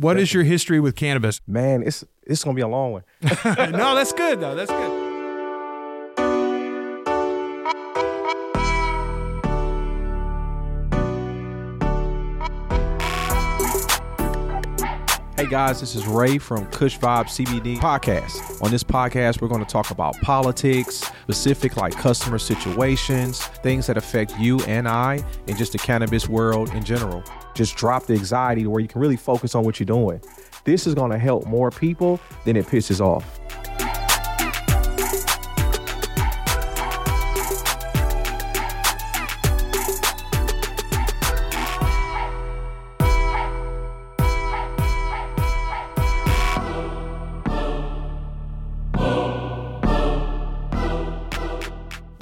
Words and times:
What 0.00 0.18
is 0.18 0.32
your 0.32 0.44
history 0.44 0.80
with 0.80 0.96
cannabis? 0.96 1.42
Man, 1.46 1.82
it's 1.82 2.04
it's 2.22 2.42
gonna 2.42 2.54
be 2.54 2.62
a 2.62 2.68
long 2.68 2.92
one. 2.92 3.04
no, 3.44 3.94
that's 3.94 4.14
good 4.14 4.40
though. 4.40 4.54
That's 4.54 4.70
good. 4.70 4.99
Guys, 15.50 15.80
this 15.80 15.96
is 15.96 16.06
Ray 16.06 16.38
from 16.38 16.64
Kush 16.66 16.96
Vibe 16.96 17.24
CBD 17.24 17.76
podcast. 17.78 18.62
On 18.62 18.70
this 18.70 18.84
podcast, 18.84 19.42
we're 19.42 19.48
going 19.48 19.64
to 19.64 19.68
talk 19.68 19.90
about 19.90 20.16
politics, 20.20 21.10
specific 21.24 21.76
like 21.76 21.92
customer 21.92 22.38
situations, 22.38 23.44
things 23.64 23.88
that 23.88 23.96
affect 23.96 24.32
you 24.38 24.60
and 24.60 24.86
I, 24.86 25.24
and 25.48 25.58
just 25.58 25.72
the 25.72 25.78
cannabis 25.78 26.28
world 26.28 26.72
in 26.72 26.84
general. 26.84 27.24
Just 27.52 27.76
drop 27.76 28.06
the 28.06 28.14
anxiety 28.14 28.68
where 28.68 28.80
you 28.80 28.86
can 28.86 29.00
really 29.00 29.16
focus 29.16 29.56
on 29.56 29.64
what 29.64 29.80
you're 29.80 29.86
doing. 29.86 30.20
This 30.62 30.86
is 30.86 30.94
going 30.94 31.10
to 31.10 31.18
help 31.18 31.46
more 31.46 31.72
people 31.72 32.20
than 32.44 32.56
it 32.56 32.66
pisses 32.66 33.00
off. 33.00 33.40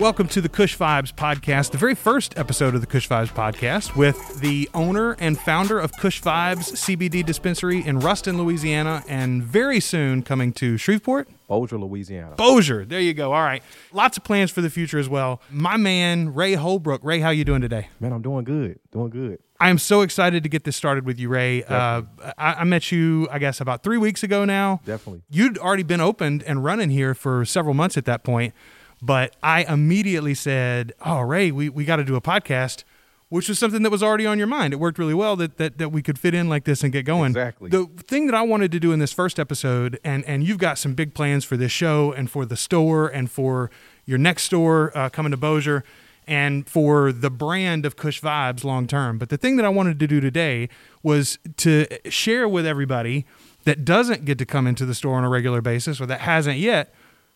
Welcome 0.09 0.29
to 0.29 0.41
the 0.41 0.49
Kush 0.49 0.75
Vibes 0.75 1.13
podcast, 1.13 1.73
the 1.73 1.77
very 1.77 1.95
first 1.95 2.39
episode 2.39 2.75
of 2.75 2.81
the 2.81 2.87
Kush 2.87 3.07
Vibes 3.07 3.29
podcast 3.29 3.95
with 3.95 4.41
the 4.41 4.67
owner 4.73 5.13
and 5.19 5.39
founder 5.39 5.79
of 5.79 5.93
Kush 5.93 6.23
Vibes 6.23 6.73
CBD 6.73 7.23
dispensary 7.23 7.87
in 7.87 8.01
Ruston, 8.01 8.39
Louisiana, 8.39 9.05
and 9.07 9.43
very 9.43 9.81
soon 9.81 10.23
coming 10.23 10.55
to 10.55 10.79
Shreveport. 10.79 11.29
Bossier, 11.47 11.79
Louisiana. 11.79 12.37
Bossier, 12.37 12.87
there 12.87 13.01
you 13.01 13.13
go. 13.13 13.35
All 13.35 13.43
right, 13.43 13.63
lots 13.93 14.17
of 14.17 14.25
plans 14.25 14.51
for 14.51 14.63
the 14.63 14.71
future 14.71 14.99
as 14.99 15.11
well. 15.11 15.43
My 15.51 15.77
man 15.77 16.33
Ray 16.33 16.55
Holbrook. 16.55 17.05
Ray, 17.05 17.21
how 17.21 17.29
you 17.29 17.45
doing 17.45 17.61
today? 17.61 17.89
Man, 18.01 18.15
I'm 18.15 18.23
doing 18.23 18.45
good. 18.45 18.81
Doing 18.91 19.11
good. 19.11 19.41
I 19.61 19.69
am 19.69 19.77
so 19.77 20.01
excited 20.01 20.43
to 20.43 20.49
get 20.49 20.65
this 20.65 20.77
started 20.77 21.05
with 21.05 21.19
you, 21.19 21.29
Ray. 21.29 21.65
Uh, 21.65 22.03
I, 22.39 22.55
I 22.55 22.65
met 22.65 22.91
you, 22.91 23.29
I 23.31 23.39
guess, 23.39 23.61
about 23.61 23.83
three 23.83 23.99
weeks 23.99 24.23
ago 24.23 24.47
now. 24.47 24.81
Definitely. 24.87 25.23
You'd 25.29 25.59
already 25.59 25.83
been 25.83 26.01
opened 26.01 26.45
and 26.45 26.65
running 26.65 26.89
here 26.89 27.15
for 27.15 27.45
several 27.45 27.75
months 27.75 27.99
at 27.99 28.07
that 28.07 28.23
point. 28.25 28.55
But 29.01 29.37
I 29.43 29.65
immediately 29.65 30.35
said, 30.35 30.93
"Oh, 31.05 31.21
Ray, 31.21 31.51
we, 31.51 31.69
we 31.69 31.85
got 31.85 31.97
to 31.97 32.05
do 32.05 32.17
a 32.17 32.21
podcast," 32.21 32.85
which 33.29 33.49
was 33.49 33.59
something 33.59 33.83
that 33.83 33.91
was 33.91 34.03
already 34.03 34.27
on 34.27 34.39
your 34.39 34.47
mind. 34.47 34.73
It 34.73 34.77
worked 34.77 34.99
really 34.99 35.15
well 35.15 35.37
that, 35.37 35.57
that 35.59 35.79
that 35.79 35.91
we 35.91 36.03
could 36.03 36.19
fit 36.19 36.35
in 36.35 36.49
like 36.49 36.65
this 36.65 36.83
and 36.83 36.93
get 36.93 37.05
going. 37.05 37.31
Exactly. 37.31 37.71
The 37.71 37.87
thing 37.87 38.27
that 38.27 38.35
I 38.35 38.43
wanted 38.43 38.73
to 38.73 38.81
do 38.81 38.93
in 38.93 38.99
this 38.99 39.13
first 39.13 39.39
episode, 39.39 40.01
and 40.03 40.25
and 40.25 40.43
you've 40.45 40.59
got 40.59 40.79
some 40.79 40.95
big 40.95 41.15
plans 41.15 41.45
for 41.45 41.57
this 41.57 41.73
show 41.73 42.13
and 42.13 42.31
for 42.31 42.45
the 42.45 42.57
store 42.57 43.07
and 43.09 43.31
for 43.31 43.71
your 44.05 44.19
next 44.19 44.45
store 44.45 44.97
uh, 44.97 45.09
coming 45.09 45.31
to 45.31 45.37
Bossier 45.37 45.85
and 46.27 46.69
for 46.69 47.11
the 47.11 47.31
brand 47.31 47.87
of 47.87 47.97
Kush 47.97 48.21
Vibes 48.21 48.65
long 48.65 48.87
term. 48.87 49.19
But 49.19 49.29
the 49.29 49.39
thing 49.39 49.57
that 49.57 49.65
I 49.65 49.71
wanted 49.71 49.99
to 50.01 50.07
do 50.07 50.21
today 50.21 50.69
was 51.03 51.39
to 51.59 51.87
share 52.11 52.49
with 52.49 52.67
everybody 52.67 53.27
that 53.65 53.85
doesn't 53.85 54.25
get 54.25 54.39
to 54.39 54.47
come 54.47 54.67
into 54.67 54.85
the 54.85 54.95
store 54.95 55.17
on 55.17 55.25
a 55.25 55.29
regular 55.29 55.61
basis 55.61 56.01
or 56.01 56.07
that 56.07 56.21
hasn't 56.21 56.59
yet 56.59 56.95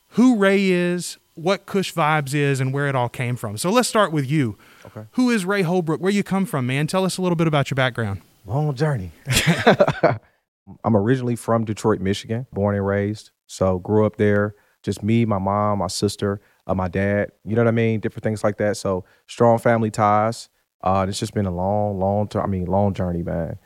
who 0.09 0.37
Ray 0.37 0.71
is, 0.71 1.17
what 1.35 1.67
Kush 1.67 1.93
Vibes 1.93 2.35
is, 2.35 2.61
and 2.61 2.73
where 2.73 2.89
it 2.89 2.95
all 2.95 3.09
came 3.09 3.37
from. 3.37 3.57
So 3.57 3.71
let's 3.71 3.89
start 3.89 4.13
with 4.13 4.31
you. 4.31 4.59
Okay. 4.87 5.07
Who 5.13 5.31
is 5.31 5.45
Ray 5.45 5.63
Holbrook? 5.63 6.01
Where 6.01 6.13
you 6.13 6.23
come 6.23 6.47
from, 6.47 6.67
man? 6.67 6.87
Tell 6.87 7.05
us 7.05 7.19
a 7.19 7.23
little 7.23 7.37
bit 7.37 7.47
about 7.47 7.71
your 7.71 7.77
background. 7.77 8.21
Long 8.45 8.75
journey. 8.75 9.13
I'm 10.85 10.97
originally 10.97 11.37
from 11.37 11.65
Detroit, 11.65 12.01
Michigan, 12.01 12.47
born 12.53 12.75
and 12.75 12.87
raised. 12.87 13.31
So 13.47 13.79
grew 13.79 14.07
up 14.07 14.17
there. 14.17 14.55
Just 14.83 15.03
me, 15.03 15.25
my 15.25 15.39
mom, 15.39 15.79
my 15.79 15.87
sister, 15.87 16.41
uh, 16.67 16.75
my 16.75 16.89
dad. 16.89 17.31
You 17.45 17.55
know 17.55 17.63
what 17.63 17.69
I 17.69 17.73
mean? 17.73 18.01
Different 18.01 18.25
things 18.25 18.43
like 18.43 18.59
that. 18.59 18.77
So 18.77 19.05
strong 19.27 19.59
family 19.59 19.91
ties. 19.91 20.49
Uh, 20.83 21.07
it's 21.09 21.19
just 21.19 21.35
been 21.35 21.47
a 21.47 21.55
long, 21.55 21.99
long 21.99 22.27
term. 22.29 22.43
I 22.43 22.47
mean, 22.49 22.67
long 22.67 22.93
journey, 22.93 23.23
man. 23.23 23.59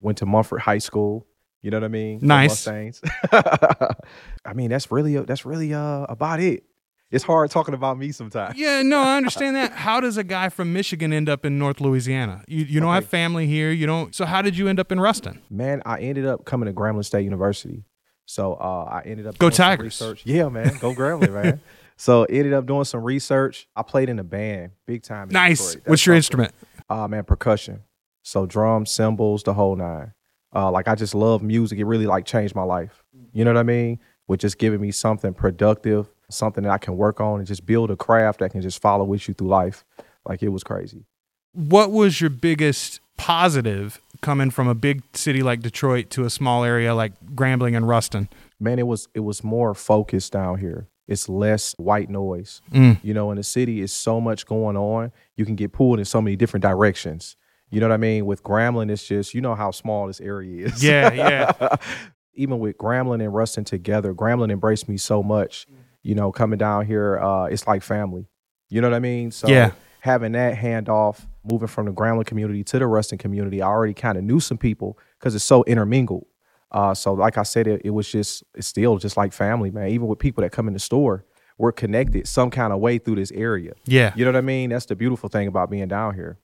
Went 0.00 0.18
to 0.18 0.26
Mumford 0.26 0.60
High 0.60 0.78
School. 0.78 1.26
You 1.62 1.70
know 1.70 1.78
what 1.78 1.84
I 1.84 1.88
mean? 1.88 2.18
Nice. 2.22 2.66
I 3.32 4.52
mean, 4.54 4.70
that's 4.70 4.90
really 4.90 5.16
that's 5.18 5.44
really 5.44 5.74
uh 5.74 6.06
about 6.08 6.40
it. 6.40 6.64
It's 7.10 7.22
hard 7.24 7.50
talking 7.52 7.72
about 7.74 7.98
me 7.98 8.10
sometimes. 8.10 8.58
Yeah, 8.58 8.82
no, 8.82 9.00
I 9.00 9.16
understand 9.16 9.54
that. 9.56 9.72
How 9.74 10.00
does 10.00 10.16
a 10.16 10.24
guy 10.24 10.48
from 10.48 10.72
Michigan 10.72 11.12
end 11.12 11.28
up 11.28 11.44
in 11.44 11.56
North 11.58 11.80
Louisiana? 11.80 12.42
You 12.48 12.64
you 12.64 12.80
don't 12.80 12.88
Okay. 12.88 12.94
have 12.96 13.06
family 13.06 13.46
here. 13.46 13.70
You 13.70 13.86
don't. 13.86 14.14
So 14.14 14.24
how 14.24 14.42
did 14.42 14.56
you 14.56 14.66
end 14.68 14.80
up 14.80 14.90
in 14.90 14.98
Ruston? 14.98 15.40
Man, 15.48 15.82
I 15.86 16.00
ended 16.00 16.26
up 16.26 16.44
coming 16.44 16.66
to 16.66 16.72
Grambling 16.72 17.04
State 17.04 17.22
University. 17.24 17.84
So 18.24 18.54
uh, 18.54 18.88
I 18.90 19.02
ended 19.06 19.26
up 19.28 19.38
Go 19.38 19.46
doing 19.50 19.54
some 19.56 19.64
Tigers. 19.66 19.84
research. 19.84 20.22
Yeah, 20.26 20.48
man, 20.48 20.78
go 20.80 20.92
Grambling, 20.94 21.32
man. 21.32 21.60
So 21.98 22.24
ended 22.24 22.52
up 22.52 22.66
doing 22.66 22.84
some 22.84 23.02
research. 23.02 23.68
I 23.74 23.82
played 23.82 24.10
in 24.10 24.18
a 24.18 24.22
band, 24.24 24.72
big 24.84 25.02
time. 25.02 25.28
in 25.28 25.32
Nice. 25.32 25.78
What's 25.86 26.04
your 26.04 26.14
instrument? 26.14 26.52
Uh, 26.90 27.08
man, 27.08 27.24
percussion. 27.24 27.84
So 28.22 28.44
drums, 28.44 28.90
cymbals, 28.90 29.44
the 29.44 29.54
whole 29.54 29.76
nine. 29.76 30.12
Uh, 30.54 30.70
like 30.70 30.88
I 30.88 30.94
just 30.94 31.14
love 31.14 31.42
music. 31.42 31.78
It 31.78 31.84
really 31.86 32.04
like 32.06 32.26
changed 32.26 32.54
my 32.54 32.64
life. 32.64 33.02
You 33.32 33.46
know 33.46 33.52
what 33.54 33.60
I 33.60 33.62
mean? 33.62 33.98
With 34.28 34.40
just 34.40 34.58
giving 34.58 34.78
me 34.78 34.90
something 34.90 35.32
productive, 35.32 36.06
something 36.30 36.64
that 36.64 36.72
I 36.72 36.78
can 36.78 36.96
work 36.96 37.20
on 37.20 37.38
and 37.38 37.46
just 37.46 37.66
build 37.66 37.90
a 37.90 37.96
craft 37.96 38.40
that 38.40 38.50
can 38.50 38.62
just 38.62 38.80
follow 38.80 39.04
with 39.04 39.28
you 39.28 39.34
through 39.34 39.48
life. 39.48 39.84
Like 40.24 40.42
it 40.42 40.48
was 40.48 40.64
crazy. 40.64 41.06
What 41.52 41.90
was 41.90 42.20
your 42.20 42.30
biggest 42.30 43.00
positive 43.16 44.00
coming 44.20 44.50
from 44.50 44.68
a 44.68 44.74
big 44.74 45.02
city 45.14 45.42
like 45.42 45.60
Detroit 45.60 46.10
to 46.10 46.24
a 46.24 46.30
small 46.30 46.64
area 46.64 46.94
like 46.94 47.12
Grambling 47.34 47.76
and 47.76 47.88
Ruston? 47.88 48.28
man, 48.60 48.78
it 48.78 48.86
was 48.86 49.08
it 49.14 49.20
was 49.20 49.44
more 49.44 49.74
focused 49.74 50.32
down 50.32 50.58
here. 50.58 50.88
It's 51.08 51.28
less 51.28 51.74
white 51.78 52.10
noise. 52.10 52.62
Mm. 52.72 52.98
You 53.02 53.14
know, 53.14 53.30
in 53.30 53.36
the 53.36 53.44
city, 53.44 53.80
is 53.80 53.92
so 53.92 54.20
much 54.20 54.46
going 54.46 54.76
on. 54.76 55.12
You 55.36 55.44
can 55.44 55.54
get 55.54 55.72
pulled 55.72 55.98
in 55.98 56.04
so 56.04 56.20
many 56.20 56.36
different 56.36 56.62
directions. 56.62 57.36
You 57.70 57.80
know 57.80 57.88
what 57.88 57.94
I 57.94 57.98
mean? 57.98 58.26
With 58.26 58.42
Grambling, 58.42 58.90
it's 58.90 59.06
just 59.06 59.34
you 59.34 59.40
know 59.40 59.54
how 59.54 59.70
small 59.70 60.06
this 60.06 60.20
area 60.20 60.66
is. 60.66 60.82
Yeah, 60.82 61.12
yeah. 61.12 61.76
Even 62.34 62.58
with 62.58 62.76
Grambling 62.76 63.22
and 63.22 63.34
Ruston 63.34 63.64
together, 63.64 64.12
Grambling 64.12 64.52
embraced 64.52 64.88
me 64.88 64.98
so 64.98 65.22
much. 65.22 65.66
You 66.06 66.14
know, 66.14 66.30
coming 66.30 66.58
down 66.58 66.86
here, 66.86 67.18
uh, 67.18 67.46
it's 67.46 67.66
like 67.66 67.82
family. 67.82 68.28
You 68.68 68.80
know 68.80 68.88
what 68.88 68.96
I 68.96 69.00
mean? 69.00 69.30
So 69.32 69.48
Yeah. 69.48 69.72
having 70.00 70.32
that 70.32 70.54
handoff, 70.56 71.20
moving 71.44 71.68
from 71.68 71.86
the 71.86 71.92
Grambling 71.92 72.26
community 72.26 72.62
to 72.64 72.78
the 72.78 72.86
Ruston 72.86 73.18
community, 73.18 73.60
I 73.62 73.66
already 73.66 73.94
kind 73.94 74.16
of 74.16 74.24
knew 74.24 74.38
some 74.40 74.58
people 74.58 74.98
because 75.18 75.34
it's 75.34 75.44
so 75.44 75.64
intermingled. 75.64 76.26
Uh, 76.70 76.94
so 76.94 77.12
like 77.14 77.38
I 77.38 77.42
said, 77.42 77.66
it, 77.66 77.82
it 77.84 77.90
was 77.90 78.10
just 78.10 78.44
it's 78.54 78.66
still 78.66 78.98
just 78.98 79.16
like 79.16 79.32
family, 79.32 79.70
man. 79.70 79.88
Even 79.88 80.06
with 80.08 80.18
people 80.18 80.42
that 80.42 80.52
come 80.52 80.68
in 80.68 80.74
the 80.74 80.80
store, 80.80 81.24
we're 81.58 81.72
connected 81.72 82.26
some 82.28 82.50
kind 82.50 82.72
of 82.72 82.80
way 82.80 82.98
through 82.98 83.16
this 83.16 83.32
area. 83.32 83.72
Yeah. 83.86 84.12
You 84.16 84.24
know 84.24 84.32
what 84.32 84.38
I 84.38 84.42
mean? 84.42 84.70
That's 84.70 84.86
the 84.86 84.96
beautiful 84.96 85.28
thing 85.28 85.48
about 85.48 85.70
being 85.70 85.88
down 85.88 86.14
here. 86.14 86.38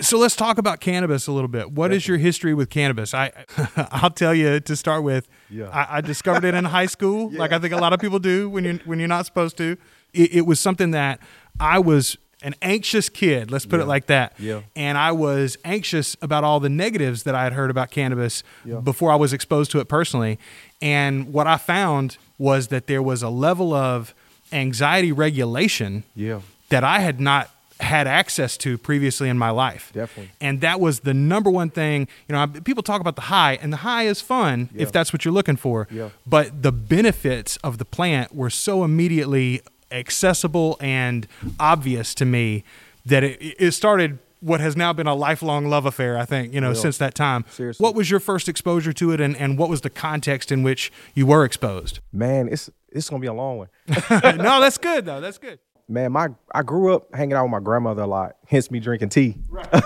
So 0.00 0.18
let's 0.18 0.34
talk 0.34 0.56
about 0.56 0.80
cannabis 0.80 1.26
a 1.26 1.32
little 1.32 1.48
bit. 1.48 1.70
What 1.72 1.92
is 1.92 2.08
your 2.08 2.16
history 2.16 2.54
with 2.54 2.70
cannabis? 2.70 3.12
I 3.12 3.32
I'll 3.76 4.10
tell 4.10 4.34
you 4.34 4.58
to 4.60 4.76
start 4.76 5.02
with. 5.02 5.28
Yeah. 5.50 5.68
I, 5.68 5.98
I 5.98 6.00
discovered 6.00 6.44
it 6.44 6.54
in 6.54 6.64
high 6.64 6.86
school, 6.86 7.30
like 7.32 7.52
I 7.52 7.58
think 7.58 7.74
a 7.74 7.76
lot 7.76 7.92
of 7.92 8.00
people 8.00 8.18
do 8.18 8.48
when 8.48 8.64
you're 8.64 8.74
when 8.86 8.98
you're 8.98 9.08
not 9.08 9.26
supposed 9.26 9.56
to. 9.58 9.76
It, 10.14 10.36
it 10.36 10.46
was 10.46 10.58
something 10.58 10.92
that 10.92 11.20
I 11.60 11.78
was 11.80 12.16
an 12.42 12.54
anxious 12.62 13.08
kid. 13.08 13.50
Let's 13.50 13.64
put 13.66 13.80
it 13.80 13.86
like 13.86 14.06
that. 14.06 14.34
Yeah. 14.38 14.62
And 14.76 14.96
I 14.98 15.12
was 15.12 15.56
anxious 15.64 16.14
about 16.22 16.44
all 16.44 16.60
the 16.60 16.68
negatives 16.68 17.22
that 17.24 17.34
I 17.34 17.42
had 17.44 17.52
heard 17.54 17.70
about 17.70 17.90
cannabis 17.90 18.42
Yeah. 18.66 18.80
before 18.80 19.10
I 19.10 19.16
was 19.16 19.32
exposed 19.32 19.70
to 19.72 19.80
it 19.80 19.88
personally. 19.88 20.38
And 20.82 21.32
what 21.32 21.46
I 21.46 21.56
found 21.56 22.18
was 22.38 22.68
that 22.68 22.86
there 22.86 23.02
was 23.02 23.22
a 23.22 23.30
level 23.30 23.72
of 23.72 24.14
anxiety 24.52 25.10
regulation 25.10 26.04
Yeah. 26.14 26.40
that 26.68 26.84
I 26.84 27.00
had 27.00 27.18
not 27.18 27.50
had 27.80 28.06
access 28.06 28.56
to 28.58 28.78
previously 28.78 29.28
in 29.28 29.36
my 29.36 29.50
life. 29.50 29.90
Definitely. 29.92 30.30
And 30.40 30.60
that 30.60 30.80
was 30.80 31.00
the 31.00 31.12
number 31.14 31.50
one 31.50 31.70
thing. 31.70 32.06
You 32.28 32.34
know, 32.34 32.42
I- 32.42 32.46
people 32.46 32.82
talk 32.82 33.00
about 33.00 33.16
the 33.16 33.22
high, 33.22 33.58
and 33.60 33.72
the 33.72 33.78
high 33.78 34.04
is 34.04 34.20
fun 34.20 34.68
Yeah. 34.74 34.82
if 34.82 34.92
that's 34.92 35.12
what 35.12 35.24
you're 35.24 35.34
looking 35.34 35.56
for. 35.56 35.88
Yeah. 35.90 36.10
But 36.26 36.62
the 36.62 36.70
benefits 36.72 37.56
of 37.58 37.78
the 37.78 37.84
plant 37.84 38.34
were 38.34 38.50
so 38.50 38.84
immediately 38.84 39.60
accessible 39.90 40.76
and 40.80 41.26
obvious 41.58 42.14
to 42.16 42.24
me 42.24 42.64
that 43.06 43.22
it, 43.24 43.38
it 43.58 43.70
started 43.72 44.18
what 44.40 44.60
has 44.60 44.76
now 44.76 44.92
been 44.92 45.06
a 45.06 45.14
lifelong 45.14 45.66
love 45.68 45.86
affair, 45.86 46.18
I 46.18 46.26
think, 46.26 46.52
you 46.52 46.60
know, 46.60 46.68
Yeah. 46.72 46.74
since 46.80 46.98
that 46.98 47.14
time. 47.14 47.46
Seriously. 47.50 47.82
What 47.82 47.94
was 47.94 48.10
your 48.10 48.20
first 48.20 48.46
exposure 48.48 48.92
to 48.92 49.10
it, 49.12 49.20
and, 49.20 49.34
and 49.38 49.56
what 49.56 49.70
was 49.70 49.80
the 49.80 49.88
context 49.88 50.52
in 50.52 50.62
which 50.62 50.92
you 51.14 51.24
were 51.26 51.44
exposed? 51.44 52.00
Man, 52.12 52.48
it's 52.50 52.68
it's 52.92 53.08
gonna 53.10 53.20
be 53.20 53.26
a 53.26 53.32
long 53.32 53.58
one. 53.58 53.68
no, 54.36 54.60
that's 54.60 54.78
good, 54.78 55.04
though. 55.06 55.20
That's 55.20 55.38
good. 55.38 55.58
Man, 55.88 56.12
my 56.12 56.28
I 56.54 56.62
grew 56.62 56.94
up 56.94 57.14
hanging 57.14 57.34
out 57.34 57.44
with 57.44 57.52
my 57.52 57.60
grandmother 57.60 58.02
a 58.02 58.06
lot, 58.06 58.36
hence 58.46 58.70
me 58.70 58.80
drinking 58.80 59.10
tea. 59.10 59.36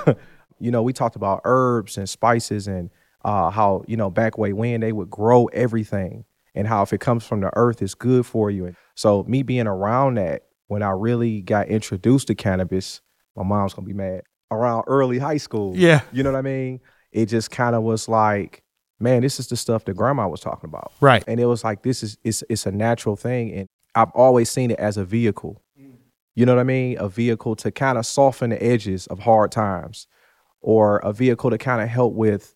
you 0.58 0.70
know, 0.70 0.82
we 0.82 0.92
talked 0.92 1.16
about 1.16 1.40
herbs 1.44 1.96
and 1.98 2.08
spices 2.08 2.66
and 2.68 2.90
uh, 3.24 3.50
how 3.50 3.84
you 3.86 3.96
know 3.96 4.10
back 4.10 4.38
way 4.38 4.52
when 4.52 4.80
they 4.80 4.92
would 4.92 5.10
grow 5.10 5.46
everything 5.46 6.24
and 6.54 6.66
how 6.66 6.82
if 6.82 6.92
it 6.92 7.00
comes 7.00 7.24
from 7.26 7.40
the 7.40 7.50
earth, 7.56 7.82
it's 7.82 7.94
good 7.94 8.26
for 8.26 8.50
you. 8.50 8.66
And 8.66 8.76
so 8.94 9.24
me 9.24 9.42
being 9.42 9.66
around 9.66 10.14
that 10.16 10.44
when 10.68 10.82
I 10.82 10.90
really 10.90 11.40
got 11.42 11.68
introduced 11.68 12.26
to 12.28 12.34
cannabis, 12.34 13.00
my 13.36 13.42
mom's 13.42 13.74
gonna 13.74 13.86
be 13.86 13.92
mad. 13.94 14.22
Around 14.50 14.84
early 14.86 15.18
high 15.18 15.36
school, 15.36 15.76
Yeah. 15.76 16.00
you 16.10 16.22
know 16.22 16.32
what 16.32 16.38
I 16.38 16.42
mean. 16.42 16.80
It 17.12 17.26
just 17.26 17.50
kind 17.50 17.74
of 17.76 17.82
was 17.82 18.08
like 18.08 18.62
man, 19.00 19.22
this 19.22 19.38
is 19.38 19.46
the 19.46 19.56
stuff 19.56 19.84
that 19.84 19.94
grandma 19.94 20.26
was 20.26 20.40
talking 20.40 20.68
about. 20.68 20.90
Right. 21.00 21.22
And 21.28 21.38
it 21.38 21.46
was 21.46 21.62
like 21.62 21.82
this 21.82 22.02
is 22.02 22.18
it's 22.24 22.42
it's 22.48 22.66
a 22.66 22.72
natural 22.72 23.14
thing. 23.16 23.52
And 23.52 23.68
I've 23.94 24.10
always 24.10 24.50
seen 24.50 24.70
it 24.72 24.78
as 24.80 24.96
a 24.96 25.04
vehicle. 25.04 25.62
You 26.38 26.46
know 26.46 26.54
what 26.54 26.60
I 26.60 26.64
mean? 26.64 26.96
A 27.00 27.08
vehicle 27.08 27.56
to 27.56 27.72
kind 27.72 27.98
of 27.98 28.06
soften 28.06 28.50
the 28.50 28.62
edges 28.62 29.08
of 29.08 29.18
hard 29.18 29.50
times 29.50 30.06
or 30.60 30.98
a 30.98 31.12
vehicle 31.12 31.50
to 31.50 31.58
kind 31.58 31.82
of 31.82 31.88
help 31.88 32.14
with 32.14 32.54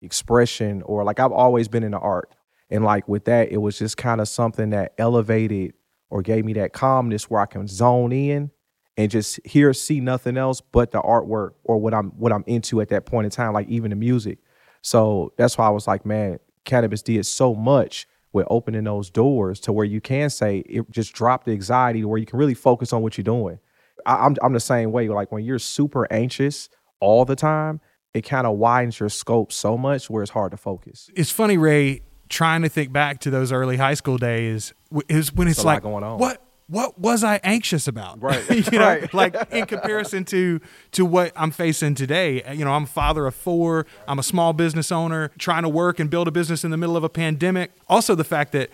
expression 0.00 0.80
or 0.82 1.02
like 1.02 1.18
I've 1.18 1.32
always 1.32 1.66
been 1.66 1.82
in 1.82 1.90
the 1.90 1.98
art. 1.98 2.32
And 2.70 2.84
like 2.84 3.08
with 3.08 3.24
that, 3.24 3.50
it 3.50 3.56
was 3.56 3.80
just 3.80 3.96
kind 3.96 4.20
of 4.20 4.28
something 4.28 4.70
that 4.70 4.94
elevated 4.96 5.74
or 6.08 6.22
gave 6.22 6.44
me 6.44 6.52
that 6.52 6.72
calmness 6.72 7.28
where 7.28 7.40
I 7.40 7.46
can 7.46 7.66
zone 7.66 8.12
in 8.12 8.52
and 8.96 9.10
just 9.10 9.40
hear, 9.44 9.72
see 9.72 9.98
nothing 9.98 10.36
else 10.36 10.60
but 10.60 10.92
the 10.92 11.02
artwork 11.02 11.54
or 11.64 11.78
what 11.78 11.94
I'm 11.94 12.10
what 12.10 12.32
I'm 12.32 12.44
into 12.46 12.80
at 12.80 12.90
that 12.90 13.06
point 13.06 13.24
in 13.24 13.32
time, 13.32 13.52
like 13.52 13.68
even 13.68 13.90
the 13.90 13.96
music. 13.96 14.38
So 14.82 15.32
that's 15.36 15.58
why 15.58 15.66
I 15.66 15.70
was 15.70 15.88
like, 15.88 16.06
man, 16.06 16.38
cannabis 16.64 17.02
did 17.02 17.26
so 17.26 17.56
much 17.56 18.06
with 18.32 18.46
opening 18.50 18.84
those 18.84 19.10
doors 19.10 19.60
to 19.60 19.72
where 19.72 19.84
you 19.84 20.00
can 20.00 20.30
say 20.30 20.58
it 20.58 20.90
just 20.90 21.12
drop 21.12 21.44
the 21.44 21.52
anxiety 21.52 22.00
to 22.00 22.08
where 22.08 22.18
you 22.18 22.26
can 22.26 22.38
really 22.38 22.54
focus 22.54 22.92
on 22.92 23.02
what 23.02 23.16
you're 23.16 23.24
doing. 23.24 23.58
I, 24.04 24.26
I'm 24.26 24.36
I'm 24.42 24.52
the 24.52 24.60
same 24.60 24.92
way. 24.92 25.08
Like 25.08 25.32
when 25.32 25.44
you're 25.44 25.58
super 25.58 26.06
anxious 26.12 26.68
all 27.00 27.24
the 27.24 27.36
time, 27.36 27.80
it 28.14 28.22
kind 28.22 28.46
of 28.46 28.56
widens 28.56 29.00
your 29.00 29.08
scope 29.08 29.52
so 29.52 29.76
much 29.76 30.08
where 30.10 30.22
it's 30.22 30.32
hard 30.32 30.50
to 30.52 30.56
focus. 30.56 31.10
It's 31.14 31.30
funny, 31.30 31.58
Ray, 31.58 32.02
trying 32.28 32.62
to 32.62 32.68
think 32.68 32.92
back 32.92 33.20
to 33.20 33.30
those 33.30 33.52
early 33.52 33.76
high 33.76 33.94
school 33.94 34.18
days 34.18 34.72
is 35.08 35.32
when 35.32 35.48
it's 35.48 35.58
lot 35.58 35.64
like, 35.64 35.82
going 35.82 36.04
on. 36.04 36.18
what 36.18 36.42
what 36.68 36.98
was 36.98 37.22
I 37.22 37.36
anxious 37.44 37.86
about? 37.86 38.20
Right, 38.22 38.48
you 38.72 38.78
know, 38.78 38.84
right. 38.86 39.14
like 39.14 39.36
in 39.52 39.66
comparison 39.66 40.24
to 40.26 40.60
to 40.92 41.04
what 41.04 41.32
I'm 41.36 41.50
facing 41.50 41.94
today. 41.94 42.42
Eh, 42.42 42.52
you 42.54 42.64
know, 42.64 42.72
I'm 42.72 42.84
a 42.84 42.88
father 42.88 43.26
of 43.26 43.34
four. 43.34 43.86
I'm 44.08 44.18
a 44.18 44.22
small 44.24 44.52
business 44.52 44.90
owner 44.90 45.30
trying 45.38 45.62
to 45.62 45.68
work 45.68 46.00
and 46.00 46.10
build 46.10 46.28
a 46.28 46.32
business 46.32 46.64
in 46.64 46.70
the 46.70 46.76
middle 46.76 46.96
of 46.96 47.04
a 47.04 47.08
pandemic. 47.08 47.72
Also, 47.88 48.14
the 48.14 48.24
fact 48.24 48.52
that 48.52 48.70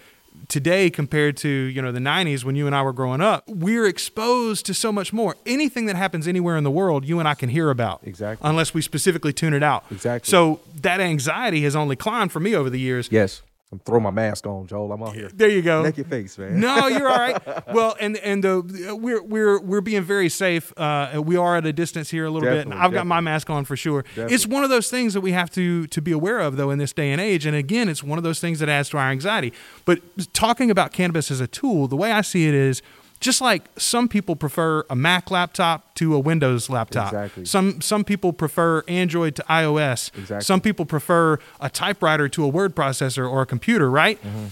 today 0.48 0.88
compared 0.88 1.36
to 1.36 1.48
you 1.48 1.82
know 1.82 1.92
the 1.92 2.00
90s 2.00 2.42
when 2.42 2.56
you 2.56 2.66
and 2.66 2.74
I 2.74 2.80
were 2.80 2.94
growing 2.94 3.20
up 3.20 3.46
we're 3.46 3.84
exposed 3.84 4.64
to 4.64 4.72
so 4.72 4.90
much 4.90 5.12
more 5.12 5.36
anything 5.44 5.84
that 5.86 5.96
happens 5.96 6.26
anywhere 6.26 6.56
in 6.56 6.64
the 6.64 6.70
world 6.70 7.04
you 7.04 7.18
and 7.18 7.28
I 7.28 7.34
can 7.34 7.50
hear 7.50 7.68
about 7.68 8.00
Exactly. 8.04 8.48
unless 8.48 8.72
we 8.72 8.80
specifically 8.80 9.34
tune 9.34 9.52
it 9.52 9.62
out 9.62 9.84
Exactly. 9.90 10.30
so 10.30 10.60
that 10.80 11.00
anxiety 11.02 11.62
has 11.64 11.76
only 11.76 11.96
climbed 11.96 12.32
for 12.32 12.40
me 12.40 12.54
over 12.56 12.70
the 12.70 12.80
years 12.80 13.10
Yes. 13.12 13.42
I'm 13.72 13.78
throwing 13.78 14.02
my 14.02 14.10
mask 14.10 14.46
on, 14.46 14.66
Joel. 14.66 14.92
I'm 14.92 15.02
out 15.02 15.14
here. 15.14 15.30
there 15.34 15.48
you 15.48 15.62
go 15.62 15.82
Naked 15.82 16.06
face, 16.06 16.36
man. 16.36 16.60
no, 16.60 16.88
you're 16.88 17.08
all 17.08 17.16
right. 17.18 17.42
Well, 17.72 17.96
and 17.98 18.18
and 18.18 18.44
the 18.44 18.96
we're 19.00 19.22
we're 19.22 19.58
we're 19.60 19.80
being 19.80 20.02
very 20.02 20.28
safe. 20.28 20.72
Uh, 20.76 21.22
we 21.24 21.36
are 21.36 21.56
at 21.56 21.64
a 21.64 21.72
distance 21.72 22.10
here 22.10 22.26
a 22.26 22.30
little 22.30 22.48
bit, 22.48 22.66
and 22.66 22.74
I've 22.74 22.92
got 22.92 23.06
my 23.06 23.20
mask 23.20 23.48
on 23.48 23.64
for 23.64 23.76
sure. 23.76 24.04
It's 24.16 24.46
one 24.46 24.62
of 24.62 24.68
those 24.70 24.90
things 24.90 25.14
that 25.14 25.22
we 25.22 25.32
have 25.32 25.50
to 25.52 25.86
to 25.86 26.02
be 26.02 26.12
aware 26.12 26.40
of, 26.40 26.56
though, 26.56 26.70
in 26.70 26.78
this 26.78 26.92
day 26.92 27.12
and 27.12 27.20
age. 27.20 27.46
And 27.46 27.56
again, 27.56 27.88
it's 27.88 28.02
one 28.02 28.18
of 28.18 28.24
those 28.24 28.40
things 28.40 28.58
that 28.58 28.68
adds 28.68 28.90
to 28.90 28.98
our 28.98 29.10
anxiety. 29.10 29.52
But 29.86 30.00
talking 30.34 30.70
about 30.70 30.92
cannabis 30.92 31.30
as 31.30 31.40
a 31.40 31.46
tool, 31.46 31.88
the 31.88 31.96
way 31.96 32.12
I 32.12 32.20
see 32.20 32.46
it 32.48 32.54
is. 32.54 32.82
Just 33.22 33.40
like 33.40 33.62
some 33.78 34.08
people 34.08 34.36
prefer 34.36 34.84
a 34.90 34.96
Mac 34.96 35.30
laptop 35.30 35.94
to 35.94 36.14
a 36.14 36.18
Windows 36.18 36.68
laptop. 36.68 37.12
Exactly. 37.12 37.44
Some 37.44 37.80
some 37.80 38.04
people 38.04 38.32
prefer 38.32 38.82
Android 38.88 39.36
to 39.36 39.44
iOS. 39.48 40.10
Exactly. 40.18 40.44
Some 40.44 40.60
people 40.60 40.84
prefer 40.84 41.38
a 41.60 41.70
typewriter 41.70 42.28
to 42.28 42.44
a 42.44 42.48
word 42.48 42.74
processor 42.74 43.28
or 43.30 43.42
a 43.42 43.46
computer, 43.46 43.88
right? 43.90 44.18
Mm-hmm. 44.22 44.46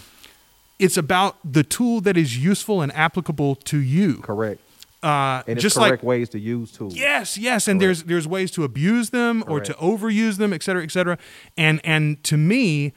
it's 0.78 0.96
about 0.96 1.36
the 1.44 1.62
tool 1.62 2.00
that 2.00 2.16
is 2.16 2.38
useful 2.38 2.80
and 2.80 2.90
applicable 2.96 3.56
to 3.56 3.78
you. 3.78 4.14
Correct. 4.22 4.60
Uh, 5.02 5.42
And 5.46 5.56
it's 5.56 5.62
just 5.62 5.76
correct 5.76 5.90
like 5.90 6.02
ways 6.02 6.28
to 6.30 6.38
use 6.38 6.72
tools. 6.72 6.94
yes, 6.96 7.36
yes, 7.38 7.68
and 7.68 7.80
there's 7.80 8.04
there's 8.04 8.28
ways 8.28 8.50
to 8.52 8.64
abuse 8.64 9.10
them 9.10 9.42
or 9.48 9.60
to 9.60 9.72
overuse 9.74 10.36
them, 10.38 10.52
et 10.52 10.62
cetera, 10.62 10.82
et 10.82 10.90
cetera. 10.90 11.16
And 11.56 11.80
and 11.84 12.22
to 12.24 12.36
me, 12.36 12.92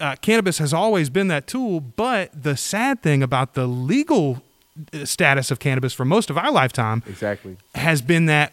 uh, 0.00 0.16
cannabis 0.22 0.58
has 0.58 0.72
always 0.72 1.10
been 1.10 1.28
that 1.28 1.46
tool. 1.46 1.80
But 1.80 2.30
the 2.42 2.56
sad 2.56 3.02
thing 3.02 3.22
about 3.22 3.54
the 3.54 3.66
legal 3.66 4.42
status 5.04 5.50
of 5.50 5.58
cannabis 5.58 5.92
for 5.92 6.04
most 6.04 6.30
of 6.30 6.38
our 6.38 6.50
lifetime 6.52 7.02
Exactly. 7.06 7.56
has 7.74 8.02
been 8.02 8.26
that 8.26 8.52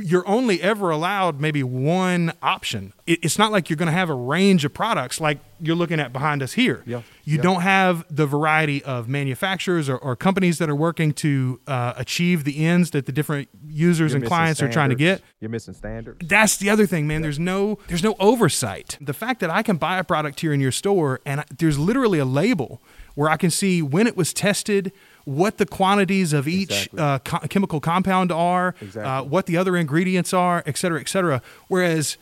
you're 0.00 0.26
only 0.28 0.62
ever 0.62 0.90
allowed 0.90 1.40
maybe 1.40 1.62
one 1.62 2.32
option. 2.42 2.92
It's 3.06 3.38
not 3.38 3.50
like 3.52 3.68
you're 3.68 3.76
going 3.76 3.86
to 3.86 3.92
have 3.92 4.10
a 4.10 4.14
range 4.14 4.64
of 4.64 4.72
products 4.72 5.20
like 5.20 5.38
you're 5.60 5.76
looking 5.76 5.98
at 6.00 6.12
behind 6.12 6.42
us 6.42 6.52
here. 6.52 6.82
Yeah, 6.86 7.02
You 7.24 7.36
yeah. 7.36 7.42
don't 7.42 7.62
have 7.62 8.04
the 8.14 8.26
variety 8.26 8.84
of 8.84 9.08
manufacturers 9.08 9.88
or, 9.88 9.96
or 9.96 10.14
companies 10.14 10.58
that 10.58 10.68
are 10.68 10.74
working 10.76 11.12
to 11.14 11.60
uh, 11.66 11.94
achieve 11.96 12.44
the 12.44 12.64
ends 12.64 12.90
that 12.90 13.06
the 13.06 13.12
different 13.12 13.48
users 13.66 14.12
You're 14.12 14.18
and 14.20 14.26
clients 14.26 14.62
are 14.62 14.68
trying 14.68 14.90
to 14.90 14.96
get. 14.96 15.22
You're 15.40 15.50
missing 15.50 15.74
standards. 15.74 16.26
That's 16.28 16.56
the 16.58 16.68
other 16.70 16.86
thing, 16.86 17.06
man. 17.06 17.22
There's 17.22 17.38
no 17.38 17.78
there's 17.88 18.02
no 18.02 18.14
oversight. 18.20 18.98
The 19.00 19.14
fact 19.14 19.40
that 19.40 19.50
I 19.50 19.62
can 19.62 19.76
buy 19.76 19.98
a 19.98 20.04
product 20.04 20.40
here 20.40 20.52
in 20.52 20.60
your 20.60 20.72
store 20.72 21.20
and 21.24 21.44
there's 21.56 21.78
literally 21.78 22.18
a 22.18 22.24
label 22.24 22.82
where 23.14 23.30
I 23.30 23.36
can 23.36 23.50
see 23.50 23.80
when 23.82 24.06
it 24.06 24.16
was 24.16 24.32
tested, 24.34 24.92
what 25.26 25.58
the 25.58 25.66
quantities 25.66 26.32
of 26.32 26.48
each 26.48 26.70
Exactly. 26.70 26.98
uh, 27.00 27.18
co- 27.18 27.46
chemical 27.48 27.80
compound 27.80 28.32
are, 28.32 28.74
uh, 28.96 29.22
what 29.22 29.44
the 29.46 29.56
other 29.58 29.76
ingredients 29.76 30.32
are, 30.32 30.62
et 30.66 30.78
cetera, 30.78 31.00
et 31.00 31.08
cetera. 31.08 31.42
Whereas 31.68 32.16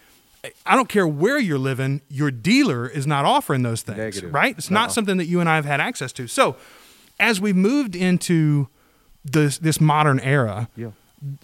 I 0.66 0.74
don't 0.74 0.88
care 0.88 1.06
where 1.06 1.38
you're 1.38 1.58
living, 1.58 2.00
your 2.08 2.30
dealer 2.30 2.88
is 2.88 3.06
not 3.06 3.24
offering 3.24 3.62
those 3.62 3.82
things, 3.82 3.98
Negative. 3.98 4.34
right? 4.34 4.54
It's 4.58 4.70
not 4.70 4.84
Uh-uh. 4.88 4.88
something 4.94 5.16
that 5.18 5.26
you 5.26 5.38
and 5.40 5.48
I 5.48 5.54
have 5.56 5.64
had 5.64 5.80
access 5.80 6.12
to. 6.14 6.26
So, 6.26 6.56
as 7.20 7.40
we've 7.40 7.54
moved 7.56 7.94
into 7.94 8.68
this 9.24 9.56
this 9.58 9.80
modern 9.80 10.18
era, 10.20 10.68
Yeah. 10.76 10.88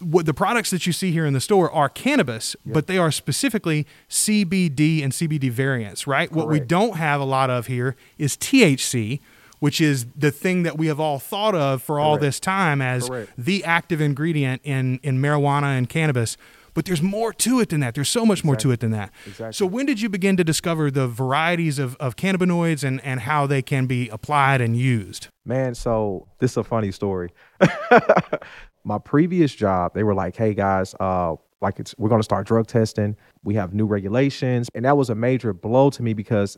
what 0.00 0.26
the 0.26 0.34
products 0.34 0.70
that 0.70 0.86
you 0.86 0.92
see 0.92 1.12
here 1.12 1.24
in 1.24 1.32
the 1.32 1.40
store 1.40 1.70
are 1.70 1.88
cannabis, 1.88 2.56
but 2.66 2.86
they 2.88 2.98
are 2.98 3.10
specifically 3.10 3.86
CBD 4.08 5.02
and 5.02 5.12
CBD 5.12 5.48
variants, 5.50 6.06
right? 6.06 6.30
What 6.32 6.48
we 6.48 6.60
don't 6.60 6.96
have 6.96 7.20
a 7.20 7.24
lot 7.24 7.48
of 7.50 7.66
here 7.68 7.96
is 8.18 8.36
THC, 8.36 9.20
which 9.60 9.80
is 9.80 10.06
the 10.16 10.30
thing 10.30 10.64
that 10.64 10.76
we 10.76 10.88
have 10.88 10.98
all 10.98 11.18
thought 11.18 11.54
of 11.54 11.82
for 11.82 12.00
all 12.00 12.14
Correct. 12.14 12.22
this 12.22 12.40
time 12.40 12.82
as 12.82 13.08
Correct. 13.08 13.30
the 13.38 13.64
active 13.64 14.00
ingredient 14.00 14.60
in 14.64 14.98
in 15.02 15.22
marijuana 15.22 15.78
and 15.78 15.88
cannabis. 15.88 16.36
But 16.72 16.84
there's 16.84 17.02
more 17.02 17.32
to 17.32 17.58
it 17.58 17.70
than 17.70 17.80
that. 17.80 17.94
There's 17.96 18.08
so 18.08 18.24
much 18.24 18.44
more 18.44 18.54
to 18.56 18.70
it 18.70 18.78
than 18.78 18.92
that. 18.92 19.12
Exactly. 19.26 19.52
So 19.54 19.66
when 19.66 19.86
did 19.86 20.00
you 20.00 20.08
begin 20.08 20.36
to 20.36 20.44
discover 20.44 20.88
the 20.90 21.08
varieties 21.08 21.80
of, 21.80 21.96
of 21.96 22.14
cannabinoids 22.14 22.84
and, 22.84 23.04
and 23.04 23.20
how 23.20 23.48
they 23.48 23.60
can 23.60 23.86
be 23.86 24.08
applied 24.08 24.60
and 24.60 24.76
used? 24.76 25.26
Man, 25.44 25.74
so 25.74 26.28
this 26.38 26.52
is 26.52 26.56
a 26.58 26.64
funny 26.64 26.92
story. 26.92 27.30
My 28.84 28.98
previous 28.98 29.54
job, 29.54 29.94
they 29.94 30.04
were 30.04 30.14
like, 30.14 30.36
"Hey 30.36 30.54
guys, 30.54 30.94
uh, 31.00 31.34
like 31.60 31.80
it's 31.80 31.94
we're 31.98 32.08
going 32.08 32.20
to 32.20 32.24
start 32.24 32.46
drug 32.46 32.66
testing. 32.66 33.16
We 33.42 33.54
have 33.54 33.74
new 33.74 33.86
regulations," 33.86 34.68
and 34.74 34.84
that 34.84 34.96
was 34.96 35.10
a 35.10 35.14
major 35.14 35.52
blow 35.52 35.90
to 35.90 36.02
me 36.02 36.14
because 36.14 36.56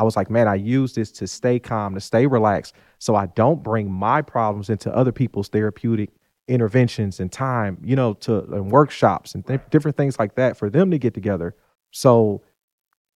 I 0.00 0.02
was 0.02 0.16
like, 0.16 0.30
"Man, 0.30 0.48
I 0.48 0.54
use 0.54 0.94
this 0.94 1.12
to 1.12 1.26
stay 1.26 1.58
calm, 1.58 1.94
to 1.94 2.00
stay 2.00 2.26
relaxed, 2.26 2.74
so 2.98 3.14
I 3.14 3.26
don't 3.26 3.62
bring 3.62 3.90
my 3.90 4.22
problems 4.22 4.70
into 4.70 4.94
other 4.94 5.12
people's 5.12 5.48
therapeutic 5.48 6.10
interventions 6.48 7.20
and 7.20 7.30
time, 7.30 7.78
you 7.84 7.94
know, 7.94 8.14
to 8.14 8.40
and 8.52 8.70
workshops 8.72 9.34
and 9.34 9.46
th- 9.46 9.60
different 9.70 9.96
things 9.96 10.18
like 10.18 10.34
that 10.36 10.56
for 10.56 10.70
them 10.70 10.90
to 10.90 10.98
get 10.98 11.14
together." 11.14 11.54
So 11.90 12.42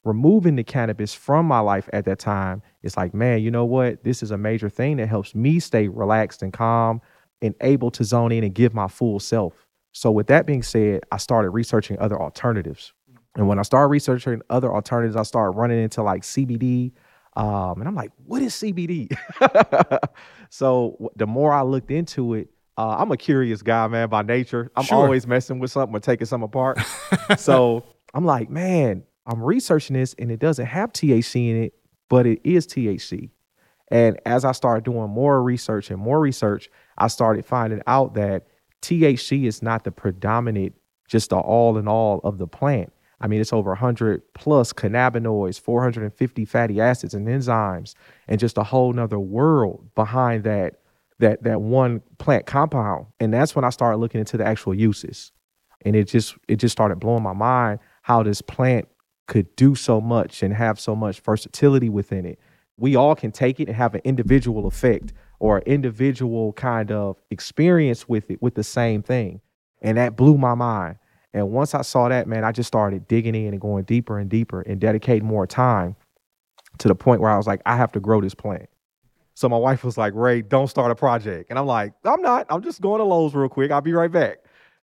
removing 0.05 0.57
the 0.57 0.65
cannabis 0.65 1.15
from 1.15 1.47
my 1.47 1.61
life 1.61 1.89
at 1.93 2.05
that 2.05 2.19
time, 2.19 2.63
it's 2.83 2.97
like, 2.97 3.15
man, 3.15 3.41
you 3.41 3.51
know 3.51 3.65
what? 3.65 4.05
This 4.05 4.23
is 4.23 4.31
a 4.31 4.39
major 4.39 4.69
thing 4.69 4.99
that 4.99 5.09
helps 5.09 5.35
me 5.35 5.59
stay 5.59 5.89
relaxed 5.89 6.43
and 6.43 6.53
calm 6.53 7.01
and 7.41 7.55
able 7.63 7.91
to 7.93 8.05
zone 8.05 8.31
in 8.33 8.45
and 8.45 8.55
give 8.55 8.75
my 8.75 8.89
full 8.89 9.19
self. 9.19 9.67
So, 9.93 10.11
with 10.11 10.27
that 10.27 10.45
being 10.45 10.63
said, 10.63 11.05
I 11.13 11.19
started 11.19 11.51
researching 11.51 11.99
other 11.99 12.21
alternatives. 12.21 12.93
And 13.37 13.49
when 13.49 13.59
I 13.59 13.63
started 13.63 13.89
researching 13.89 14.43
other 14.51 14.73
alternatives, 14.73 15.17
I 15.17 15.23
started 15.25 15.57
running 15.59 15.83
into 15.83 16.03
like 16.03 16.23
CBD. 16.23 16.93
Um, 17.37 17.81
and 17.81 17.89
I'm 17.89 17.97
like, 17.97 18.13
what 18.25 18.43
is 18.43 18.55
CBD? 18.55 19.17
so, 20.51 21.11
the 21.17 21.27
more 21.27 21.53
I 21.53 21.63
looked 21.63 21.91
into 21.91 22.35
it, 22.35 22.49
uh, 22.79 22.97
I'm 22.99 23.11
a 23.11 23.17
curious 23.17 23.61
guy, 23.63 23.87
man, 23.89 24.09
by 24.09 24.23
nature. 24.23 24.71
I'm 24.77 24.85
Sure. 24.85 24.99
always 24.99 25.27
messing 25.27 25.59
with 25.59 25.73
something 25.73 25.97
or 25.97 26.01
taking 26.01 26.27
something 26.27 26.45
apart. 26.45 26.79
so, 27.39 27.83
I'm 28.15 28.25
like, 28.25 28.51
man, 28.51 29.03
I'm 29.27 29.43
researching 29.43 29.95
this 29.95 30.15
and 30.19 30.31
it 30.31 30.39
doesn't 30.39 30.67
have 30.67 30.93
THC 30.93 31.51
in 31.51 31.63
it, 31.65 31.75
but 32.09 32.27
it 32.27 32.41
is 32.45 32.67
THC. 32.69 33.31
And 33.89 34.19
as 34.25 34.45
I 34.45 34.53
started 34.53 34.85
doing 34.85 35.11
more 35.11 35.43
research 35.43 35.91
and 35.91 36.01
more 36.01 36.21
research, 36.21 36.71
I 36.97 37.09
started 37.09 37.45
finding 37.45 37.83
out 37.87 38.15
that 38.15 38.47
THC 38.83 39.45
is 39.45 39.63
not 39.63 39.83
the 39.85 39.91
predominant, 39.91 40.75
just 41.09 41.31
the 41.31 41.37
all 41.37 41.77
in 41.79 41.89
all 41.89 42.21
of 42.23 42.39
the 42.39 42.47
plant. 42.47 42.93
I 43.21 43.27
mean, 43.27 43.41
it's 43.41 43.53
over 43.53 43.71
100 43.71 44.23
plus 44.35 44.73
cannabinoids, 44.73 45.61
450 45.61 46.45
fatty 46.45 46.81
acids 46.81 47.15
and 47.15 47.27
enzymes, 47.27 47.95
and 48.29 48.41
just 48.41 48.59
a 48.59 48.65
whole 48.65 48.93
nother 48.93 49.19
world 49.19 49.89
behind 49.95 50.45
that 50.45 50.81
that 51.21 51.43
that 51.45 51.61
one 51.61 52.03
plant 52.19 52.47
compound. 52.47 53.07
And 53.21 53.33
that's 53.33 53.55
when 53.55 53.65
I 53.65 53.71
started 53.71 53.99
looking 53.99 54.19
into 54.19 54.37
the 54.37 54.45
actual 54.45 54.75
uses. 54.75 55.33
And 55.85 55.95
it 55.95 56.05
just 56.05 56.35
it 56.49 56.57
just 56.57 56.73
started 56.73 57.01
blowing 57.01 57.23
my 57.23 57.33
mind 57.33 57.81
how 58.03 58.23
this 58.23 58.43
plant 58.43 58.89
could 59.27 59.55
do 59.57 59.75
so 59.75 60.01
much 60.01 60.43
and 60.43 60.53
have 60.53 60.79
so 60.79 60.95
much 60.95 61.21
versatility 61.21 61.89
within 61.89 62.27
it. 62.27 62.39
We 62.77 62.97
all 62.97 63.15
can 63.15 63.33
take 63.33 63.61
it 63.61 63.69
and 63.69 63.77
have 63.77 63.95
an 63.95 64.01
individual 64.05 64.67
effect 64.67 65.13
or 65.39 65.61
individual 65.61 66.53
kind 66.55 66.91
of 66.91 67.17
experience 67.31 68.09
with 68.09 68.31
it 68.31 68.43
with 68.43 68.55
the 68.55 68.65
same 68.65 69.03
thing. 69.03 69.41
And 69.81 69.97
that 69.99 70.17
blew 70.17 70.37
my 70.37 70.55
mind. 70.55 70.97
And 71.35 71.51
once 71.51 71.75
I 71.75 71.83
saw 71.83 72.09
that, 72.09 72.27
man, 72.29 72.45
I 72.45 72.53
just 72.53 72.69
started 72.69 73.07
digging 73.09 73.35
in 73.35 73.49
and 73.49 73.61
going 73.61 73.85
deeper 73.85 74.19
and 74.19 74.31
deeper 74.31 74.63
and 74.63 74.81
dedicating 74.81 75.27
more 75.27 75.47
time. 75.47 75.97
to 76.79 76.89
the 76.89 76.95
point 76.95 77.21
where 77.21 77.31
I 77.31 77.37
was 77.37 77.47
like, 77.47 77.61
I 77.67 77.77
have 77.77 77.93
to 77.93 78.01
grow 78.01 78.21
this 78.21 78.35
plant. 78.35 78.69
So 79.35 79.49
my 79.49 79.57
wife 79.57 79.85
was 79.85 79.99
like, 79.99 80.13
Ray, 80.15 80.43
don't 80.43 80.69
start 80.69 80.91
a 80.91 80.95
project. 80.95 81.51
And 81.51 81.59
I'm 81.59 81.67
like, 81.67 81.93
I'm 82.05 82.23
not. 82.23 82.47
I'm 82.49 82.63
just 82.63 82.81
going 82.81 82.99
to 82.99 83.05
Lowe's 83.05 83.35
real 83.35 83.49
quick. 83.49 83.71
I'll 83.71 83.81
be 83.81 83.93
right 83.93 84.11
back. 84.11 84.39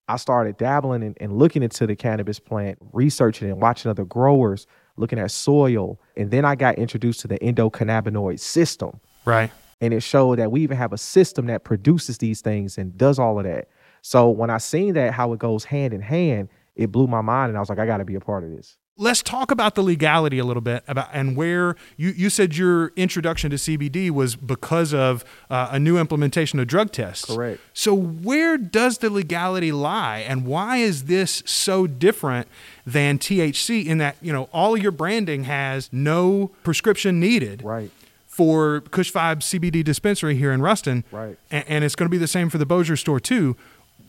I 0.07 0.17
started 0.17 0.57
dabbling 0.57 1.03
and, 1.03 1.17
and 1.21 1.37
looking 1.37 1.63
into 1.63 1.87
the 1.87 1.95
cannabis 1.95 2.39
plant, 2.39 2.77
researching 2.91 3.49
and 3.49 3.61
watching 3.61 3.89
other 3.89 4.03
growers, 4.03 4.67
looking 4.97 5.19
at 5.19 5.31
soil. 5.31 6.01
And 6.17 6.31
then 6.31 6.43
I 6.43 6.55
got 6.55 6.75
introduced 6.75 7.21
to 7.21 7.27
the 7.27 7.39
endocannabinoid 7.39 8.39
system. 8.39 8.99
Right. 9.23 9.51
And 9.79 9.93
it 9.93 10.01
showed 10.01 10.39
that 10.39 10.51
we 10.51 10.61
even 10.61 10.77
have 10.77 10.91
a 10.91 10.97
system 10.97 11.45
that 11.47 11.63
produces 11.63 12.17
these 12.17 12.41
things 12.41 12.77
and 12.77 12.97
does 12.97 13.19
all 13.19 13.39
of 13.39 13.45
that. 13.45 13.69
So 14.01 14.29
when 14.29 14.49
I 14.49 14.57
seen 14.57 14.93
that, 14.93 15.13
how 15.13 15.33
it 15.33 15.39
goes 15.39 15.65
hand 15.65 15.93
in 15.93 16.01
hand, 16.01 16.49
it 16.75 16.91
blew 16.91 17.07
my 17.07 17.21
mind. 17.21 17.49
And 17.49 17.57
I 17.57 17.59
was 17.59 17.69
like, 17.69 17.79
I 17.79 17.85
got 17.85 17.97
to 17.97 18.05
be 18.05 18.15
a 18.15 18.19
part 18.19 18.43
of 18.43 18.51
this 18.51 18.77
let's 19.01 19.23
talk 19.23 19.49
about 19.49 19.73
the 19.73 19.81
legality 19.81 20.37
a 20.37 20.45
little 20.45 20.61
bit 20.61 20.83
about 20.87 21.09
and 21.11 21.35
where 21.35 21.75
you, 21.97 22.09
you 22.09 22.29
said 22.29 22.55
your 22.55 22.89
introduction 22.95 23.49
to 23.49 23.57
CBD 23.57 24.11
was 24.11 24.35
because 24.35 24.93
of 24.93 25.25
uh, 25.49 25.69
a 25.71 25.79
new 25.79 25.97
implementation 25.97 26.59
of 26.59 26.67
drug 26.67 26.91
tests. 26.91 27.25
Correct. 27.25 27.59
So 27.73 27.93
where 27.95 28.57
does 28.57 28.99
the 28.99 29.09
legality 29.09 29.71
lie, 29.71 30.19
and 30.19 30.45
why 30.45 30.77
is 30.77 31.05
this 31.05 31.41
so 31.45 31.87
different 31.87 32.47
than 32.85 33.17
THC 33.17 33.85
in 33.85 33.97
that 33.97 34.17
you 34.21 34.31
know 34.31 34.43
all 34.53 34.77
your 34.77 34.91
branding 34.91 35.45
has 35.45 35.89
no 35.91 36.51
prescription 36.63 37.19
needed. 37.19 37.63
Right. 37.63 37.91
For 38.27 38.81
Kush 38.91 39.11
Vibe 39.11 39.39
CBD 39.39 39.83
dispensary 39.83 40.35
here 40.35 40.53
in 40.53 40.61
Ruston, 40.61 41.03
right, 41.11 41.37
and, 41.51 41.65
and 41.67 41.83
it's 41.83 41.95
going 41.95 42.05
to 42.05 42.09
be 42.09 42.17
the 42.17 42.27
same 42.27 42.49
for 42.49 42.57
the 42.57 42.65
Bossier 42.65 42.95
store 42.95 43.19
too 43.19 43.57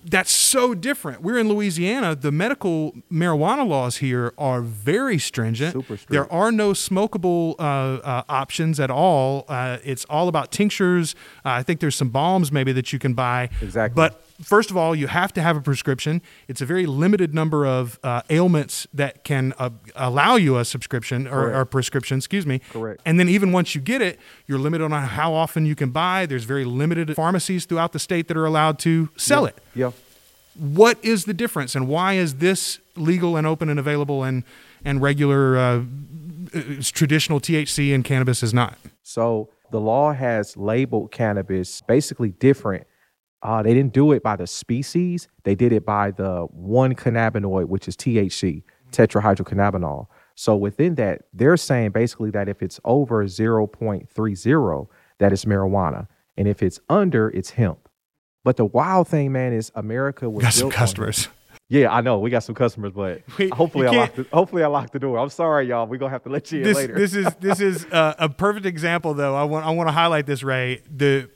that's 0.05 0.31
so 0.31 0.75
different. 0.75 1.23
We're 1.23 1.39
in 1.39 1.49
Louisiana. 1.49 2.15
The 2.15 2.33
medical 2.33 2.95
marijuana 3.11 3.67
laws 3.67 3.99
here 3.99 4.33
are 4.37 4.61
very 4.61 5.19
stringent. 5.19 5.73
Super 5.73 5.97
strict. 5.97 6.11
There 6.11 6.33
are 6.33 6.51
no 6.51 6.73
smokable 6.73 7.55
uh, 7.59 7.63
uh, 7.63 8.23
options 8.29 8.81
at 8.81 8.91
all. 8.91 9.45
Uh, 9.49 9.79
it's 9.85 10.05
all 10.07 10.29
about 10.29 10.51
tinctures. 10.51 11.15
Uh, 11.45 11.51
I 11.51 11.63
think 11.63 11.81
there's 11.81 11.97
some 11.97 12.11
balms 12.11 12.51
maybe 12.51 12.73
that 12.73 12.93
you 12.93 12.99
can 12.99 13.15
buy. 13.15 13.51
Exactly. 13.61 13.95
But 13.95 14.25
first 14.43 14.71
of 14.71 14.77
all, 14.77 14.95
you 14.95 15.07
have 15.07 15.33
to 15.35 15.43
have 15.43 15.57
a 15.57 15.61
prescription. 15.61 16.21
It's 16.49 16.61
a 16.61 16.67
very 16.67 16.87
limited 16.87 17.35
number 17.35 17.67
of 17.67 17.99
uh, 18.03 18.23
ailments 18.29 18.87
that 18.93 19.25
can 19.25 19.55
uh, 19.59 19.71
allow 19.97 20.37
you 20.37 20.59
a 20.59 20.65
subscription 20.65 21.27
or, 21.27 21.55
or, 21.55 21.65
prescription, 21.65 22.19
excuse 22.19 22.47
me. 22.47 22.61
Correct. 22.71 23.01
And 23.07 23.19
then 23.19 23.29
even 23.29 23.53
once 23.53 23.75
you 23.75 23.81
get 23.81 24.03
it, 24.03 24.19
you're 24.47 24.59
limited 24.59 24.85
on 24.85 25.03
how 25.03 25.33
often 25.33 25.65
you 25.65 25.75
can 25.75 25.91
buy. 25.91 26.27
There's 26.27 26.45
very 26.45 26.65
limited 26.65 27.15
pharmacies 27.15 27.65
throughout 27.65 27.93
the 27.93 27.99
state 27.99 28.29
that 28.29 28.37
are 28.37 28.47
allowed 28.47 28.79
to 28.81 29.09
sell 29.17 29.45
yeah. 29.45 29.49
it. 29.49 29.59
Yeah. 29.75 29.91
What 30.55 31.03
is 31.03 31.25
the 31.25 31.33
difference, 31.33 31.75
and 31.75 31.89
why 31.89 32.15
is 32.15 32.35
this 32.35 32.79
legal 32.95 33.39
and 33.39 33.47
open 33.47 33.71
and 33.71 33.81
available, 33.81 34.23
and 34.23 34.45
and 34.85 35.01
regular 35.01 35.57
uh, 35.57 35.85
uh 36.55 36.61
traditional 36.83 37.41
THC 37.41 37.95
and 37.95 38.05
cannabis 38.05 38.43
is 38.43 38.53
not? 38.53 38.77
So 39.03 39.49
the 39.71 39.81
law 39.81 40.13
has 40.13 40.55
labeled 40.55 41.11
cannabis 41.11 41.81
basically 41.81 42.33
different 42.33 42.87
uh, 43.43 43.63
they 43.63 43.75
didn't 43.75 43.93
do 43.93 44.13
it 44.13 44.23
by 44.23 44.37
the 44.37 44.47
species. 44.47 45.29
They 45.45 45.55
did 45.55 45.73
it 45.73 45.85
by 45.85 46.13
the 46.13 46.47
one 46.51 46.95
cannabinoid, 46.95 47.67
which 47.67 47.89
is 47.89 47.97
THC, 47.97 48.63
tetrahydrocannabinol. 48.93 50.07
So 50.35 50.57
within 50.57 50.95
that, 50.95 51.23
they're 51.33 51.57
saying 51.57 51.91
basically 51.91 52.31
that 52.31 52.49
if 52.49 52.63
it's 52.63 52.81
over 52.85 53.25
0.30, 53.25 54.89
that 55.19 55.33
is 55.33 55.45
marijuana. 55.45 56.09
And 56.37 56.49
if 56.49 56.63
it's 56.63 56.81
under, 56.89 57.29
it's 57.31 57.51
hemp. 57.51 57.89
But 58.45 58.57
the 58.57 58.65
wild 58.65 59.09
thing, 59.09 59.33
man, 59.33 59.53
is 59.53 59.71
America 59.75 60.29
was 60.31 60.45
got 60.45 60.53
some 60.55 60.71
customers. 60.71 61.29
Yeah, 61.69 61.95
I 61.95 62.03
know 62.03 62.19
we 62.19 62.29
got 62.29 62.43
some 62.43 62.55
customers, 62.55 62.93
but 62.93 63.23
we, 63.39 63.49
hopefully 63.49 63.87
I 63.87 63.93
locked 63.93 64.17
the, 64.17 64.27
hopefully 64.33 64.63
I 64.63 64.67
locked 64.67 64.93
the 64.93 64.99
door. 64.99 65.19
I'm 65.19 65.31
sorry, 65.31 65.69
y'all. 65.69 65.87
We're 65.87 65.97
gonna 65.97 66.11
have 66.11 66.25
to 66.25 66.29
let 66.29 66.51
you 66.53 66.59
in 66.59 66.65
this, 66.65 66.77
later. 66.77 66.95
this 66.95 67.15
is 67.15 67.27
this 67.41 67.61
is 67.61 67.87
uh, 67.87 68.15
a 68.19 68.29
perfect 68.29 68.67
example, 68.67 69.15
though. 69.15 69.35
I 69.35 69.45
want 69.45 69.65
I 69.65 69.71
want 69.71 69.89
to 69.89 69.93
highlight 69.93 70.27
this, 70.27 70.43
Ray. 70.43 70.83
The 70.91 71.31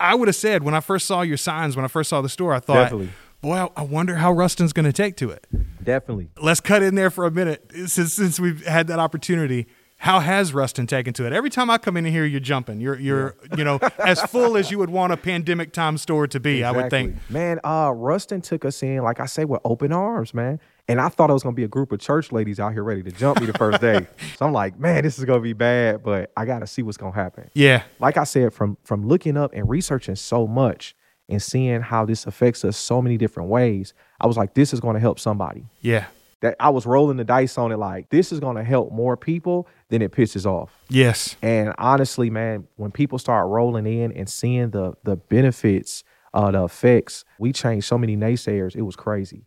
I 0.00 0.14
would 0.14 0.28
have 0.28 0.36
said 0.36 0.62
when 0.62 0.74
I 0.74 0.80
first 0.80 1.06
saw 1.06 1.22
your 1.22 1.36
signs, 1.36 1.76
when 1.76 1.84
I 1.84 1.88
first 1.88 2.10
saw 2.10 2.20
the 2.22 2.28
store, 2.28 2.52
I 2.54 2.58
thought, 2.60 2.84
Definitely. 2.84 3.10
boy, 3.42 3.68
I 3.76 3.82
wonder 3.82 4.16
how 4.16 4.32
Ruston's 4.32 4.72
going 4.72 4.86
to 4.86 4.92
take 4.92 5.16
to 5.18 5.30
it. 5.30 5.46
Definitely. 5.82 6.30
Let's 6.40 6.60
cut 6.60 6.82
in 6.82 6.94
there 6.94 7.10
for 7.10 7.26
a 7.26 7.30
minute 7.30 7.70
since 7.86 8.14
since 8.14 8.40
we've 8.40 8.64
had 8.66 8.86
that 8.88 8.98
opportunity. 8.98 9.66
How 9.98 10.20
has 10.20 10.54
Rustin 10.54 10.86
taken 10.86 11.12
to 11.14 11.26
it? 11.26 11.34
Every 11.34 11.50
time 11.50 11.68
I 11.68 11.76
come 11.76 11.98
in 11.98 12.06
here, 12.06 12.24
you're 12.24 12.40
jumping. 12.40 12.80
You're 12.80 12.98
you're 12.98 13.36
yeah. 13.50 13.56
you 13.58 13.64
know 13.64 13.78
as 13.98 14.22
full 14.30 14.56
as 14.56 14.70
you 14.70 14.78
would 14.78 14.88
want 14.88 15.12
a 15.12 15.16
pandemic 15.18 15.74
time 15.74 15.98
store 15.98 16.26
to 16.28 16.40
be. 16.40 16.60
Exactly. 16.60 16.78
I 16.80 16.82
would 16.82 16.90
think. 16.90 17.16
Man, 17.30 17.60
uh, 17.62 17.92
Ruston 17.94 18.40
took 18.40 18.64
us 18.64 18.82
in, 18.82 19.02
like 19.02 19.20
I 19.20 19.26
say, 19.26 19.44
with 19.44 19.60
open 19.62 19.92
arms, 19.92 20.32
man. 20.32 20.58
And 20.90 21.00
I 21.00 21.08
thought 21.08 21.30
it 21.30 21.32
was 21.32 21.44
gonna 21.44 21.54
be 21.54 21.62
a 21.62 21.68
group 21.68 21.92
of 21.92 22.00
church 22.00 22.32
ladies 22.32 22.58
out 22.58 22.72
here 22.72 22.82
ready 22.82 23.04
to 23.04 23.12
jump 23.12 23.38
me 23.38 23.46
the 23.46 23.52
first 23.52 23.80
day. 23.80 24.08
so 24.36 24.44
I'm 24.44 24.52
like, 24.52 24.76
man, 24.76 25.04
this 25.04 25.20
is 25.20 25.24
gonna 25.24 25.38
be 25.38 25.52
bad, 25.52 26.02
but 26.02 26.32
I 26.36 26.44
gotta 26.44 26.66
see 26.66 26.82
what's 26.82 26.96
gonna 26.96 27.14
happen. 27.14 27.48
Yeah. 27.54 27.84
Like 28.00 28.16
I 28.16 28.24
said, 28.24 28.52
from 28.52 28.76
from 28.82 29.06
looking 29.06 29.36
up 29.36 29.52
and 29.54 29.68
researching 29.68 30.16
so 30.16 30.48
much 30.48 30.96
and 31.28 31.40
seeing 31.40 31.80
how 31.80 32.04
this 32.06 32.26
affects 32.26 32.64
us 32.64 32.76
so 32.76 33.00
many 33.00 33.16
different 33.16 33.50
ways, 33.50 33.94
I 34.20 34.26
was 34.26 34.36
like, 34.36 34.54
this 34.54 34.74
is 34.74 34.80
gonna 34.80 34.98
help 34.98 35.20
somebody. 35.20 35.64
Yeah. 35.80 36.06
That 36.40 36.56
I 36.58 36.70
was 36.70 36.86
rolling 36.86 37.18
the 37.18 37.24
dice 37.24 37.56
on 37.56 37.70
it 37.70 37.76
like 37.76 38.10
this 38.10 38.32
is 38.32 38.40
gonna 38.40 38.64
help 38.64 38.90
more 38.90 39.16
people 39.16 39.68
than 39.90 40.02
it 40.02 40.10
pisses 40.10 40.44
off. 40.44 40.76
Yes. 40.88 41.36
And 41.40 41.72
honestly, 41.78 42.30
man, 42.30 42.66
when 42.74 42.90
people 42.90 43.20
start 43.20 43.46
rolling 43.46 43.86
in 43.86 44.10
and 44.10 44.28
seeing 44.28 44.70
the 44.70 44.94
the 45.04 45.14
benefits, 45.14 46.02
uh, 46.34 46.50
the 46.50 46.64
effects, 46.64 47.24
we 47.38 47.52
changed 47.52 47.86
so 47.86 47.96
many 47.96 48.16
naysayers. 48.16 48.74
It 48.74 48.82
was 48.82 48.96
crazy 48.96 49.44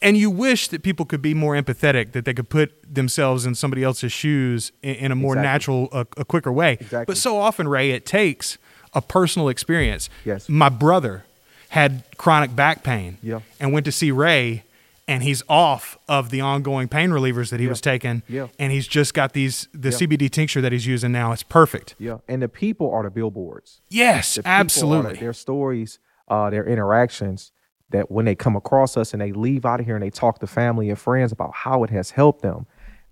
and 0.00 0.16
you 0.16 0.30
wish 0.30 0.68
that 0.68 0.82
people 0.82 1.04
could 1.04 1.22
be 1.22 1.34
more 1.34 1.54
empathetic, 1.54 2.12
that 2.12 2.24
they 2.24 2.34
could 2.34 2.48
put 2.48 2.72
themselves 2.94 3.46
in 3.46 3.54
somebody 3.54 3.82
else's 3.82 4.12
shoes 4.12 4.72
in, 4.82 4.94
in 4.96 5.12
a 5.12 5.14
more 5.14 5.34
exactly. 5.34 5.52
natural, 5.52 5.88
a, 5.92 6.06
a, 6.16 6.24
quicker 6.24 6.52
way. 6.52 6.74
Exactly. 6.74 7.04
But 7.06 7.16
so 7.16 7.36
often, 7.38 7.68
Ray, 7.68 7.90
it 7.90 8.06
takes 8.06 8.58
a 8.94 9.02
personal 9.02 9.48
experience. 9.48 10.08
Yes. 10.24 10.48
My 10.48 10.68
brother 10.68 11.24
had 11.70 12.02
chronic 12.16 12.54
back 12.56 12.82
pain 12.82 13.18
yeah. 13.22 13.40
and 13.60 13.72
went 13.72 13.84
to 13.86 13.92
see 13.92 14.10
Ray, 14.10 14.64
and 15.06 15.22
he's 15.22 15.42
off 15.48 15.98
of 16.08 16.30
the 16.30 16.40
ongoing 16.40 16.88
pain 16.88 17.10
relievers 17.10 17.50
that 17.50 17.60
he 17.60 17.66
yeah. 17.66 17.70
was 17.70 17.80
taking. 17.80 18.22
Yeah. 18.28 18.48
And 18.58 18.72
he's 18.72 18.88
just 18.88 19.14
got 19.14 19.32
these 19.32 19.68
the 19.72 19.90
yeah. 19.90 19.96
CBD 19.96 20.30
tincture 20.30 20.60
that 20.60 20.72
he's 20.72 20.86
using 20.86 21.12
now. 21.12 21.32
It's 21.32 21.42
perfect. 21.42 21.94
Yeah. 21.98 22.18
And 22.28 22.42
the 22.42 22.48
people 22.48 22.90
are 22.90 23.02
the 23.02 23.10
billboards. 23.10 23.80
Yes, 23.88 24.36
the 24.36 24.46
absolutely. 24.46 25.14
The, 25.14 25.20
their 25.20 25.32
stories, 25.32 25.98
uh, 26.28 26.50
their 26.50 26.66
interactions 26.66 27.52
that 27.90 28.10
when 28.10 28.24
they 28.24 28.34
come 28.34 28.56
across 28.56 28.96
us 28.96 29.12
and 29.12 29.22
they 29.22 29.32
leave 29.32 29.64
out 29.64 29.80
of 29.80 29.86
here 29.86 29.96
and 29.96 30.02
they 30.02 30.10
talk 30.10 30.38
to 30.40 30.46
family 30.46 30.90
and 30.90 30.98
friends 30.98 31.32
about 31.32 31.54
how 31.54 31.84
it 31.84 31.90
has 31.90 32.10
helped 32.10 32.42
them, 32.42 32.66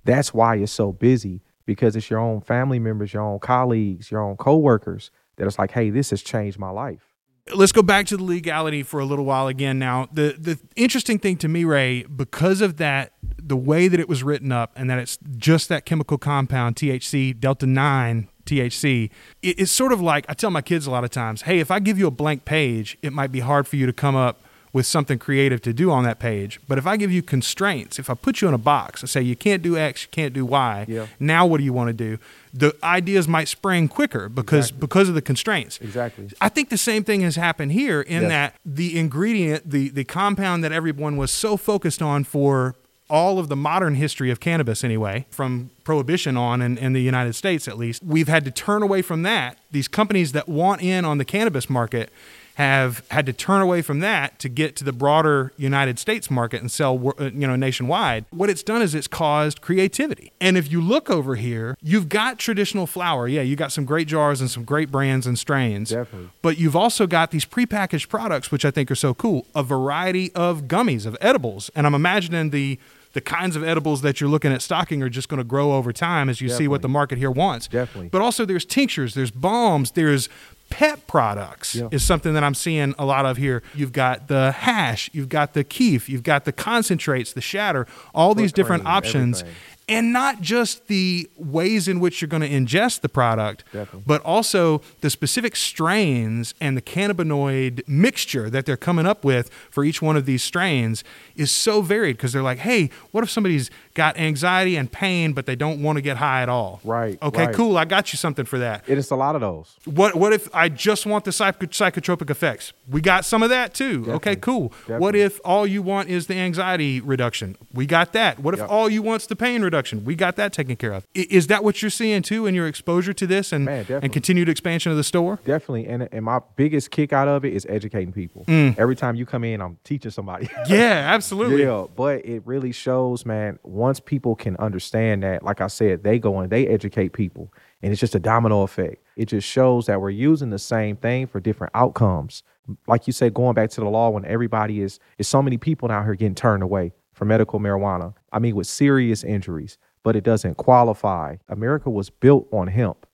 that's 0.05 0.35
why 0.35 0.57
it's 0.57 0.73
so 0.73 0.93
busy 0.93 1.43
because 1.65 1.97
it's 1.97 2.09
your 2.09 2.21
own 2.21 2.41
family 2.41 2.79
members, 2.79 3.13
your 3.13 3.23
own 3.23 3.41
colleagues, 3.41 4.11
your 4.11 4.23
own 4.23 4.37
coworkers 4.37 5.11
that 5.37 5.47
it's 5.47 5.59
like, 5.59 5.73
hey, 5.73 5.91
this 5.91 6.11
has 6.11 6.23
changed 6.23 6.59
my 6.59 6.71
life. 6.71 7.13
Let's 7.55 7.73
go 7.73 7.83
back 7.83 8.07
to 8.07 8.17
the 8.17 8.25
legality 8.25 8.83
for 8.83 8.99
a 8.99 9.05
little 9.05 9.25
while 9.25 9.47
again. 9.47 9.79
Now, 9.79 10.09
the 10.13 10.35
the 10.37 10.59
interesting 10.75 11.21
thing 11.21 11.37
to 11.39 11.49
me, 11.49 11.63
Ray, 11.63 12.03
because 12.03 12.61
of 12.61 12.79
that, 12.79 13.13
the 13.41 13.57
way 13.57 13.87
that 13.87 14.01
it 14.01 14.09
was 14.09 14.25
written 14.25 14.51
up, 14.51 14.73
and 14.75 14.91
that 14.91 14.99
it's 14.99 15.17
just 15.37 15.69
that 15.69 15.85
chemical 15.85 16.19
compound 16.19 16.75
THC 16.75 17.39
delta 17.39 17.67
nine 17.67 18.29
THC. 18.47 19.11
It's 19.43 19.71
sort 19.71 19.93
of 19.93 20.01
like 20.01 20.25
I 20.29 20.35
tell 20.35 20.51
my 20.51 20.63
kids 20.63 20.89
a 20.89 20.91
lot 20.91 21.05
of 21.05 21.11
times, 21.11 21.43
hey, 21.43 21.61
if 21.61 21.71
I 21.71 21.79
give 21.79 22.01
you 22.01 22.09
a 22.09 22.11
blank 22.11 22.45
page, 22.45 22.99
it 23.01 23.13
might 23.13 23.31
be 23.31 23.41
hard 23.41 23.69
for 23.69 23.77
you 23.77 23.87
to 23.87 23.93
come 23.93 24.17
up 24.17 24.43
with 24.73 24.87
something 24.87 25.19
creative 25.19 25.63
to 25.63 25.73
do 25.73 25.91
on 25.91 26.05
that 26.05 26.19
page. 26.19 26.61
But 26.69 26.79
if 26.79 26.87
I 26.87 26.97
give 26.97 27.11
you 27.11 27.23
constraints, 27.23 27.99
if 27.99 28.11
I 28.11 28.15
put 28.15 28.41
you 28.41 28.49
in 28.49 28.55
a 28.55 28.59
box 28.59 29.01
and 29.03 29.09
say 29.09 29.23
you 29.23 29.37
can't 29.37 29.63
do 29.63 29.77
X, 29.77 30.03
you 30.03 30.09
can't 30.11 30.35
do 30.35 30.45
Y, 30.45 30.87
yeah. 30.89 31.07
now 31.19 31.47
what 31.47 31.59
do 31.59 31.65
you 31.65 31.73
want 31.73 31.89
to 31.89 31.93
do? 31.95 32.19
The 32.53 32.75
ideas 32.83 33.29
might 33.29 33.49
spring 33.49 33.89
quicker 33.89 34.29
because 34.29 34.67
exactly. 34.67 34.81
because 34.81 35.09
of 35.09 35.15
the 35.15 35.23
constraints. 35.23 35.79
Exactly. 35.81 36.31
I 36.41 36.49
think 36.49 36.71
the 36.71 36.79
same 36.79 37.05
thing 37.05 37.21
has 37.23 37.37
happened 37.37 37.73
here 37.73 38.01
in 38.01 38.23
yes. 38.23 38.31
that 38.31 38.55
the 38.65 38.99
ingredient, 38.99 39.71
the 39.71 39.91
the 39.91 40.05
compound 40.05 40.65
that 40.65 40.73
everyone 40.73 41.17
was 41.17 41.31
so 41.31 41.57
focused 41.57 42.03
on 42.03 42.25
for 42.25 42.75
all 43.09 43.39
of 43.39 43.49
the 43.49 43.57
modern 43.57 43.95
history 43.95 44.31
of 44.31 44.41
cannabis, 44.41 44.83
anyway, 44.83 45.27
from 45.31 45.71
prohibition 45.85 46.37
on 46.37 46.61
in, 46.61 46.77
in, 46.77 46.93
the 46.93 47.03
United 47.03 47.35
States 47.35 47.69
at 47.69 47.79
least, 47.79 48.03
we've 48.03 48.29
had 48.29 48.45
to 48.45 48.51
turn 48.51 48.83
away 48.83 49.03
from 49.03 49.23
that. 49.23 49.59
These 49.71 49.89
companies 49.89 50.33
that 50.33 50.49
want 50.49 50.83
in 50.83 51.05
on 51.05 51.19
the 51.19 51.25
cannabis 51.25 51.71
market 51.71 52.11
have 52.57 53.07
had 53.11 53.27
to 53.27 53.35
turn 53.35 53.61
away 53.61 53.83
from 53.83 54.01
that 54.01 54.39
to 54.39 54.49
get 54.49 54.75
to 54.77 54.83
the 54.83 54.93
broader 54.93 55.53
United 55.59 55.99
States 55.99 56.31
market 56.31 56.63
and 56.63 56.71
sell 56.71 57.13
uh, 57.19 57.25
you 57.25 57.47
know 57.47 57.55
nationwide. 57.55 58.25
What 58.31 58.49
it's 58.49 58.63
done 58.63 58.81
is 58.81 58.95
it's 58.95 59.07
caused 59.07 59.61
creativity. 59.61 60.33
And 60.41 60.57
if 60.57 60.73
you 60.73 60.81
look 60.81 61.11
over 61.11 61.35
here, 61.35 61.77
you've 61.83 62.09
got 62.09 62.39
traditional 62.39 62.87
flour. 62.87 63.29
Yeah, 63.29 63.43
you 63.43 63.57
got 63.57 63.73
some 63.73 63.85
great 63.85 64.09
jars 64.09 64.41
and 64.41 64.51
some 64.51 64.65
great 64.65 64.91
brands 64.91 65.27
and 65.27 65.39
strains. 65.39 65.91
Definitely. 65.91 66.31
But 66.41 66.57
you've 66.57 66.77
also 66.77 67.07
got 67.07 67.31
these 67.31 67.45
prepackaged 67.45 68.09
products 68.09 68.51
which 68.51 68.65
I 68.65 68.71
think 68.71 68.91
are 68.91 68.97
so 68.97 69.13
cool, 69.13 69.47
a 69.55 69.63
variety 69.63 70.33
of 70.35 70.63
gummies, 70.63 71.05
of 71.05 71.15
edibles. 71.21 71.71
And 71.75 71.87
I'm 71.87 71.95
imagining 71.95 72.51
the 72.51 72.79
the 73.13 73.21
kinds 73.23 73.57
of 73.57 73.65
edibles 73.65 74.03
that 74.03 74.21
you're 74.21 74.29
looking 74.29 74.53
at 74.53 74.61
stocking 74.61 75.03
are 75.03 75.09
just 75.09 75.31
going 75.31 75.39
to 75.39 75.45
grow 75.45 75.73
over 75.73 75.91
time 75.91 76.29
as 76.29 76.43
you 76.43 76.49
Definitely. 76.49 76.65
see 76.65 76.69
what 76.69 76.83
the 76.83 76.89
market 76.89 77.17
here 77.17 77.31
wants. 77.31 77.67
Definitely. 77.67 78.11
But 78.11 78.21
also 78.21 78.45
there's 78.45 78.67
tinctures, 78.67 79.15
there's 79.15 79.31
balms, 79.31 79.93
there's 79.93 80.29
pet 80.71 81.07
products 81.07 81.75
yeah. 81.75 81.89
is 81.91 82.05
something 82.05 82.35
that 82.35 82.45
I'm 82.45 82.55
seeing 82.55 82.95
a 82.99 83.05
lot 83.05 83.27
of 83.27 83.37
here. 83.37 83.63
You've 83.75 83.93
got 83.93 84.29
the 84.29 84.53
hash, 84.53 85.11
you've 85.13 85.29
got 85.29 85.55
the 85.55 85.65
kief, 85.65 86.09
you've 86.09 86.23
got 86.23 86.45
the 86.45 86.53
concentrates, 86.53 87.33
the 87.33 87.41
shatter, 87.41 87.87
all 88.15 88.35
these 88.35 88.53
different 88.53 88.87
options. 88.87 89.41
Everything. 89.41 89.61
And 89.89 90.13
not 90.13 90.41
just 90.41 90.89
the 90.89 91.31
ways 91.37 91.87
in 91.87 92.01
which 92.01 92.21
you're 92.21 92.29
going 92.29 92.43
to 92.43 92.49
ingest 92.51 93.03
the 93.03 93.09
product, 93.09 93.63
Definitely. 93.73 94.03
but 94.05 94.21
also 94.23 94.81
the 95.01 95.11
specific 95.11 95.55
strains 95.55 96.55
and 96.61 96.77
the 96.77 96.83
cannabinoid 96.83 97.87
mixture 97.87 98.51
that 98.51 98.67
they're 98.67 98.77
coming 98.77 99.07
up 99.07 99.25
with 99.25 99.49
for 99.71 99.85
each 99.85 100.03
one 100.03 100.17
of 100.17 100.27
these 100.27 100.43
strains 100.43 101.05
is 101.37 101.53
so 101.53 101.83
varied 101.83 102.17
because 102.17 102.33
they're 102.33 102.43
like, 102.43 102.59
hey, 102.59 102.91
what 103.13 103.23
if 103.23 103.31
somebody's 103.31 103.71
got 103.95 104.17
anxiety 104.19 104.77
and 104.77 104.91
pain, 104.91 105.33
but 105.33 105.47
they 105.47 105.55
don't 105.55 105.81
want 105.81 105.97
to 105.99 106.03
get 106.03 106.17
high 106.17 106.43
at 106.43 106.49
all? 106.49 106.81
Right, 106.83 107.17
Okay, 107.23 107.47
right. 107.47 107.55
cool. 107.55 107.79
I 107.79 107.85
got 107.85 108.13
you 108.13 108.17
something 108.17 108.45
for 108.45 108.59
that. 108.59 108.83
It 108.89 108.99
is 108.99 109.11
a 109.13 109.17
lot 109.17 109.37
of 109.37 109.41
those. 109.41 109.77
What 109.85 110.17
what 110.17 110.33
if 110.33 110.53
I 110.55 110.69
just 110.69 111.07
want 111.07 111.25
the 111.25 111.33
psych- 111.33 111.61
psychotropic 111.61 112.29
effects? 112.29 112.73
We 112.89 113.01
got 113.01 113.25
some 113.25 113.43
of 113.45 113.51
that 113.51 113.73
too. 113.75 114.05
Okay, 114.09 114.35
Definitely. 114.35 114.37
cool. 114.41 114.73
What 114.99 115.15
if 115.15 115.39
all 115.45 115.65
you 115.67 115.81
want 115.83 116.09
is 116.09 116.27
the 116.27 116.35
anxiety 116.35 117.01
reduction? 117.01 117.57
We 117.73 117.87
got 117.87 118.13
that. 118.15 118.41
What 118.41 118.53
if 118.55 118.61
Yep. 118.61 118.69
all 118.71 118.89
you 118.91 119.03
want's 119.03 119.27
the 119.27 119.37
pain 119.37 119.63
reduction? 119.63 119.76
We 120.05 120.15
got 120.15 120.37
that 120.37 120.53
taken 120.53 120.77
care 120.77 120.93
of. 120.93 121.07
Is 121.15 121.47
that 121.49 121.65
what 121.65 121.83
you're 121.83 121.91
seeing 121.91 122.23
too 122.23 122.47
in 122.47 122.55
your 122.55 122.67
exposure 122.67 123.13
to 123.13 123.27
this 123.27 123.53
and 123.53 123.65
Man, 123.65 123.87
and 123.91 124.13
continued 124.13 124.49
expansion 124.49 124.91
of 124.91 124.99
the 124.99 125.05
store? 125.05 125.39
Definitely. 125.45 125.87
And 125.87 126.09
and 126.13 126.25
my 126.25 126.41
biggest 126.57 126.91
kick 126.91 127.13
out 127.13 127.29
of 127.29 127.45
it 127.45 127.53
is 127.53 127.67
educating 127.69 128.13
people. 128.13 128.45
Mm. 128.47 128.79
Every 128.79 128.97
time 128.97 129.17
you 129.17 129.27
come 129.27 129.45
in, 129.45 129.61
I'm 129.61 129.79
teaching 129.85 130.11
somebody. 130.11 130.49
Yeah, 130.67 131.13
absolutely. 131.15 131.63
Yeah, 131.63 131.87
but 131.95 132.25
it 132.25 132.43
really 132.45 132.73
shows, 132.73 133.25
man, 133.25 133.59
once 133.63 134.01
people 134.01 134.35
can 134.35 134.57
understand 134.57 135.23
that, 135.23 135.45
like 135.45 135.61
I 135.61 135.69
said, 135.69 136.03
they 136.03 136.19
go 136.19 136.41
and 136.41 136.51
they 136.51 136.67
educate 136.67 137.13
people, 137.13 137.53
and 137.83 137.93
it's 137.93 138.01
just 138.01 138.15
a 138.15 138.19
domino 138.19 138.63
effect. 138.63 139.05
It 139.17 139.27
just 139.27 139.47
shows 139.47 139.87
that 139.87 140.01
we're 140.01 140.11
using 140.11 140.51
the 140.51 140.59
same 140.59 140.97
thing 140.97 141.27
for 141.29 141.39
different 141.41 141.73
outcomes. 141.75 142.43
Like 142.89 143.07
you 143.07 143.13
said, 143.13 143.33
going 143.33 143.55
back 143.55 143.71
to 143.71 143.81
the 143.81 143.89
law 143.89 144.11
when 144.11 144.25
everybody 144.25 144.81
is 144.81 144.99
is 145.19 145.29
so 145.29 145.41
many 145.41 145.57
people 145.57 145.91
out 145.91 146.05
here 146.05 146.15
getting 146.15 146.35
turned 146.35 146.63
away 146.65 146.93
for 147.13 147.25
medical 147.25 147.59
marijuana. 147.59 148.15
I 148.37 148.39
mean, 148.39 148.55
with 148.55 148.67
serious 148.67 149.25
injuries, 149.25 149.79
but 150.03 150.15
it 150.15 150.23
doesn't 150.23 150.59
qualify. 150.59 151.37
America 151.49 151.89
was 151.89 152.11
built 152.11 152.47
on 152.53 152.67
hemp. 152.67 153.07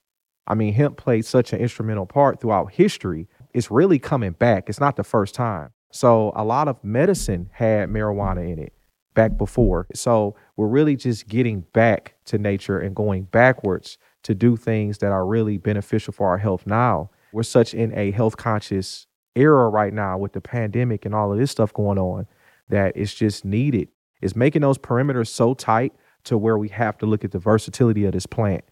I 0.47 0.55
mean, 0.55 0.73
hemp 0.73 0.97
played 0.97 1.25
such 1.25 1.53
an 1.53 1.59
instrumental 1.59 2.07
part 2.07 2.41
throughout 2.41 2.73
history. 2.73 3.27
It's 3.53 3.69
really 3.69 3.99
coming 3.99 4.31
back. 4.31 4.67
It's 4.67 4.79
not 4.79 4.95
the 4.95 5.03
first 5.03 5.35
time. 5.35 5.73
So 5.91 6.31
a 6.35 6.43
lot 6.43 6.67
of 6.67 6.83
medicine 6.83 7.51
had 7.53 7.89
marijuana 7.89 8.51
in 8.51 8.57
it 8.57 8.73
back 9.13 9.37
before. 9.37 9.85
So 9.93 10.35
we're 10.57 10.65
really 10.65 10.95
just 10.95 11.27
getting 11.27 11.61
back 11.71 12.15
to 12.25 12.39
nature 12.39 12.79
and 12.79 12.95
going 12.95 13.25
backwards 13.25 13.99
to 14.23 14.33
do 14.33 14.57
things 14.57 14.97
that 14.97 15.11
are 15.11 15.27
really 15.27 15.59
beneficial 15.59 16.13
for 16.13 16.29
our 16.29 16.39
health 16.39 16.65
now. 16.65 17.11
We're 17.31 17.43
such 17.43 17.75
in 17.75 17.95
a 17.95 18.09
health 18.09 18.37
conscious 18.37 19.05
era 19.35 19.69
right 19.69 19.93
now 19.93 20.17
with 20.17 20.33
the 20.33 20.41
pandemic 20.41 21.05
and 21.05 21.13
all 21.13 21.31
of 21.31 21.37
this 21.37 21.51
stuff 21.51 21.71
going 21.73 21.99
on 21.99 22.25
that 22.69 22.97
it's 22.97 23.13
just 23.13 23.45
needed. 23.45 23.89
It's 24.21 24.35
making 24.35 24.61
those 24.61 24.77
perimeters 24.77 25.27
so 25.27 25.53
tight 25.53 25.93
to 26.25 26.37
where 26.37 26.57
we 26.57 26.69
have 26.69 26.97
to 26.99 27.05
look 27.05 27.23
at 27.23 27.31
the 27.31 27.39
versatility 27.39 28.05
of 28.05 28.13
this 28.13 28.25
plant 28.25 28.63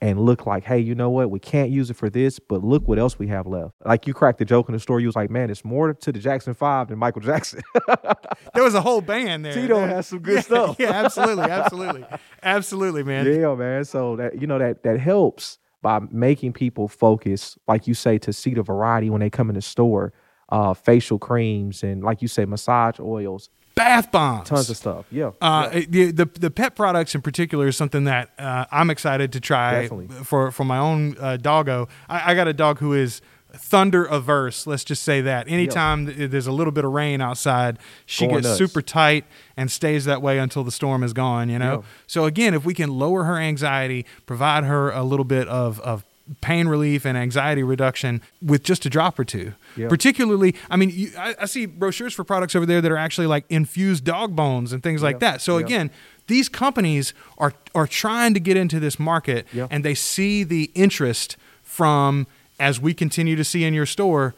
and 0.00 0.20
look 0.20 0.44
like, 0.46 0.64
hey, 0.64 0.78
you 0.78 0.94
know 0.94 1.08
what? 1.08 1.30
We 1.30 1.38
can't 1.38 1.70
use 1.70 1.88
it 1.90 1.94
for 1.94 2.10
this, 2.10 2.38
but 2.38 2.62
look 2.62 2.86
what 2.86 2.98
else 2.98 3.18
we 3.18 3.28
have 3.28 3.46
left. 3.46 3.74
Like 3.84 4.06
you 4.06 4.12
cracked 4.14 4.38
the 4.38 4.44
joke 4.44 4.68
in 4.68 4.74
the 4.74 4.78
story. 4.80 5.02
You 5.02 5.08
was 5.08 5.16
like, 5.16 5.30
man, 5.30 5.50
it's 5.50 5.64
more 5.64 5.94
to 5.94 6.12
the 6.12 6.18
Jackson 6.18 6.52
Five 6.54 6.88
than 6.88 6.98
Michael 6.98 7.22
Jackson. 7.22 7.62
There 8.54 8.62
was 8.62 8.74
a 8.74 8.80
whole 8.80 9.00
band 9.00 9.44
there. 9.44 9.52
Tito 9.54 9.78
Yeah. 9.80 9.86
has 9.86 10.06
some 10.08 10.18
good 10.20 10.34
Yeah, 10.36 10.40
stuff. 10.40 10.76
Yeah, 10.78 10.90
absolutely, 10.92 11.44
absolutely, 11.44 12.04
absolutely, 12.42 13.02
man. 13.02 13.26
yeah, 13.26 13.54
man. 13.54 13.84
So 13.84 14.16
that 14.16 14.40
you 14.40 14.46
know 14.46 14.58
that 14.58 14.82
that 14.84 15.00
helps 15.00 15.58
by 15.82 16.00
making 16.10 16.52
people 16.52 16.86
focus, 16.88 17.58
like 17.66 17.86
you 17.88 17.94
say, 17.94 18.18
to 18.18 18.32
see 18.32 18.54
the 18.54 18.62
variety 18.62 19.10
when 19.10 19.20
they 19.20 19.30
come 19.30 19.48
in 19.48 19.54
the 19.54 19.62
store. 19.62 20.12
Uh, 20.50 20.74
facial 20.74 21.18
creams 21.18 21.82
and 21.82 22.04
like 22.04 22.20
you 22.20 22.28
say, 22.28 22.44
massage 22.44 23.00
oils, 23.00 23.48
Bath 23.74 24.12
bombs. 24.12 24.48
tons 24.48 24.70
of 24.70 24.76
stuff. 24.76 25.04
Yeah. 25.10 25.32
Uh, 25.40 25.68
it- 25.72 25.90
the, 25.90 26.10
the 26.12 26.26
the 26.26 26.50
pet 26.50 26.76
products 26.76 27.14
in 27.14 27.22
particular 27.22 27.66
is 27.68 27.76
something 27.76 28.04
that 28.04 28.30
uh, 28.38 28.66
I'm 28.70 28.88
excited 28.90 29.32
to 29.32 29.40
try 29.40 29.82
Definitely. 29.82 30.08
for 30.24 30.50
for 30.52 30.64
my 30.64 30.78
own 30.78 31.16
uh, 31.18 31.36
doggo. 31.36 31.88
I, 32.08 32.32
I 32.32 32.34
got 32.34 32.46
a 32.48 32.52
dog 32.52 32.78
who 32.78 32.92
is 32.92 33.20
thunder 33.52 34.04
averse. 34.04 34.66
Let's 34.66 34.82
just 34.84 35.02
say 35.02 35.20
that. 35.22 35.48
Anytime 35.48 36.06
th- 36.06 36.30
there's 36.30 36.46
a 36.48 36.52
little 36.52 36.72
bit 36.72 36.84
of 36.84 36.92
rain 36.92 37.20
outside, 37.20 37.78
she 38.06 38.24
Going 38.26 38.36
gets 38.38 38.46
nuts. 38.48 38.58
super 38.58 38.82
tight 38.82 39.24
and 39.56 39.70
stays 39.70 40.04
that 40.06 40.20
way 40.22 40.38
until 40.38 40.64
the 40.64 40.72
storm 40.72 41.02
is 41.02 41.12
gone. 41.12 41.48
You 41.48 41.58
know. 41.58 41.74
Yeah. 41.82 41.88
So 42.06 42.24
again, 42.26 42.54
if 42.54 42.64
we 42.64 42.74
can 42.74 42.90
lower 42.90 43.24
her 43.24 43.38
anxiety, 43.38 44.06
provide 44.26 44.64
her 44.64 44.90
a 44.90 45.02
little 45.02 45.24
bit 45.24 45.46
of 45.48 45.80
of 45.80 46.04
pain 46.40 46.68
relief 46.68 47.04
and 47.04 47.18
anxiety 47.18 47.62
reduction 47.62 48.22
with 48.40 48.62
just 48.62 48.86
a 48.86 48.90
drop 48.90 49.18
or 49.18 49.24
two. 49.24 49.52
Yeah. 49.76 49.88
Particularly, 49.88 50.54
I 50.70 50.76
mean, 50.76 50.90
you, 50.90 51.10
I, 51.18 51.34
I 51.42 51.44
see 51.46 51.66
brochures 51.66 52.14
for 52.14 52.24
products 52.24 52.54
over 52.56 52.64
there 52.64 52.80
that 52.80 52.90
are 52.90 52.96
actually 52.96 53.26
like 53.26 53.44
infused 53.50 54.04
dog 54.04 54.34
bones 54.34 54.72
and 54.72 54.82
things 54.82 55.02
like 55.02 55.20
that. 55.20 55.40
So 55.42 55.58
Yeah. 55.58 55.66
again, 55.66 55.90
these 56.26 56.48
companies 56.48 57.12
are 57.36 57.52
are 57.74 57.86
trying 57.86 58.32
to 58.34 58.40
get 58.40 58.56
into 58.56 58.80
this 58.80 58.98
market 58.98 59.46
and 59.70 59.84
they 59.84 59.94
see 59.94 60.44
the 60.44 60.70
interest 60.74 61.36
from 61.62 62.26
as 62.58 62.80
we 62.80 62.94
continue 62.94 63.36
to 63.36 63.44
see 63.44 63.64
in 63.64 63.74
your 63.74 63.84
store 63.86 64.34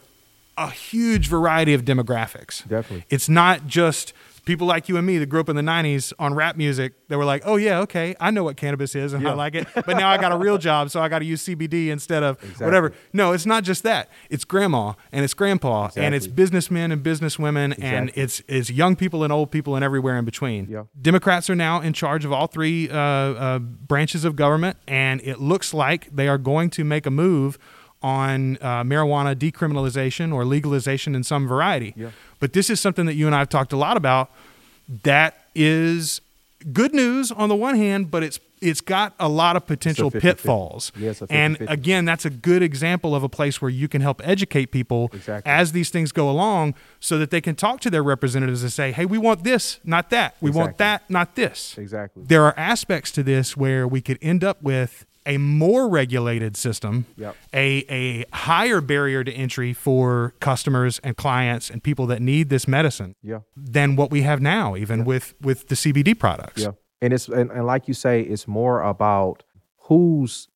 a 0.57 0.71
huge 0.71 1.27
variety 1.29 1.73
of 1.73 1.83
demographics. 1.85 2.67
Definitely. 2.67 3.05
It's 3.09 3.29
not 3.29 3.67
just 3.67 4.11
people 4.47 4.65
like 4.65 4.87
you 4.89 4.97
and 4.97 5.05
me 5.05 5.17
that 5.19 5.27
grew 5.27 5.41
up 5.41 5.49
in 5.49 5.55
the 5.55 5.61
90s 5.61 6.13
on 6.17 6.33
rap 6.33 6.55
music 6.55 6.93
that 7.09 7.17
were 7.17 7.25
like, 7.25 7.43
"Oh 7.45 7.57
yeah, 7.57 7.79
okay, 7.81 8.15
I 8.19 8.31
know 8.31 8.43
what 8.45 8.57
cannabis 8.57 8.95
is 8.95 9.13
and 9.13 9.27
I 9.27 9.33
like 9.33 9.53
it, 9.53 9.67
but 9.75 9.89
now 9.97 10.09
I 10.09 10.17
got 10.17 10.31
a 10.31 10.37
real 10.37 10.57
job, 10.69 10.89
so 10.89 11.01
I 11.01 11.09
got 11.09 11.19
to 11.19 11.25
use 11.25 11.45
CBD 11.45 11.89
instead 11.89 12.23
of 12.23 12.37
Exactly. 12.41 12.65
whatever." 12.65 12.93
No, 13.13 13.33
it's 13.33 13.45
not 13.45 13.63
just 13.63 13.83
that. 13.83 14.09
It's 14.29 14.45
grandma 14.45 14.93
and 15.11 15.23
it's 15.23 15.33
grandpa 15.33 15.89
and 15.95 16.15
it's 16.15 16.25
businessmen 16.27 16.91
and 16.91 17.03
businesswomen 17.03 17.75
and 17.81 18.09
it's 18.15 18.41
it's 18.47 18.69
young 18.71 18.95
people 18.95 19.23
and 19.23 19.31
old 19.33 19.51
people 19.51 19.75
and 19.75 19.83
everywhere 19.83 20.17
in 20.17 20.25
between. 20.25 20.67
Yeah. 20.69 20.83
Democrats 20.99 21.49
are 21.49 21.55
now 21.55 21.81
in 21.81 21.93
charge 21.93 22.23
of 22.25 22.31
all 22.31 22.47
three 22.47 22.89
uh, 22.89 22.97
uh, 22.97 23.59
branches 23.59 24.23
of 24.25 24.35
government, 24.35 24.77
and 24.87 25.21
it 25.21 25.39
looks 25.39 25.73
like 25.73 26.09
they 26.15 26.27
are 26.29 26.37
going 26.37 26.69
to 26.71 26.83
make 26.85 27.05
a 27.05 27.11
move 27.11 27.59
on 28.07 28.57
uh, 28.61 28.83
marijuana 28.83 29.35
decriminalization 29.35 30.33
or 30.33 30.45
legalization 30.45 31.13
in 31.15 31.23
some 31.23 31.47
variety. 31.47 31.93
Yeah. 31.97 32.11
But 32.39 32.53
this 32.53 32.69
is 32.69 32.79
something 32.79 33.05
that 33.05 33.15
you 33.15 33.25
and 33.25 33.35
I 33.35 33.39
have 33.39 33.49
talked 33.49 33.73
a 33.73 33.77
lot 33.77 33.97
about. 33.97 34.31
That 35.03 35.33
is 35.53 36.21
good 36.71 36.93
news 36.93 37.31
on 37.31 37.49
the 37.49 37.55
one 37.55 37.75
hand, 37.75 38.09
but 38.09 38.23
it's 38.23 38.39
it's 38.59 38.81
got 38.81 39.13
a 39.19 39.29
lot 39.29 39.55
of 39.55 39.67
potential 39.67 40.09
50-50. 40.09 40.21
pitfalls. 40.21 40.91
Yeah, 40.97 41.13
a 41.21 41.27
and 41.29 41.57
again, 41.69 42.05
that's 42.05 42.25
a 42.25 42.31
good 42.31 42.63
example 42.63 43.13
of 43.13 43.21
a 43.21 43.29
place 43.29 43.61
where 43.61 43.69
you 43.69 43.87
can 43.87 44.01
help 44.01 44.19
educate 44.27 44.71
people 44.71 45.11
Exactly. 45.13 45.51
as 45.51 45.73
these 45.73 45.91
things 45.91 46.11
go 46.11 46.27
along 46.27 46.73
so 46.99 47.19
that 47.19 47.29
they 47.29 47.39
can 47.41 47.53
talk 47.53 47.81
to 47.81 47.91
their 47.91 48.01
representatives 48.01 48.63
and 48.63 48.71
say, 48.73 48.91
hey, 48.91 49.05
we 49.05 49.19
want 49.19 49.43
this, 49.43 49.79
not 49.83 50.09
that. 50.09 50.37
We 50.41 50.49
want 50.49 50.79
that, 50.79 51.07
not 51.07 51.35
this. 51.35 51.77
Exactly. 51.77 52.23
There 52.25 52.43
are 52.45 52.55
aspects 52.57 53.11
to 53.11 53.21
this 53.21 53.55
where 53.55 53.87
we 53.87 54.01
could 54.01 54.17
end 54.23 54.43
up 54.43 54.59
with 54.63 55.05
a 55.27 55.37
more 55.37 55.87
regulated 55.89 56.55
system, 56.57 57.05
Yep. 57.17 57.35
a, 57.53 57.85
a 57.89 58.25
higher 58.35 58.81
barrier 58.81 59.23
to 59.23 59.31
entry 59.31 59.73
for 59.73 60.33
customers 60.39 60.99
and 61.03 61.15
clients 61.17 61.69
and 61.69 61.83
people 61.83 62.07
that 62.07 62.21
need 62.21 62.49
this 62.49 62.67
medicine 62.67 63.15
Yeah. 63.21 63.39
than 63.55 63.95
what 63.95 64.09
we 64.09 64.21
have 64.23 64.41
now, 64.41 64.75
even 64.75 65.03
with, 65.05 65.33
with 65.41 65.67
the 65.67 65.75
CBD 65.75 66.17
products. 66.17 66.63
Yeah. 66.63 66.71
And 67.01 67.13
it's 67.13 67.27
and, 67.27 67.51
and 67.51 67.65
like 67.67 67.87
you 67.87 67.93
say, 67.93 68.21
it's 68.21 68.47
more 68.47 68.81
about 68.81 69.43
who's 69.81 70.47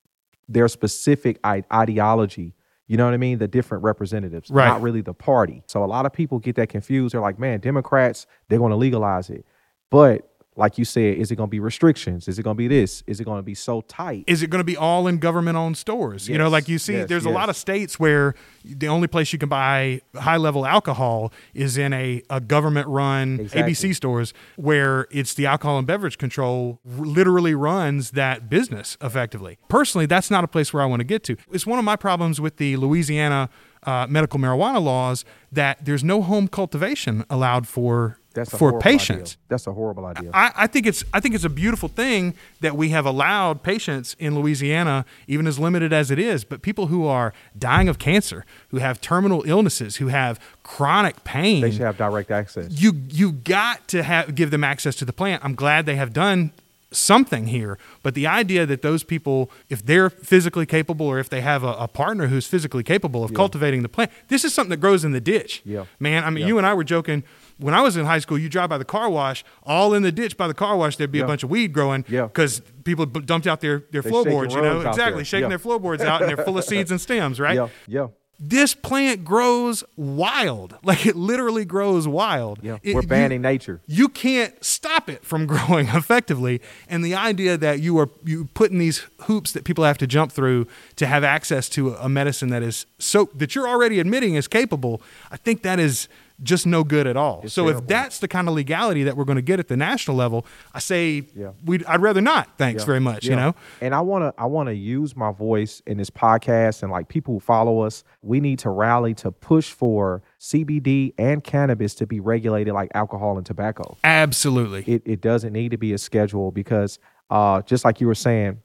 their 0.48 0.68
specific 0.68 1.40
ideology. 1.72 2.56
You 2.88 2.98
know 2.98 3.06
what 3.06 3.14
I 3.14 3.18
mean? 3.18 3.38
The 3.38 3.48
different 3.48 3.84
representatives, 3.84 4.50
Right. 4.50 4.68
not 4.68 4.82
really 4.82 5.02
the 5.02 5.14
party. 5.14 5.64
So 5.68 5.84
a 5.84 5.86
lot 5.86 6.06
of 6.06 6.12
people 6.14 6.40
get 6.40 6.56
that 6.56 6.68
confused. 6.70 7.14
They're 7.14 7.22
like, 7.22 7.40
man, 7.40 7.60
Democrats, 7.60 8.26
they're 8.50 8.60
going 8.60 8.72
to 8.72 8.76
legalize 8.76 9.30
it. 9.30 9.46
But 9.90 10.31
like 10.58 10.78
you 10.78 10.84
said, 10.84 11.18
is 11.18 11.32
it 11.32 11.38
going 11.38 11.48
to 11.48 11.52
be 11.52 11.60
restrictions? 11.60 12.28
Is 12.28 12.38
it 12.38 12.44
going 12.44 12.56
to 12.56 12.58
be 12.58 12.68
this? 12.68 13.04
Is 13.08 13.20
it 13.22 13.24
going 13.24 13.40
to 13.40 13.44
be 13.44 13.56
so 13.56 13.82
tight? 13.82 14.26
is 14.28 14.44
it 14.44 14.50
going 14.50 14.60
to 14.60 14.66
be 14.66 14.76
all 14.76 15.08
in 15.08 15.18
government 15.18 15.58
owned 15.58 15.78
stores? 15.78 16.28
You 16.28 16.38
know, 16.38 16.50
like 16.50 16.68
you 16.68 16.78
see, 16.78 16.94
yes, 16.94 17.10
there's 17.10 17.26
a 17.26 17.30
lot 17.30 17.50
of 17.50 17.56
states 17.56 18.00
where 18.00 18.36
the 18.66 18.88
only 18.88 19.08
place 19.08 19.32
you 19.32 19.40
can 19.40 19.50
buy 19.50 20.02
high 20.16 20.38
level 20.38 20.66
alcohol 20.66 21.32
is 21.54 21.78
in 21.78 21.94
a, 21.94 22.22
a 22.30 22.42
government 22.42 22.88
run 22.88 23.40
Exactly. 23.40 23.74
ABC 23.74 23.96
stores 23.96 24.34
where 24.58 25.08
it's 25.10 25.34
the 25.34 25.46
alcohol 25.46 25.78
and 25.78 25.88
beverage 25.88 26.18
control 26.18 26.80
literally 26.86 27.56
runs 27.56 28.12
that 28.12 28.50
business 28.50 28.98
effectively. 29.02 29.58
Personally, 29.70 30.06
that's 30.06 30.30
not 30.30 30.44
a 30.44 30.48
place 30.48 30.74
where 30.74 30.84
I 30.84 30.86
want 30.86 31.00
to 31.00 31.06
get 31.06 31.24
to. 31.26 31.38
It's 31.52 31.66
one 31.66 31.80
of 31.80 31.86
my 31.86 31.96
problems 31.96 32.42
with 32.42 32.58
the 32.58 32.76
Louisiana 32.78 33.50
uh, 33.84 34.06
medical 34.10 34.40
marijuana 34.40 34.84
laws 34.84 35.26
that 35.52 35.84
there's 35.84 36.04
no 36.04 36.22
home 36.22 36.48
cultivation 36.48 37.26
allowed 37.30 37.68
for 37.68 38.20
That's 38.34 38.54
a 38.54 38.58
for 38.58 38.80
patients. 38.80 39.32
Idea. 39.34 39.38
That's 39.50 39.68
a 39.68 39.74
horrible 39.74 40.06
idea. 40.06 40.32
I, 40.34 40.52
I 40.56 40.68
think 40.68 40.86
it's 40.88 41.04
I 41.14 41.20
think 41.20 41.36
it's 41.36 41.44
a 41.44 41.50
beautiful 41.50 41.90
thing 41.90 42.34
that 42.62 42.78
we 42.78 42.90
have 42.90 43.06
allowed 43.06 43.62
patients 43.62 44.16
in 44.20 44.36
Louisiana, 44.36 45.06
even 45.28 45.48
as 45.48 45.60
limited 45.60 45.92
as 45.92 46.12
it 46.12 46.20
is, 46.20 46.44
but 46.46 46.62
people 46.62 46.88
who 46.88 47.06
are 47.08 47.34
dying 47.58 47.90
of 47.90 48.00
cancer, 48.00 48.46
who 48.70 48.78
have 48.78 49.02
terminal 49.02 49.44
illnesses, 49.46 49.98
who 49.98 50.08
have 50.08 50.40
chronic 50.64 51.24
pain, 51.26 51.62
they 51.62 51.72
should 51.72 51.82
have 51.82 51.98
direct 51.98 52.32
access. 52.32 52.72
you 52.72 52.94
you 53.10 53.34
got 53.34 53.88
to 53.90 54.02
have 54.04 54.34
give 54.36 54.50
them 54.52 54.64
access 54.64 54.96
to 54.96 55.06
the 55.06 55.14
plant. 55.14 55.44
I'm 55.44 55.56
glad 55.56 55.86
they 55.86 55.98
have 55.98 56.14
done 56.14 56.52
something 56.94 57.48
here, 57.48 57.78
but 58.04 58.16
the 58.16 58.28
idea 58.28 58.66
that 58.66 58.82
those 58.82 59.02
people, 59.04 59.50
if 59.70 59.86
they're 59.86 60.10
physically 60.10 60.66
capable 60.66 61.08
or 61.08 61.20
if 61.20 61.30
they 61.30 61.40
have 61.42 61.64
a, 61.64 61.74
a 61.74 61.88
partner 61.88 62.28
who's 62.28 62.46
physically 62.46 62.84
capable 62.84 63.24
of 63.24 63.34
cultivating 63.34 63.82
the 63.82 63.88
plant, 63.90 64.12
this 64.28 64.44
is 64.44 64.54
something 64.54 64.70
that 64.72 64.82
grows 64.82 65.06
in 65.06 65.12
the 65.14 65.22
ditch. 65.22 65.62
Yeah. 65.64 65.86
Man, 66.00 66.24
I 66.26 66.30
mean, 66.30 66.42
Yeah. 66.42 66.48
you 66.50 66.58
and 66.58 66.68
I 66.68 66.74
were 66.74 66.84
joking 66.84 67.24
when 67.62 67.74
I 67.74 67.82
was 67.82 67.96
in 67.96 68.06
high 68.06 68.20
school, 68.20 68.38
you 68.38 68.50
drive 68.50 68.70
by 68.70 68.78
the 68.78 68.86
car 68.86 69.10
wash, 69.10 69.44
all 69.64 69.94
in 69.94 70.04
the 70.04 70.12
ditch 70.12 70.36
by 70.36 70.48
the 70.48 70.54
car 70.54 70.76
wash, 70.78 70.98
there'd 70.98 71.12
be 71.12 71.20
a 71.22 71.26
bunch 71.28 71.44
of 71.44 71.50
weed 71.50 71.72
growing 71.74 72.04
Yeah. 72.10 72.24
because 72.24 72.62
people 72.84 73.06
b- 73.06 73.22
dumped 73.22 73.48
out 73.48 73.62
their, 73.62 73.84
their 73.92 74.02
They 74.02 74.10
floorboards, 74.10 74.54
you 74.54 74.62
know? 74.62 74.82
Exactly, 74.82 75.24
shaking 75.24 75.44
Yeah. 75.44 75.50
their 75.50 75.60
floorboards 75.60 76.04
out 76.04 76.22
and 76.22 76.30
they're 76.30 76.44
full 76.44 76.58
of 76.58 76.64
seeds 76.66 76.92
and 76.92 77.00
stems, 77.00 77.40
right? 77.40 77.56
Yeah, 77.56 77.68
yeah, 77.88 78.08
This 78.44 78.74
plant 78.74 79.24
grows 79.24 79.84
wild. 79.96 80.76
Like 80.84 81.06
it 81.06 81.16
literally 81.16 81.64
grows 81.64 82.08
wild. 82.08 82.58
yeah. 82.64 82.78
It- 82.82 82.96
We're 82.96 83.02
you- 83.04 83.08
banning 83.08 83.42
nature. 83.44 83.82
you 83.86 84.10
can't 84.10 84.54
stop 84.66 85.10
it 85.10 85.24
from 85.24 85.46
growing 85.54 85.88
effectively 85.90 86.60
and 86.90 87.06
the 87.06 87.14
idea 87.14 87.56
that 87.58 87.80
you 87.82 87.98
are 88.00 88.10
you 88.26 88.46
putting 88.56 88.80
these 88.80 89.06
hoops 89.28 89.52
that 89.52 89.64
people 89.64 89.84
have 89.84 90.00
to 90.00 90.08
jump 90.08 90.32
through 90.32 90.66
to 90.96 91.06
have 91.06 91.24
access 91.24 91.70
to 91.70 91.94
a 91.94 92.10
medicine 92.10 92.50
that 92.50 92.64
is 92.64 92.88
so 92.98 93.30
that 93.36 93.54
you're 93.54 93.68
already 93.68 94.00
admitting 94.00 94.34
is 94.36 94.48
capable 94.48 95.02
i 95.30 95.38
think 95.38 95.62
that 95.62 95.80
is 95.80 96.08
just 96.44 96.66
no 96.66 96.84
good 96.84 97.06
at 97.08 97.16
all 97.16 97.42
It's 97.44 97.54
so 97.54 97.68
if 97.70 97.86
that's 97.88 98.20
the 98.20 98.28
kind 98.28 98.48
of 98.48 98.56
legality 98.56 99.04
that 99.04 99.16
we're 99.16 99.26
going 99.26 99.36
to 99.36 99.42
get 99.44 99.60
at 99.60 99.68
the 99.68 99.78
national 99.78 100.18
level 100.18 100.46
i 100.74 100.80
say 100.80 101.24
Yeah. 101.36 101.52
we'd, 101.64 101.86
i'd 101.86 102.02
rather 102.02 102.22
not 102.22 102.58
thanks 102.58 102.82
Yeah. 102.82 102.86
very 102.88 103.00
much 103.00 103.26
you 103.26 103.36
know 103.36 103.54
And 103.82 103.94
I 103.94 104.02
wanna 104.02 104.34
I 104.38 104.46
wanna 104.46 104.72
use 104.72 105.16
my 105.16 105.32
voice 105.32 105.82
in 105.86 105.98
this 105.98 106.10
podcast 106.10 106.82
and 106.84 106.92
like 106.92 107.08
people 107.10 107.34
who 107.36 107.40
follow 107.40 107.82
us, 107.82 108.04
we 108.22 108.40
need 108.40 108.60
to 108.60 108.70
rally 108.70 109.14
to 109.16 109.32
push 109.32 109.72
for 109.72 110.22
CBD 110.40 111.14
and 111.18 111.44
cannabis 111.44 111.96
to 111.96 112.08
be 112.08 112.20
regulated 112.20 112.74
like 112.74 112.90
alcohol 112.96 113.38
and 113.38 113.46
tobacco. 113.46 113.98
absolutely 114.04 114.84
It 114.88 115.02
it 115.06 115.22
doesn't 115.22 115.54
need 115.54 115.70
to 115.72 115.78
be 115.78 115.94
a 115.94 115.98
schedule 115.98 116.52
because 116.52 117.00
uh 117.30 117.62
just 117.62 117.86
like 117.86 118.02
you 118.02 118.08
were 118.08 118.16
saying, 118.16 118.60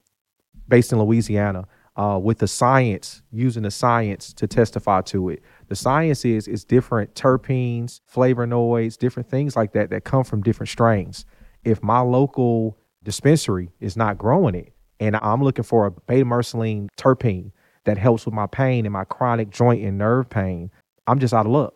based 0.69 0.93
in 0.93 0.99
Louisiana, 1.01 1.67
uh, 1.97 2.19
with 2.23 2.39
the 2.39 2.49
science, 2.49 3.23
using 3.33 3.63
the 3.63 3.71
science 3.71 4.33
to 4.35 4.47
testify 4.47 5.01
to 5.01 5.31
it. 5.31 5.43
The 5.69 5.77
science 5.77 6.25
is 6.25 6.47
is 6.47 6.65
different 6.65 7.15
terpenes, 7.15 8.01
flavonoids, 8.13 8.97
different 8.97 9.29
things 9.29 9.57
like 9.57 9.73
that 9.73 9.91
that 9.91 10.05
come 10.05 10.25
from 10.25 10.43
different 10.43 10.69
strains. 10.69 11.27
If 11.65 11.83
my 11.83 12.01
local 12.01 12.79
dispensary 13.03 13.71
is 13.81 13.97
not 13.97 14.19
growing 14.19 14.55
it, 14.55 14.73
and 15.01 15.17
I'm 15.17 15.43
looking 15.43 15.65
for 15.65 15.87
a 15.87 15.91
beta 15.91 16.25
terpene 16.25 17.51
that 17.85 17.99
helps 17.99 18.25
with 18.27 18.35
my 18.35 18.47
pain 18.47 18.87
and 18.87 18.93
my 18.93 19.05
chronic 19.05 19.51
joint 19.51 19.85
and 19.85 19.99
nerve 19.99 20.29
pain, 20.31 20.71
I'm 21.07 21.19
just 21.19 21.35
out 21.35 21.47
of 21.47 21.53
luck. 21.53 21.75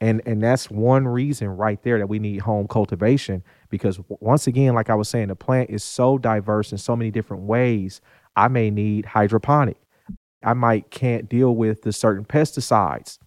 And 0.00 0.20
and 0.26 0.42
that's 0.42 0.70
one 0.70 1.08
reason 1.08 1.48
right 1.48 1.82
there 1.82 1.98
that 1.98 2.08
we 2.08 2.18
need 2.18 2.40
home 2.40 2.68
cultivation 2.68 3.42
because 3.70 3.98
once 4.08 4.46
again, 4.46 4.74
like 4.74 4.90
I 4.90 4.94
was 4.94 5.08
saying, 5.08 5.28
the 5.28 5.36
plant 5.36 5.70
is 5.70 5.82
so 5.82 6.18
diverse 6.18 6.72
in 6.72 6.78
so 6.78 6.94
many 6.94 7.10
different 7.10 7.44
ways. 7.44 8.00
I 8.36 8.48
may 8.48 8.70
need 8.70 9.06
hydroponic. 9.06 9.78
I 10.44 10.52
might 10.54 10.90
can't 10.90 11.28
deal 11.28 11.54
with 11.56 11.82
the 11.82 11.92
certain 11.92 12.24
pesticides 12.24 13.18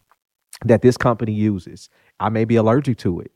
that 0.65 0.81
this 0.81 0.97
company 0.97 1.33
uses. 1.33 1.89
I 2.19 2.29
may 2.29 2.45
be 2.45 2.55
allergic 2.55 2.97
to 2.99 3.19
it. 3.19 3.31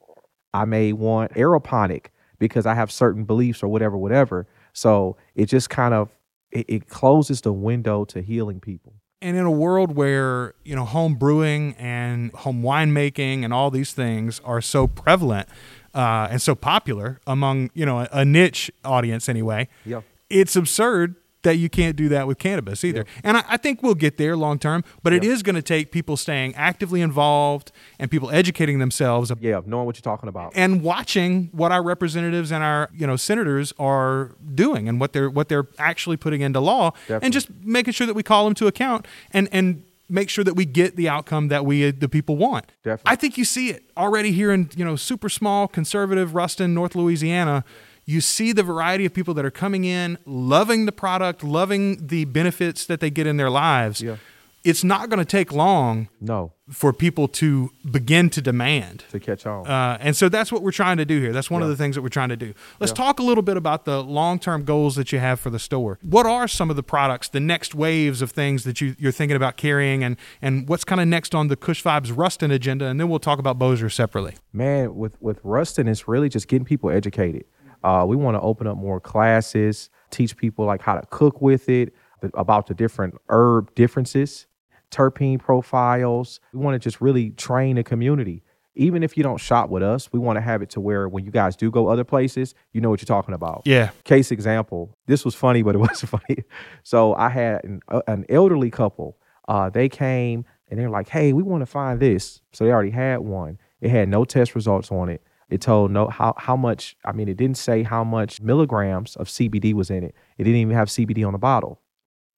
I 0.54 0.66
may 0.66 0.92
want 0.94 1.34
aeroponic 1.34 2.08
because 2.40 2.66
I 2.66 2.74
have 2.76 2.92
certain 2.92 3.24
beliefs 3.24 3.62
or 3.64 3.68
whatever, 3.68 3.98
whatever. 3.98 4.48
So 4.74 5.18
it 5.36 5.46
just 5.46 5.70
kind 5.70 5.94
of 5.94 6.10
it, 6.52 6.66
it 6.68 6.88
closes 6.90 7.42
the 7.42 7.54
window 7.54 8.04
to 8.06 8.22
healing 8.22 8.60
people. 8.60 8.94
and 9.22 9.38
in 9.38 9.46
a 9.46 9.52
world 9.52 9.96
where 9.96 10.54
you 10.66 10.76
know 10.76 10.84
home 10.86 11.16
brewing 11.16 11.76
and 11.78 12.32
home 12.34 12.62
winemaking 12.64 13.44
and 13.46 13.54
all 13.54 13.70
these 13.72 13.94
things 13.94 14.42
are 14.44 14.62
so 14.62 14.88
prevalent 14.88 15.48
uh, 15.94 16.28
and 16.32 16.42
so 16.42 16.56
popular 16.56 17.20
among 17.28 17.70
you 17.74 17.86
know 17.86 18.00
a, 18.00 18.10
a 18.12 18.26
niche 18.26 18.72
audience 18.84 19.30
anyway 19.30 19.68
Yeah. 19.86 20.02
it's 20.30 20.56
absurd 20.56 21.16
that 21.44 21.58
you 21.58 21.70
can't 21.70 21.96
do 21.96 22.08
that 22.10 22.28
with 22.28 22.38
cannabis 22.38 22.84
either 22.84 23.06
and 23.24 23.38
I, 23.38 23.44
I 23.50 23.58
think 23.58 23.82
we'll 23.82 23.96
get 23.96 24.18
there 24.18 24.36
long 24.38 24.60
term 24.60 24.84
but 25.04 25.14
it 25.14 25.24
Yeah. 25.24 25.32
is 25.32 25.44
going 25.44 25.56
to 25.56 25.62
take 25.62 25.92
people 25.92 26.18
staying 26.18 26.54
actively 26.56 27.02
involved 27.02 27.72
and 28.00 28.10
people 28.12 28.30
educating 28.32 28.80
themselves 28.80 29.32
Yeah, 29.40 29.62
knowing 29.66 29.86
what 29.86 29.96
you're 29.96 30.02
talking 30.02 30.30
about. 30.30 30.52
and 30.56 30.82
watching 30.84 31.50
what 31.52 31.72
our 31.72 31.84
representatives 31.84 32.52
and 32.52 32.64
our 32.64 32.90
you 32.94 33.08
know 33.08 33.16
senators 33.16 33.74
are 33.80 34.36
doing 34.54 34.88
and 34.88 35.00
what 35.00 35.14
they're 35.14 35.30
what 35.30 35.50
they're 35.50 35.68
actually 35.78 36.18
putting 36.18 36.42
into 36.42 36.60
law 36.60 36.92
Definitely. 37.08 37.26
and 37.26 37.34
just 37.34 37.48
making 37.64 37.94
sure 37.94 38.08
that 38.08 38.14
we 38.16 38.24
call 38.24 38.46
them 38.46 38.54
to 38.56 38.68
account 38.68 39.08
and 39.32 39.50
and 39.52 39.84
make 40.10 40.30
sure 40.30 40.44
that 40.44 40.56
we 40.56 40.66
get 40.66 40.98
the 40.98 41.08
outcome 41.08 41.48
that 41.48 41.66
we 41.66 41.90
the 41.90 42.10
people 42.10 42.36
want. 42.36 42.66
Definitely. 42.84 43.12
I 43.14 43.16
think 43.16 43.38
you 43.38 43.46
see 43.46 43.70
it 43.70 43.84
already 43.96 44.32
here 44.34 44.52
in 44.52 44.70
you 44.76 44.84
know 44.84 44.96
super 44.98 45.30
small 45.30 45.68
conservative 45.70 46.36
Ruston, 46.36 46.74
North 46.74 46.96
Louisiana. 46.96 47.64
You 48.06 48.22
see 48.22 48.52
the 48.52 48.64
variety 48.64 49.06
of 49.06 49.14
people 49.14 49.34
that 49.36 49.46
are 49.46 49.52
coming 49.52 49.84
in, 49.86 50.18
loving 50.26 50.86
the 50.86 50.92
product, 50.92 51.44
loving 51.44 52.08
the 52.08 52.26
benefits 52.26 52.86
that 52.86 53.00
they 53.00 53.10
get 53.10 53.28
in 53.28 53.38
their 53.38 53.50
lives. 53.50 54.02
Yeah. 54.02 54.18
It's 54.64 54.84
not 54.84 55.10
going 55.10 55.18
to 55.18 55.26
take 55.26 55.52
long 55.52 56.08
No, 56.20 56.54
for 56.70 56.94
people 56.94 57.28
to 57.30 57.72
begin 57.90 58.30
to 58.30 58.44
demand 58.44 59.06
to 59.10 59.20
catch 59.20 59.48
on. 59.48 59.66
uh, 59.66 59.98
and 60.00 60.16
so 60.16 60.30
that's 60.30 60.52
what 60.52 60.62
we're 60.62 60.72
trying 60.72 60.98
to 60.98 61.06
do 61.06 61.20
here. 61.20 61.34
That's 61.34 61.50
one 61.50 61.64
of 61.64 61.70
the 61.70 61.76
things 61.76 61.96
that 61.96 62.04
we're 62.04 62.10
trying 62.10 62.30
to 62.30 62.38
do. 62.38 62.54
Let's 62.80 62.92
talk 62.92 63.20
a 63.20 63.24
little 63.24 63.42
bit 63.42 63.58
about 63.58 63.86
the 63.86 64.04
long 64.04 64.38
term 64.38 64.64
goals 64.64 64.96
that 64.98 65.12
you 65.12 65.18
have 65.18 65.40
for 65.40 65.50
the 65.50 65.58
store. 65.58 65.98
What 66.04 66.28
are 66.28 66.48
some 66.48 66.70
of 66.70 66.76
the 66.76 66.84
products, 66.84 67.28
the 67.28 67.40
next 67.40 67.74
waves 67.74 68.22
of 68.22 68.30
things 68.30 68.64
that 68.66 68.82
you, 68.82 68.96
you're 69.00 69.12
thinking 69.12 69.36
about 69.36 69.58
carrying, 69.58 70.04
and, 70.04 70.16
and 70.44 70.70
what's 70.70 70.84
kind 70.84 71.02
of 71.02 71.08
next 71.08 71.34
on 71.34 71.48
the 71.48 71.56
Kush 71.56 71.82
Vibes 71.82 72.16
Ruston 72.16 72.52
agenda? 72.52 72.86
And 72.86 73.00
then 73.00 73.10
we'll 73.10 73.18
talk 73.18 73.40
about 73.40 73.58
Bossier 73.58 73.90
separately. 73.90 74.36
man 74.54 74.96
with 74.96 75.20
with 75.20 75.40
ruston 75.44 75.88
it's 75.88 76.08
really 76.08 76.30
just 76.30 76.48
getting 76.48 76.66
people 76.66 76.92
educated 76.92 77.46
uh, 77.84 78.06
we 78.08 78.16
want 78.16 78.36
to 78.36 78.42
open 78.42 78.68
up 78.68 78.78
more 78.78 79.00
classes 79.00 79.90
teach 80.12 80.38
people 80.38 80.66
like 80.66 80.82
how 80.82 80.96
to 80.96 81.06
cook 81.08 81.42
with 81.42 81.70
it 81.70 81.94
about 82.36 82.68
the 82.68 82.74
different 82.74 83.16
herb 83.30 83.74
differences 83.74 84.46
terpene 84.92 85.40
profiles. 85.40 86.42
We 86.54 86.60
want 86.60 86.76
to 86.76 86.80
just 86.80 87.00
really 87.00 87.30
train 87.32 87.78
the 87.78 87.84
community. 87.84 88.44
Even 88.76 89.04
if 89.04 89.16
you 89.18 89.24
don't 89.24 89.40
shop 89.40 89.70
with 89.70 89.84
us 89.84 90.12
we 90.14 90.20
want 90.20 90.38
to 90.38 90.42
have 90.42 90.62
it 90.62 90.70
to 90.72 90.80
where 90.80 91.10
when 91.10 91.26
you 91.26 91.32
guys 91.32 91.56
do 91.56 91.72
go 91.72 91.88
other 91.88 92.04
places 92.04 92.54
you 92.72 92.80
know 92.80 92.90
what 92.90 93.02
you're 93.02 93.06
talking 93.06 93.34
about. 93.34 93.64
Yeah. 93.66 93.90
case 94.04 94.32
example 94.32 94.96
this 95.08 95.26
was 95.26 95.36
funny 95.36 95.62
but 95.62 95.76
it 95.76 95.78
wasn't 95.90 96.10
funny. 96.10 96.44
So 96.84 97.14
i 97.16 97.30
had 97.30 97.64
an, 97.64 97.82
uh, 97.88 98.02
an 98.08 98.26
elderly 98.30 98.70
couple. 98.70 99.18
Uh, 99.48 99.70
they 99.70 99.90
came 99.90 100.46
and 100.70 100.80
they're 100.80 100.90
like 100.90 101.10
hey 101.10 101.34
we 101.34 101.44
want 101.44 101.62
to 101.62 101.66
find 101.66 102.00
this. 102.00 102.42
So 102.54 102.64
they 102.64 102.72
already 102.72 102.92
had 102.92 103.20
one. 103.20 103.60
It 103.82 103.90
had 103.90 104.08
no 104.08 104.24
test 104.24 104.56
results 104.56 104.92
on 104.92 105.10
it 105.10 105.22
it 105.52 105.62
told 105.62 105.92
no 105.92 106.08
how, 106.08 106.34
how 106.38 106.56
much 106.56 106.96
i 107.06 107.12
mean 107.12 107.28
it 107.28 107.38
didn't 107.38 107.58
say 107.58 107.84
how 107.84 108.04
much 108.04 108.42
milligrams 108.42 109.16
of 109.18 109.28
cbd 109.28 109.74
was 109.74 109.90
in 109.92 110.04
it. 110.04 110.16
It 110.38 110.46
didn't 110.46 110.60
even 110.62 110.76
have 110.76 110.88
cbd 110.88 111.26
on 111.28 111.34
the 111.34 111.40
bottle. 111.40 111.80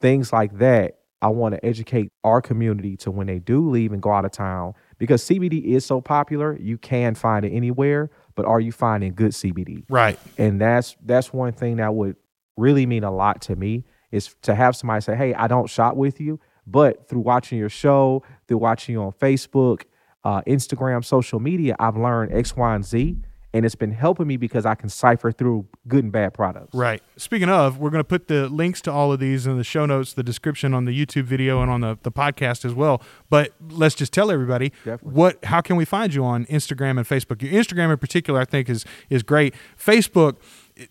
Things 0.02 0.34
like 0.34 0.58
that 0.60 1.00
i 1.22 1.28
want 1.28 1.56
to 1.56 1.66
educate 1.66 2.12
our 2.26 2.42
community 2.42 2.98
to 2.98 3.10
when 3.12 3.28
they 3.28 3.40
do 3.40 3.70
leave 3.70 3.94
and 3.94 4.02
go 4.02 4.12
out 4.12 4.26
of 4.26 4.32
town 4.32 4.74
because 4.98 5.24
cbd 5.24 5.64
is 5.64 5.86
so 5.86 6.02
popular 6.02 6.58
you 6.60 6.78
can 6.78 7.16
find 7.16 7.46
it 7.46 7.52
anywhere 7.52 8.10
but 8.36 8.46
are 8.46 8.60
you 8.60 8.72
finding 8.74 9.14
good 9.14 9.32
cbd 9.32 9.84
Right. 9.90 10.20
and 10.38 10.60
that's 10.60 10.98
that's 11.06 11.32
one 11.32 11.54
thing 11.54 11.78
that 11.78 11.94
would 11.96 12.18
really 12.58 12.86
mean 12.86 13.04
a 13.06 13.12
lot 13.12 13.42
to 13.44 13.56
me 13.56 13.86
is 14.12 14.36
to 14.42 14.54
have 14.54 14.76
somebody 14.76 15.00
say 15.02 15.16
hey 15.16 15.34
i 15.36 15.48
don't 15.48 15.70
shop 15.70 15.96
with 15.96 16.20
you 16.20 16.40
but 16.68 17.08
through 17.08 17.22
watching 17.22 17.58
your 17.58 17.70
show 17.70 18.22
through 18.48 18.58
watching 18.58 18.94
you 18.94 19.02
on 19.02 19.12
facebook 19.14 19.84
uh, 20.24 20.42
instagram 20.48 21.04
social 21.04 21.40
media 21.40 21.76
i've 21.80 21.98
learned 21.98 22.34
x 22.34 22.56
y 22.56 22.76
and 22.76 22.86
z 22.86 23.18
and 23.56 23.66
it's 23.68 23.76
been 23.76 23.92
helping 23.92 24.26
me 24.26 24.36
because 24.38 24.66
i 24.66 24.74
can 24.74 24.90
cipher 24.90 25.32
through 25.32 25.68
good 25.88 26.04
and 26.04 26.12
bad 26.14 26.34
products 26.34 26.74
Right. 26.74 27.02
Speaking 27.18 27.50
of, 27.50 27.78
we're 27.78 27.92
going 27.92 28.00
to 28.00 28.08
put 28.08 28.28
the 28.28 28.48
links 28.50 28.82
to 28.82 28.92
all 28.92 29.12
of 29.14 29.20
these 29.20 29.46
in 29.46 29.58
the 29.58 29.64
show 29.64 29.86
notes, 29.86 30.14
the 30.14 30.24
description 30.24 30.74
on 30.74 30.86
the 30.86 31.06
YouTube 31.06 31.26
video 31.26 31.62
and 31.62 31.70
on 31.70 31.82
the, 31.82 32.00
the 32.02 32.12
podcast 32.12 32.66
as 32.66 32.74
well. 32.74 33.02
But 33.30 33.52
let's 33.70 33.94
just 33.94 34.12
tell 34.12 34.32
everybody 34.32 34.70
Definitely. 34.84 35.12
what 35.14 35.46
how 35.46 35.62
can 35.62 35.76
we 35.76 35.86
find 35.86 36.14
you 36.14 36.26
on 36.26 36.46
Instagram 36.46 36.98
and 36.98 37.06
Facebook? 37.08 37.42
Your 37.44 37.52
Instagram 37.52 37.92
in 37.92 37.98
particular, 38.00 38.40
I 38.40 38.46
think, 38.46 38.70
is 38.70 38.86
is 39.12 39.22
great. 39.22 39.54
Facebook, 39.78 40.38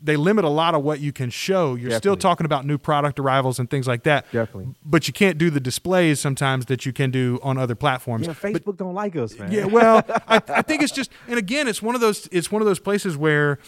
they 0.01 0.17
limit 0.17 0.45
a 0.45 0.49
lot 0.49 0.75
of 0.75 0.83
what 0.83 1.01
you 1.01 1.13
can 1.13 1.29
show. 1.31 1.75
You're 1.75 1.91
still 1.93 2.17
talking 2.17 2.45
about 2.45 2.65
new 2.65 2.79
product 2.79 3.19
arrivals 3.19 3.59
and 3.59 3.69
things 3.69 3.89
like 3.89 4.05
that. 4.05 4.25
Definitely. 4.31 4.75
But 4.85 5.09
you 5.09 5.13
can't 5.13 5.39
do 5.39 5.51
the 5.51 5.61
displays 5.61 6.21
sometimes 6.21 6.67
that 6.67 6.87
you 6.87 6.93
can 6.93 7.11
do 7.11 7.41
on 7.43 7.59
other 7.59 7.75
platforms. 7.75 8.27
yeah 8.27 8.33
facebook 8.35 8.77
don't 8.77 8.95
like 8.95 9.17
us 9.17 9.37
man 9.39 9.51
Yeah, 9.51 9.65
well, 9.65 10.05
I, 10.29 10.41
I 10.49 10.63
think 10.63 10.83
it's 10.83 10.93
just, 10.93 11.11
and 11.29 11.39
again, 11.39 11.67
it's 11.69 11.83
one 11.83 11.95
of 11.95 12.01
those, 12.01 12.29
it's 12.31 12.51
one 12.53 12.63
of 12.63 12.67
those 12.67 12.79
places 12.79 13.17
where 13.17 13.59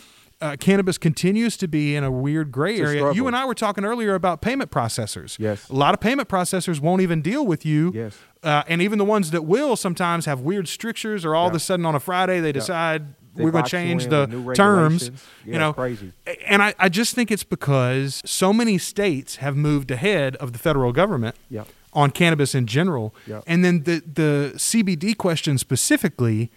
uh, 0.41 0.57
cannabis 0.59 0.99
continues 0.99 1.57
to 1.57 1.67
be 1.69 1.95
in 1.97 2.05
a 2.05 2.11
weird 2.11 2.51
gray 2.53 2.79
a 2.79 2.83
area. 2.85 2.99
struggle. 2.99 3.17
You 3.17 3.27
and 3.27 3.37
I 3.37 3.45
were 3.45 3.55
talking 3.55 3.85
earlier 3.85 4.15
about 4.15 4.41
payment 4.43 4.71
processors. 4.71 5.39
Yes. 5.39 5.69
a 5.69 5.75
lot 5.75 5.95
of 5.95 6.01
payment 6.01 6.29
processors 6.29 6.81
won't 6.81 7.03
even 7.03 7.23
deal 7.23 7.47
with 7.47 7.65
you. 7.65 7.93
Yes. 7.95 8.17
uh, 8.43 8.63
and 8.69 8.83
even 8.83 8.99
the 8.99 9.05
ones 9.05 9.31
that 9.31 9.43
will 9.43 9.75
sometimes 9.77 10.27
have 10.27 10.41
weird 10.41 10.69
strictures, 10.69 11.25
or 11.25 11.35
all 11.35 11.49
of 11.49 11.55
a 11.55 11.61
sudden 11.61 11.87
on 11.87 11.95
a 11.95 12.01
Friday 12.01 12.41
they 12.41 12.53
decide 12.53 13.15
They 13.35 13.45
we're 13.45 13.51
going 13.51 13.65
to 13.65 13.71
change 13.71 14.07
the 14.07 14.27
terms. 14.55 15.11
regulations. 15.11 15.25
you 15.45 15.59
know, 15.59 15.73
crazy. 15.73 16.13
And 16.47 16.63
I, 16.63 16.75
I 16.79 16.89
just 16.89 17.15
think 17.15 17.31
it's 17.31 17.45
because 17.45 18.23
so 18.25 18.53
many 18.53 18.79
states 18.79 19.37
have 19.37 19.57
moved 19.57 19.91
ahead 19.91 20.37
of 20.37 20.53
the 20.53 20.59
federal 20.59 20.93
government 20.93 21.35
Yep. 21.51 21.67
on 21.93 22.11
cannabis 22.11 22.55
in 22.55 22.67
general. 22.67 23.15
Yep. 23.27 23.45
And 23.47 23.65
then 23.65 23.83
the, 23.85 24.03
the 24.07 24.53
CBD 24.57 25.17
question 25.17 25.59
specifically 25.59 26.51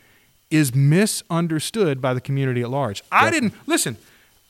is 0.52 0.74
misunderstood 0.76 2.02
by 2.02 2.14
the 2.14 2.22
community 2.22 2.62
at 2.62 2.70
large. 2.70 3.04
I 3.12 3.30
didn't 3.30 3.54
listen. 3.66 3.98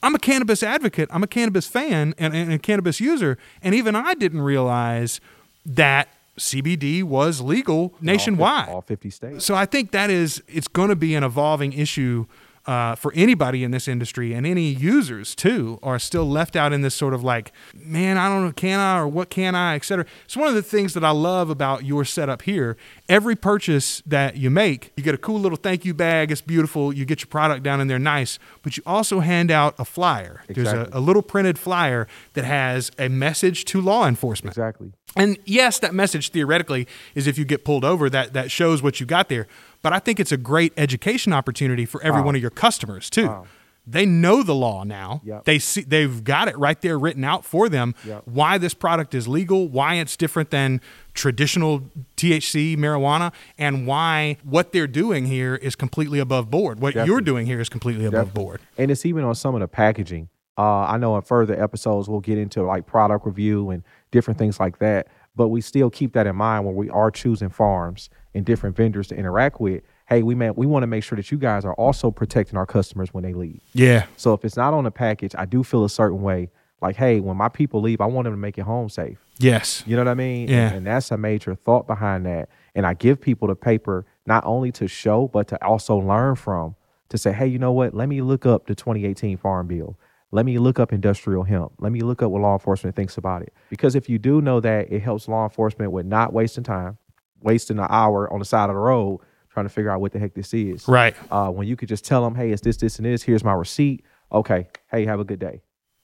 I'm 0.04 0.14
a 0.14 0.20
cannabis 0.20 0.62
advocate. 0.62 1.10
I'm 1.12 1.24
a 1.24 1.28
cannabis 1.28 1.66
fan 1.68 2.14
and, 2.20 2.36
and 2.36 2.52
a 2.54 2.60
cannabis 2.60 3.00
user, 3.00 3.38
and 3.64 3.74
even 3.74 3.96
I 3.96 4.14
didn't 4.14 4.42
realize 4.42 5.20
that 5.66 6.08
CBD 6.40 7.04
was 7.04 7.42
legal 7.42 7.94
nationwide. 8.02 8.70
all 8.70 8.82
50 8.82 9.10
states. 9.10 9.46
So 9.46 9.56
I 9.56 9.66
think 9.66 9.92
that 9.92 10.10
is 10.10 10.42
it's 10.48 10.68
going 10.68 10.90
to 10.90 10.96
be 10.96 11.16
an 11.16 11.24
evolving 11.24 11.74
issue 11.74 12.26
uh, 12.68 12.96
for 12.96 13.12
anybody 13.16 13.64
in 13.64 13.72
this 13.72 13.88
industry 13.88 14.34
and 14.34 14.46
any 14.46 14.70
users 14.70 15.34
too 15.34 15.80
are 15.82 15.98
still 15.98 16.30
left 16.30 16.56
out 16.56 16.74
in 16.74 16.82
this 16.82 16.94
sort 16.94 17.14
of 17.14 17.24
like, 17.24 17.52
man, 17.74 18.18
I 18.18 18.28
don't 18.28 18.46
know, 18.46 18.52
can 18.52 18.80
I 18.80 19.00
or 19.00 19.08
what 19.08 19.30
can 19.30 19.56
I, 19.56 19.76
et 19.76 19.86
cetera. 19.86 20.06
It's 20.26 20.36
one 20.36 20.50
of 20.50 20.54
the 20.54 20.62
things 20.62 20.94
that 20.94 21.04
I 21.04 21.12
love 21.12 21.50
about 21.50 21.86
your 21.86 22.04
setup 22.06 22.42
here. 22.44 22.76
Every 23.08 23.36
purchase 23.36 24.04
that 24.06 24.36
you 24.36 24.50
make, 24.50 24.92
you 24.98 25.04
get 25.04 25.16
a 25.16 25.18
cool 25.18 25.40
little 25.40 25.58
thank 25.58 25.86
you 25.86 25.94
bag. 25.94 26.32
It's 26.32 26.42
beautiful. 26.42 26.94
You 26.94 27.06
get 27.06 27.22
your 27.22 27.28
product 27.28 27.64
down 27.64 27.80
in 27.80 27.88
there 27.88 28.00
nice, 28.00 28.38
but 28.62 28.78
you 28.78 28.84
also 28.86 29.22
hand 29.22 29.50
out 29.50 29.74
a 29.80 29.86
flyer. 29.86 30.44
There's 30.48 30.68
a, 30.68 30.90
a 30.92 31.00
little 31.00 31.22
printed 31.22 31.58
flyer 31.58 32.08
that 32.34 32.44
has 32.46 32.92
a 33.00 33.08
message 33.08 33.64
to 33.66 33.82
law 33.82 34.08
enforcement. 34.08 34.54
Exactly. 34.54 34.92
And 35.16 35.40
yes, 35.46 35.80
that 35.80 35.94
message 35.96 36.30
theoretically 36.30 36.86
is 37.16 37.28
if 37.28 37.38
you 37.38 37.46
get 37.46 37.64
pulled 37.64 37.86
over, 37.86 38.10
that 38.10 38.34
that 38.34 38.52
shows 38.52 38.84
what 38.84 39.00
you 39.00 39.06
got 39.06 39.30
there. 39.30 39.48
But 39.82 39.94
I 39.94 40.00
think 40.00 40.20
it's 40.20 40.32
a 40.32 40.38
great 40.38 40.74
education 40.78 41.34
opportunity 41.34 41.86
for 41.86 42.02
every 42.04 42.22
Wow. 42.22 42.26
one 42.28 42.36
of 42.36 42.42
your 42.42 42.52
customers 42.52 43.10
too. 43.10 43.28
Wow. 43.28 43.46
They 43.90 44.06
know 44.06 44.44
the 44.44 44.54
law 44.54 44.84
now. 44.84 45.22
Yep. 45.24 45.46
They 45.46 45.60
see 45.60 45.82
they've 45.82 46.22
got 46.22 46.50
it 46.50 46.58
right 46.58 46.80
there 46.82 47.00
written 47.00 47.24
out 47.24 47.46
for 47.46 47.70
them. 47.70 47.96
Yep. 48.06 48.24
Why 48.26 48.58
this 48.58 48.74
product 48.74 49.16
is 49.16 49.30
legal, 49.30 49.70
why 49.70 49.96
it's 49.96 50.18
different 50.18 50.50
than 50.50 50.82
traditional 51.14 51.84
THC 52.18 52.76
marijuana, 52.76 53.32
and 53.58 53.88
why 53.88 54.38
what 54.44 54.74
they're 54.74 54.88
doing 54.88 55.26
here 55.26 55.56
is 55.56 55.76
completely 55.76 56.20
above 56.20 56.52
board. 56.52 56.82
What 56.82 56.96
you're 56.96 57.22
doing 57.22 57.46
here 57.46 57.62
is 57.62 57.70
completely 57.70 58.04
above 58.06 58.28
Definitely. 58.28 58.44
board. 58.44 58.62
And 58.78 58.92
it's 58.92 59.06
even 59.06 59.24
on 59.24 59.36
some 59.36 59.56
of 59.56 59.62
the 59.62 59.68
packaging. 59.70 60.28
Uh, 60.58 60.82
I 60.82 60.98
know 60.98 61.16
in 61.16 61.22
further 61.22 61.62
episodes 61.62 62.10
we'll 62.10 62.20
get 62.20 62.38
into 62.38 62.64
like 62.64 62.88
product 62.88 63.26
review 63.26 63.70
and 63.70 63.84
different 64.12 64.38
things 64.38 64.60
like 64.60 64.80
that. 64.80 65.08
But 65.36 65.48
we 65.50 65.62
still 65.62 65.90
keep 65.92 66.14
that 66.14 66.26
in 66.28 66.36
mind 66.36 66.66
when 66.66 66.76
we 66.76 66.90
are 66.90 67.10
choosing 67.12 67.50
farms 67.50 68.10
and 68.34 68.46
different 68.46 68.76
vendors 68.76 69.08
to 69.08 69.16
interact 69.16 69.60
with. 69.60 69.84
Hey, 70.08 70.24
we 70.24 70.36
man, 70.36 70.54
we 70.56 70.66
want 70.66 70.84
to 70.84 70.88
make 70.88 71.04
sure 71.04 71.16
that 71.16 71.32
you 71.32 71.38
guys 71.38 71.66
are 71.66 71.74
also 71.74 72.12
protecting 72.12 72.58
our 72.58 72.66
customers 72.66 73.14
when 73.14 73.24
they 73.24 73.34
leave. 73.34 73.62
Yeah. 73.74 74.06
So 74.16 74.34
if 74.34 74.46
it's 74.46 74.56
not 74.58 74.74
on 74.74 74.84
the 74.84 74.92
package, 74.92 75.34
I 75.38 75.46
do 75.46 75.64
feel 75.64 75.84
a 75.84 75.90
certain 75.90 76.22
way. 76.22 76.50
Like, 76.82 76.96
hey, 76.96 77.20
when 77.20 77.38
my 77.38 77.50
people 77.50 77.82
leave, 77.82 78.02
I 78.02 78.06
want 78.06 78.26
them 78.26 78.34
to 78.34 78.38
make 78.38 78.58
it 78.58 78.62
home 78.62 78.90
safe. 78.90 79.18
Yes. 79.40 79.84
You 79.88 79.96
know 79.96 80.04
what 80.04 80.12
I 80.12 80.14
mean? 80.14 80.48
Yeah. 80.48 80.68
And, 80.68 80.78
and 80.78 80.88
that's 80.88 81.10
a 81.10 81.18
major 81.18 81.56
thought 81.56 81.88
behind 81.88 82.26
that. 82.28 82.50
And 82.76 82.86
I 82.86 82.94
give 82.94 83.20
people 83.20 83.48
the 83.48 83.56
paper 83.56 84.06
not 84.28 84.46
only 84.46 84.72
to 84.74 84.88
show, 84.88 85.28
but 85.28 85.48
to 85.48 85.66
also 85.66 85.98
learn 85.98 86.36
from 86.36 86.76
to 87.10 87.18
say, 87.18 87.32
hey, 87.32 87.48
you 87.48 87.58
know 87.58 87.72
what? 87.72 87.94
Let 87.94 88.10
me 88.10 88.22
look 88.22 88.46
up 88.46 88.68
the 88.68 88.76
2018 88.76 89.38
Farm 89.38 89.68
Bill. 89.68 89.98
Let 90.32 90.46
me 90.46 90.60
look 90.60 90.78
up 90.78 90.92
industrial 90.92 91.44
hemp. 91.44 91.72
Let 91.80 91.92
me 91.92 92.02
look 92.02 92.22
up 92.22 92.32
what 92.32 92.42
law 92.42 92.54
enforcement 92.54 92.96
thinks 92.96 93.18
about 93.18 93.44
it. 93.44 93.54
Because 93.70 93.96
if 93.96 94.10
you 94.10 94.20
do 94.20 94.42
know 94.42 94.60
that, 94.60 94.92
it 94.92 95.00
helps 95.02 95.28
law 95.28 95.46
enforcement 95.46 95.92
with 95.92 96.06
not 96.06 96.34
wasting 96.34 96.66
time, 96.66 96.98
wasting 97.42 97.80
an 97.80 97.88
hour 97.90 98.32
on 98.32 98.40
the 98.40 98.46
side 98.46 98.70
of 98.70 98.76
the 98.76 98.80
road 98.80 99.20
trying 99.50 99.66
to 99.66 99.70
figure 99.70 99.90
out 99.90 100.00
what 100.00 100.12
the 100.12 100.20
heck 100.20 100.36
this 100.36 100.54
is. 100.54 100.88
Right. 100.88 101.16
Uh, 101.32 101.50
when 101.50 101.68
you 101.68 101.76
could 101.76 101.90
just 101.90 102.06
tell 102.06 102.24
them, 102.24 102.36
hey, 102.36 102.52
it's 102.52 102.62
this, 102.62 102.78
this, 102.78 102.98
and 102.98 103.06
this. 103.06 103.24
Here's 103.24 103.44
my 103.44 103.54
receipt. 103.54 104.04
Okay. 104.32 104.68
Hey, 104.92 105.06
have 105.06 105.20
a 105.20 105.24
good 105.24 105.40
day. 105.40 105.62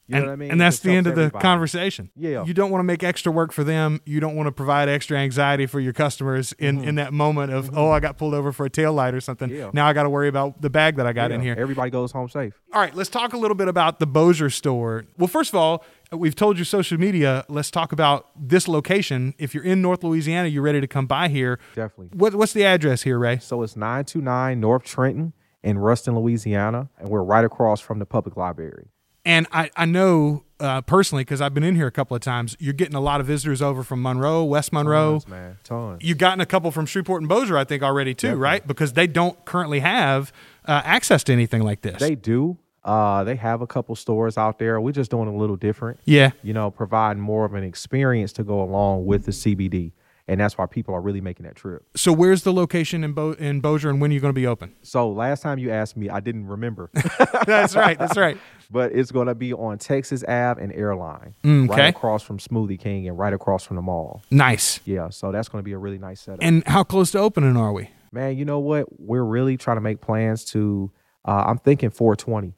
You 0.08 0.18
and, 0.18 0.26
know 0.26 0.32
what 0.32 0.34
I 0.34 0.36
mean? 0.36 0.52
and 0.52 0.60
that's 0.60 0.80
the 0.80 0.92
end 0.92 1.08
of 1.08 1.16
the 1.16 1.32
conversation. 1.32 2.10
Yeah. 2.16 2.44
You 2.44 2.54
don't 2.54 2.72
want 2.72 2.82
to 2.82 2.84
make 2.84 3.04
extra 3.04 3.32
work 3.32 3.54
for 3.54 3.64
them. 3.64 4.02
You 4.06 4.20
don't 4.20 4.36
want 4.36 4.48
to 4.48 4.52
provide 4.52 4.90
extra 4.90 5.18
anxiety 5.18 5.66
for 5.66 5.80
your 5.80 5.94
customers 5.94 6.52
in, 6.54 6.84
in 6.84 6.96
that 6.96 7.14
moment 7.14 7.54
of, 7.54 7.78
oh, 7.78 7.90
I 7.90 8.02
got 8.02 8.18
pulled 8.18 8.34
over 8.34 8.52
for 8.52 8.66
a 8.66 8.70
tail 8.70 8.92
light 8.92 9.14
or 9.14 9.22
something. 9.22 9.50
Mm-hmm. 9.50 9.60
Yeah. 9.60 9.72
Now 9.74 9.88
I 9.88 9.94
got 9.94 10.04
to 10.04 10.10
worry 10.10 10.28
about 10.28 10.62
the 10.62 10.70
bag 10.70 10.98
that 10.98 11.08
I 11.08 11.14
got 11.14 11.32
in 11.32 11.40
here. 11.42 11.56
Everybody 11.58 11.90
goes 11.90 12.12
home 12.12 12.28
safe. 12.28 12.54
All 12.74 12.82
right, 12.82 12.94
let's 12.94 13.10
talk 13.10 13.34
a 13.34 13.38
little 13.38 13.56
bit 13.56 13.70
about 13.70 14.00
the 14.00 14.08
Bossier 14.08 14.50
store. 14.50 15.06
Well, 15.18 15.28
first 15.28 15.52
of 15.52 15.56
all, 15.56 15.86
we've 16.12 16.36
told 16.36 16.58
you 16.58 16.66
social 16.66 16.98
media. 16.98 17.46
Let's 17.48 17.72
talk 17.72 17.94
about 17.94 18.28
this 18.36 18.68
location. 18.68 19.34
If 19.38 19.56
you're 19.56 19.64
in 19.64 19.82
North 19.82 20.04
Louisiana, 20.04 20.50
you're 20.50 20.64
ready 20.64 20.82
to 20.82 20.88
come 20.88 21.06
by 21.06 21.30
here. 21.30 21.60
Definitely. 21.76 22.18
What, 22.18 22.36
what's 22.36 22.54
the 22.54 22.66
address 22.66 23.04
here, 23.04 23.18
Ray? 23.18 23.38
So 23.40 23.62
it's 23.64 23.78
929 23.78 24.60
North 24.60 24.84
Trenton 24.84 25.34
in 25.64 25.78
Ruston, 25.78 26.16
Louisiana, 26.20 26.90
and 27.00 27.08
we're 27.08 27.24
right 27.24 27.46
across 27.46 27.80
from 27.80 28.00
the 28.00 28.06
public 28.06 28.36
library. 28.36 28.90
And 29.26 29.48
I, 29.52 29.70
I 29.76 29.86
know 29.86 30.44
uh, 30.60 30.82
personally, 30.82 31.22
because 31.24 31.40
I've 31.42 31.54
been 31.54 31.64
in 31.64 31.76
here 31.76 31.88
a 31.88 31.92
couple 31.92 32.16
of 32.16 32.22
times, 32.22 32.56
you're 32.60 32.74
getting 32.74 32.96
a 32.96 33.00
lot 33.02 33.22
of 33.22 33.28
visitors 33.28 33.62
over 33.62 33.84
from 33.84 34.02
Monroe, 34.02 34.44
West 34.44 34.74
Monroe. 34.74 35.14
Tons, 35.14 35.28
man, 35.28 35.58
tons. 35.64 36.02
You've 36.04 36.18
gotten 36.18 36.42
a 36.42 36.46
couple 36.46 36.72
from 36.72 36.86
Shreveport 36.86 37.22
and 37.22 37.30
Bossier, 37.30 37.58
I 37.58 37.64
think, 37.64 37.84
already 37.84 38.14
too, 38.14 38.28
Definitely. 38.28 38.44
right? 38.44 38.68
Because 38.68 38.94
they 38.94 39.08
don't 39.08 39.44
currently 39.46 39.80
have 39.80 40.32
uh, 40.66 40.82
access 40.84 41.24
to 41.26 41.34
anything 41.34 41.62
like 41.62 41.82
this. 41.82 42.00
They 42.00 42.16
do. 42.16 42.58
Uh, 42.84 43.24
they 43.24 43.38
have 43.38 43.62
a 43.62 43.68
couple 43.68 43.96
stores 43.96 44.38
out 44.38 44.60
there. 44.60 44.80
We're 44.82 44.92
just 44.92 45.10
doing 45.10 45.30
a 45.30 45.36
little 45.36 45.56
different. 45.56 46.00
yeah. 46.04 46.32
You 46.42 46.54
know, 46.54 46.70
providing 46.70 47.22
more 47.24 47.46
of 47.46 47.54
an 47.54 47.64
experience 47.64 48.34
to 48.34 48.44
go 48.44 48.62
along 48.62 49.06
with 49.06 49.24
the 49.26 49.32
CBD, 49.32 49.94
and 50.28 50.40
that's 50.40 50.58
why 50.58 50.66
people 50.66 50.94
are 50.96 51.02
really 51.02 51.22
making 51.22 51.46
that 51.46 51.56
trip. 51.56 51.84
So 51.96 52.14
where's 52.14 52.44
the 52.44 52.54
location 52.54 53.04
in 53.04 53.14
Bo- 53.14 53.34
in 53.34 53.60
Bossier, 53.62 53.90
and 53.90 54.00
when 54.02 54.12
are 54.12 54.14
you 54.14 54.20
going 54.20 54.34
to 54.34 54.40
be 54.40 54.48
open? 54.48 54.74
So 54.82 55.10
last 55.10 55.42
time 55.42 55.60
you 55.60 55.72
asked 55.72 55.98
me, 55.98 56.10
I 56.10 56.20
didn't 56.20 56.48
remember, 56.48 56.90
that's 57.46 57.76
right. 57.76 57.98
That's 58.00 58.18
right. 58.18 58.38
but 58.72 58.92
it's 58.94 59.12
going 59.12 59.28
to 59.28 59.36
be 59.36 59.54
on 59.54 59.78
Texas 59.78 60.24
Ave 60.24 60.62
and 60.62 60.72
Airline, 60.74 61.36
Mm, 61.44 61.70
okay. 61.70 61.82
right 61.82 61.96
across 61.96 62.24
from 62.24 62.38
Smoothie 62.40 62.80
King 62.80 63.08
and 63.08 63.18
right 63.18 63.34
across 63.34 63.64
from 63.66 63.76
the 63.76 63.82
mall. 63.82 64.22
Nice. 64.32 64.80
Yeah, 64.86 65.10
so 65.10 65.32
that's 65.32 65.50
going 65.50 65.62
to 65.62 65.66
be 65.66 65.74
a 65.74 65.78
really 65.78 66.00
nice 66.00 66.22
setup. 66.22 66.40
And 66.42 66.66
how 66.68 66.84
close 66.84 67.12
to 67.12 67.20
opening 67.20 67.58
are 67.58 67.74
we? 67.74 67.90
Man, 68.12 68.38
you 68.38 68.46
know 68.46 68.60
what? 68.60 68.86
We're 69.00 69.24
really 69.24 69.58
trying 69.58 69.78
to 69.78 69.82
make 69.82 70.00
plans 70.02 70.46
to. 70.46 70.92
Uh, 71.26 71.44
I'm 71.48 71.58
thinking 71.58 71.90
420. 71.90 72.54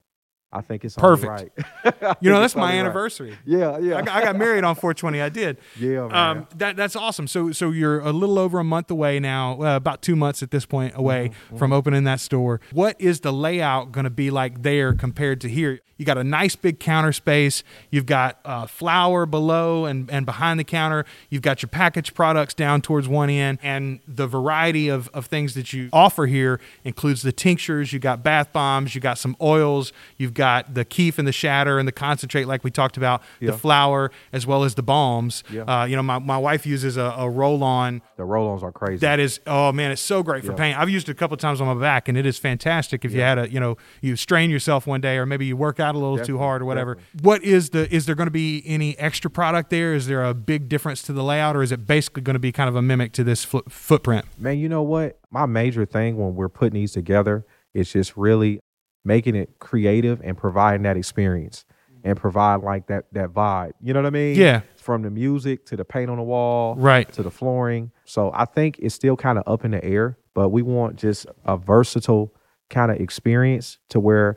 I 0.56 0.62
think 0.62 0.86
it's 0.86 0.96
Perfect. 0.96 1.32
Right. 1.32 1.52
You 2.22 2.32
know, 2.32 2.40
that's 2.42 2.56
my 2.56 2.64
only 2.64 2.76
right. 2.76 2.80
anniversary. 2.82 3.38
Yeah, 3.46 3.78
yeah, 3.80 3.98
I 3.98 4.02
got, 4.02 4.16
I 4.16 4.24
got 4.24 4.36
married 4.38 4.64
on 4.64 4.76
420. 4.76 5.22
I 5.22 5.30
did. 5.30 5.58
yeah, 5.80 6.08
man. 6.08 6.16
Um, 6.16 6.48
that 6.58 6.76
that's 6.76 6.96
awesome. 6.96 7.28
So 7.28 7.52
so 7.52 7.72
you're 7.72 8.00
a 8.00 8.12
little 8.12 8.40
over 8.40 8.60
a 8.60 8.64
month 8.64 8.90
away 8.92 9.20
now, 9.20 9.62
uh, 9.62 9.76
about 9.76 10.02
two 10.02 10.16
months 10.16 10.42
at 10.44 10.52
this 10.52 10.66
point 10.66 10.94
away 10.96 11.16
Mm-hmm, 11.16 11.58
from 11.58 11.72
opening 11.74 12.04
that 12.06 12.20
store. 12.20 12.60
What 12.72 12.96
is 13.00 13.22
the 13.22 13.32
layout 13.34 13.92
going 13.92 14.04
to 14.06 14.10
be 14.10 14.30
like 14.32 14.64
there 14.64 14.94
compared 14.94 15.42
to 15.42 15.50
here? 15.50 15.80
You 15.98 16.06
got 16.06 16.18
a 16.18 16.26
nice 16.26 16.58
big 16.58 16.80
counter 16.82 17.14
space. 17.14 17.64
You've 17.90 18.06
got 18.06 18.40
uh, 18.44 18.68
flour 18.68 19.26
below 19.26 19.86
and, 19.86 20.12
and 20.12 20.26
behind 20.26 20.60
the 20.60 20.66
counter. 20.66 21.06
You've 21.30 21.42
got 21.42 21.62
your 21.62 21.70
packaged 21.70 22.14
products 22.14 22.54
down 22.54 22.82
towards 22.82 23.08
one 23.08 23.30
end, 23.30 23.60
and 23.64 24.02
the 24.06 24.28
variety 24.28 24.90
of, 24.90 25.08
of 25.14 25.28
things 25.28 25.54
that 25.54 25.72
you 25.72 25.90
offer 25.94 26.26
here 26.26 26.60
includes 26.84 27.22
the 27.22 27.32
tinctures. 27.32 27.94
You 27.94 28.00
got 28.00 28.24
bath 28.24 28.52
bombs. 28.52 28.94
You 28.94 29.00
got 29.00 29.18
some 29.18 29.38
oils. 29.42 29.94
You've 30.18 30.34
got 30.34 30.45
the 30.74 30.86
kief 30.86 31.18
and 31.20 31.28
the 31.28 31.32
shatter 31.32 31.80
and 31.80 31.88
the 31.88 31.92
concentrate, 31.92 32.46
like 32.46 32.64
we 32.64 32.72
talked 32.72 32.98
about. 32.98 33.22
The 33.42 33.54
flour 33.54 34.12
as 34.34 34.46
well 34.48 34.64
as 34.64 34.76
the 34.76 34.84
balms. 34.84 35.44
Yeah. 35.52 35.62
Uh, 35.64 35.86
you 35.86 35.96
know, 35.96 36.04
my, 36.04 36.20
my 36.20 36.38
wife 36.38 36.66
uses 36.66 36.98
a, 36.98 37.14
a 37.18 37.30
roll 37.30 37.64
on 37.64 38.02
the 38.18 38.24
roll-ons 38.26 38.64
are 38.64 38.72
crazy. 38.72 39.00
that 39.00 39.20
is, 39.20 39.40
oh 39.48 39.72
man, 39.72 39.92
it's 39.92 40.02
so 40.02 40.24
great 40.24 40.44
for 40.44 40.52
Yeah. 40.52 40.58
pain. 40.58 40.76
I've 40.76 40.90
used 40.90 41.08
it 41.10 41.12
a 41.12 41.16
couple 41.16 41.36
of 41.36 41.40
times 41.40 41.62
on 41.62 41.68
my 41.68 41.80
back, 41.82 42.08
and 42.08 42.18
it 42.18 42.26
is 42.26 42.38
fantastic 42.38 43.06
if 43.06 43.12
you 43.14 43.22
had 43.22 43.38
a, 43.38 43.50
you 43.50 43.60
know, 43.60 43.78
you 44.02 44.16
strain 44.16 44.50
yourself 44.50 44.88
one 44.88 45.02
day, 45.02 45.18
or 45.18 45.26
maybe 45.26 45.46
you 45.46 45.56
work 45.58 45.80
out 45.80 45.96
a 45.96 45.98
little 45.98 46.18
too 46.24 46.38
hard 46.38 46.62
or 46.62 46.66
whatever. 46.66 46.98
What 47.22 47.44
is 47.44 47.70
the, 47.72 47.94
is 47.94 48.06
there 48.06 48.16
going 48.16 48.28
to 48.28 48.32
be 48.32 48.64
any 48.66 48.98
extra 49.00 49.30
product 49.30 49.70
there? 49.70 49.94
Is 49.94 50.08
there 50.08 50.24
a 50.24 50.34
big 50.34 50.70
difference 50.70 51.02
to 51.04 51.14
the 51.14 51.24
layout, 51.24 51.56
or 51.56 51.64
is 51.64 51.72
it 51.72 51.86
basically 51.86 52.22
going 52.24 52.36
to 52.36 52.40
be 52.40 52.52
kind 52.52 52.70
of 52.70 52.76
a 52.76 52.82
mimic 52.82 53.12
to 53.14 53.24
this 53.24 53.44
fo- 53.46 53.64
footprint? 53.70 54.26
Man, 54.38 54.58
you 54.60 54.70
know 54.70 54.82
what? 54.84 55.20
My 55.30 55.46
major 55.46 55.86
thing 55.86 56.18
when 56.18 56.36
we're 56.36 56.50
putting 56.50 56.74
these 56.80 56.92
together 56.94 57.46
is 57.74 57.92
just 57.92 58.16
really 58.16 58.60
making 59.06 59.36
it 59.36 59.60
creative 59.60 60.20
and 60.24 60.36
providing 60.38 60.82
that 60.84 60.98
experience 60.98 61.64
and 62.04 62.18
provide 62.18 62.58
like 62.62 62.88
that 62.88 63.06
that 63.14 63.30
vibe. 63.30 63.72
You 63.82 63.94
know 63.94 64.02
what 64.02 64.08
I 64.08 64.12
mean? 64.12 64.36
Yeah. 64.36 64.62
From 64.78 65.02
the 65.04 65.10
music 65.10 65.66
to 65.68 65.76
the 65.78 65.86
paint 65.86 66.10
on 66.10 66.18
the 66.18 66.24
wall, 66.24 66.76
Right. 66.76 67.12
to 67.14 67.24
the 67.24 67.32
flooring. 67.32 67.92
So 68.06 68.32
I 68.34 68.46
think 68.46 68.78
it's 68.80 68.94
still 68.94 69.16
kind 69.16 69.38
of 69.38 69.44
up 69.48 69.64
in 69.66 69.72
the 69.72 69.84
air, 69.84 70.18
but 70.34 70.50
we 70.50 70.62
want 70.62 70.98
just 70.98 71.26
a 71.46 71.56
versatile 71.58 72.34
kind 72.70 72.92
of 72.92 73.00
experience 73.00 73.78
to 73.90 74.00
where 74.00 74.36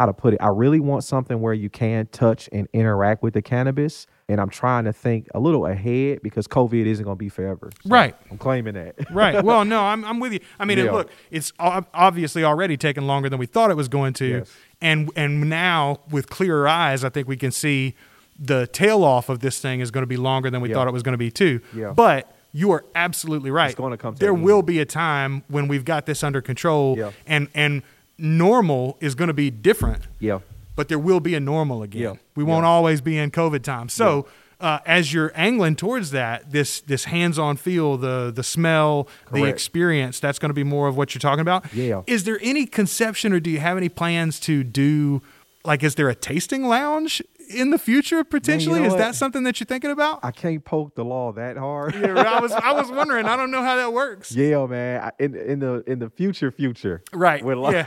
how 0.00 0.06
to 0.06 0.14
put 0.14 0.32
it. 0.32 0.40
I 0.40 0.48
really 0.48 0.80
want 0.80 1.04
something 1.04 1.42
where 1.42 1.52
you 1.52 1.68
can 1.68 2.06
touch 2.06 2.48
and 2.52 2.66
interact 2.72 3.22
with 3.22 3.34
the 3.34 3.42
cannabis. 3.42 4.06
And 4.30 4.40
I'm 4.40 4.48
trying 4.48 4.84
to 4.84 4.94
think 4.94 5.28
a 5.34 5.40
little 5.40 5.66
ahead 5.66 6.20
because 6.22 6.48
COVID 6.48 6.86
isn't 6.86 7.04
going 7.04 7.16
to 7.16 7.18
be 7.18 7.28
forever. 7.28 7.70
So 7.82 7.90
Right. 7.90 8.14
I'm 8.30 8.38
claiming 8.38 8.74
that. 8.74 8.94
Right. 9.12 9.44
Well, 9.50 9.66
no, 9.66 9.82
I'm, 9.82 10.02
I'm 10.06 10.18
with 10.18 10.32
you. 10.32 10.40
I 10.58 10.64
mean, 10.64 10.78
Yeah. 10.78 10.90
look, 10.92 11.10
it's 11.30 11.52
obviously 11.58 12.44
already 12.44 12.78
taken 12.78 13.06
longer 13.06 13.28
than 13.28 13.38
we 13.38 13.44
thought 13.44 13.70
it 13.70 13.76
was 13.76 13.88
going 13.88 14.14
to, 14.14 14.24
Yes. 14.26 14.50
and 14.80 15.10
and 15.16 15.50
now 15.50 16.00
with 16.10 16.30
clearer 16.30 16.66
eyes, 16.66 17.04
I 17.04 17.10
think 17.10 17.28
we 17.28 17.36
can 17.36 17.50
see 17.50 17.94
the 18.38 18.66
tail 18.68 19.04
off 19.04 19.28
of 19.28 19.40
this 19.40 19.58
thing 19.58 19.80
is 19.80 19.90
going 19.90 20.02
to 20.02 20.06
be 20.06 20.16
longer 20.16 20.48
than 20.48 20.62
we 20.62 20.70
Yeah. 20.70 20.76
thought 20.76 20.88
it 20.88 20.92
was 20.94 21.02
going 21.02 21.12
to 21.12 21.18
be 21.18 21.30
too. 21.30 21.60
Yeah. 21.76 21.92
But 21.94 22.34
you 22.52 22.70
are 22.70 22.84
absolutely 22.94 23.50
right. 23.50 23.70
It's 23.70 23.78
gonna 23.78 23.96
come 23.98 24.14
to 24.14 24.18
there 24.18 24.34
will 24.34 24.62
be 24.62 24.78
a 24.80 24.84
time 24.86 25.42
when 25.48 25.68
we've 25.68 25.84
got 25.84 26.06
this 26.06 26.24
under 26.24 26.40
control, 26.40 26.96
Yeah. 26.96 27.10
and 27.26 27.48
and 27.54 27.82
normal 28.20 28.96
is 29.00 29.14
going 29.14 29.28
to 29.28 29.34
be 29.34 29.50
different 29.50 30.06
yeah. 30.18 30.38
but 30.76 30.88
there 30.88 30.98
will 30.98 31.20
be 31.20 31.34
a 31.34 31.40
normal 31.40 31.82
again. 31.82 32.02
Yeah. 32.02 32.14
We 32.36 32.44
won't 32.44 32.64
Yeah. 32.64 32.70
always 32.70 33.00
be 33.00 33.18
in 33.18 33.30
COVID 33.30 33.62
times. 33.62 33.92
So 33.92 34.26
uh, 34.60 34.78
as 34.84 35.12
you're 35.14 35.32
angling 35.34 35.74
towards 35.76 36.10
that, 36.10 36.52
this 36.52 36.80
this 36.82 37.04
hands-on 37.04 37.56
feel, 37.56 37.96
the 37.96 38.30
the 38.34 38.42
smell, 38.42 39.08
the 39.32 39.44
experience, 39.44 40.20
that's 40.20 40.38
going 40.38 40.50
to 40.50 40.54
be 40.54 40.64
more 40.64 40.86
of 40.86 40.96
what 40.98 41.14
you're 41.14 41.20
talking 41.20 41.40
about. 41.40 41.72
Yeah. 41.72 42.02
Is 42.06 42.24
there 42.24 42.38
any 42.42 42.66
conception, 42.66 43.32
or 43.32 43.40
do 43.40 43.48
you 43.48 43.58
have 43.60 43.76
any 43.78 43.88
plans 43.88 44.38
to 44.40 44.62
do? 44.62 45.22
Like, 45.64 45.82
is 45.82 45.94
there 45.94 46.08
a 46.10 46.14
tasting 46.14 46.64
lounge 46.64 47.22
in 47.54 47.70
the 47.70 47.78
future 47.78 48.22
potentially? 48.24 48.80
know 48.80 48.86
Is 48.86 48.90
what? 48.92 48.98
that 48.98 49.14
something 49.14 49.42
that 49.44 49.60
you're 49.60 49.66
thinking 49.66 49.90
about? 49.90 50.20
I 50.22 50.30
can't 50.30 50.64
poke 50.64 50.94
the 50.94 51.04
law 51.04 51.32
that 51.32 51.56
hard. 51.56 51.94
Yeah, 51.94 52.14
I 52.16 52.40
was 52.40 52.52
I 52.52 52.72
was 52.72 52.90
wondering. 52.92 53.26
I 53.26 53.36
don't 53.36 53.50
know 53.50 53.62
how 53.62 53.76
that 53.76 53.92
works. 53.92 54.32
Yeah, 54.32 54.66
man. 54.66 55.00
I- 55.02 55.10
In 55.22 55.34
in 55.34 55.58
the 55.60 55.82
in 55.86 55.98
the 55.98 56.10
future, 56.10 56.50
future. 56.50 57.02
Right. 57.12 57.44
When 57.44 57.58
yeah. 57.60 57.86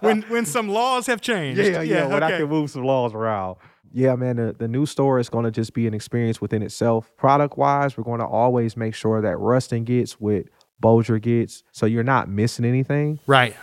when 0.00 0.22
when 0.22 0.44
some 0.46 0.68
laws 0.68 1.06
have 1.06 1.20
changed. 1.20 1.60
Yeah, 1.60 1.82
yeah. 1.82 2.06
when 2.06 2.22
I 2.22 2.38
can 2.38 2.48
move 2.48 2.70
some 2.70 2.84
laws 2.84 3.14
around. 3.14 3.56
Yeah, 3.96 4.16
man. 4.16 4.36
The, 4.36 4.54
the 4.58 4.66
new 4.66 4.86
store 4.86 5.20
is 5.20 5.28
going 5.28 5.44
to 5.44 5.52
just 5.52 5.72
be 5.72 5.86
an 5.86 5.94
experience 5.94 6.40
within 6.40 6.62
itself. 6.62 7.12
Product 7.16 7.56
wise, 7.56 7.96
we're 7.96 8.02
going 8.02 8.18
to 8.18 8.26
always 8.26 8.76
make 8.76 8.92
sure 8.94 9.20
that 9.22 9.36
Ruston 9.38 9.84
gets 9.84 10.14
what 10.20 10.46
Bossier 10.80 11.20
gets, 11.20 11.62
so 11.70 11.86
you're 11.86 12.02
not 12.02 12.28
missing 12.28 12.64
anything. 12.64 13.20
Right. 13.28 13.54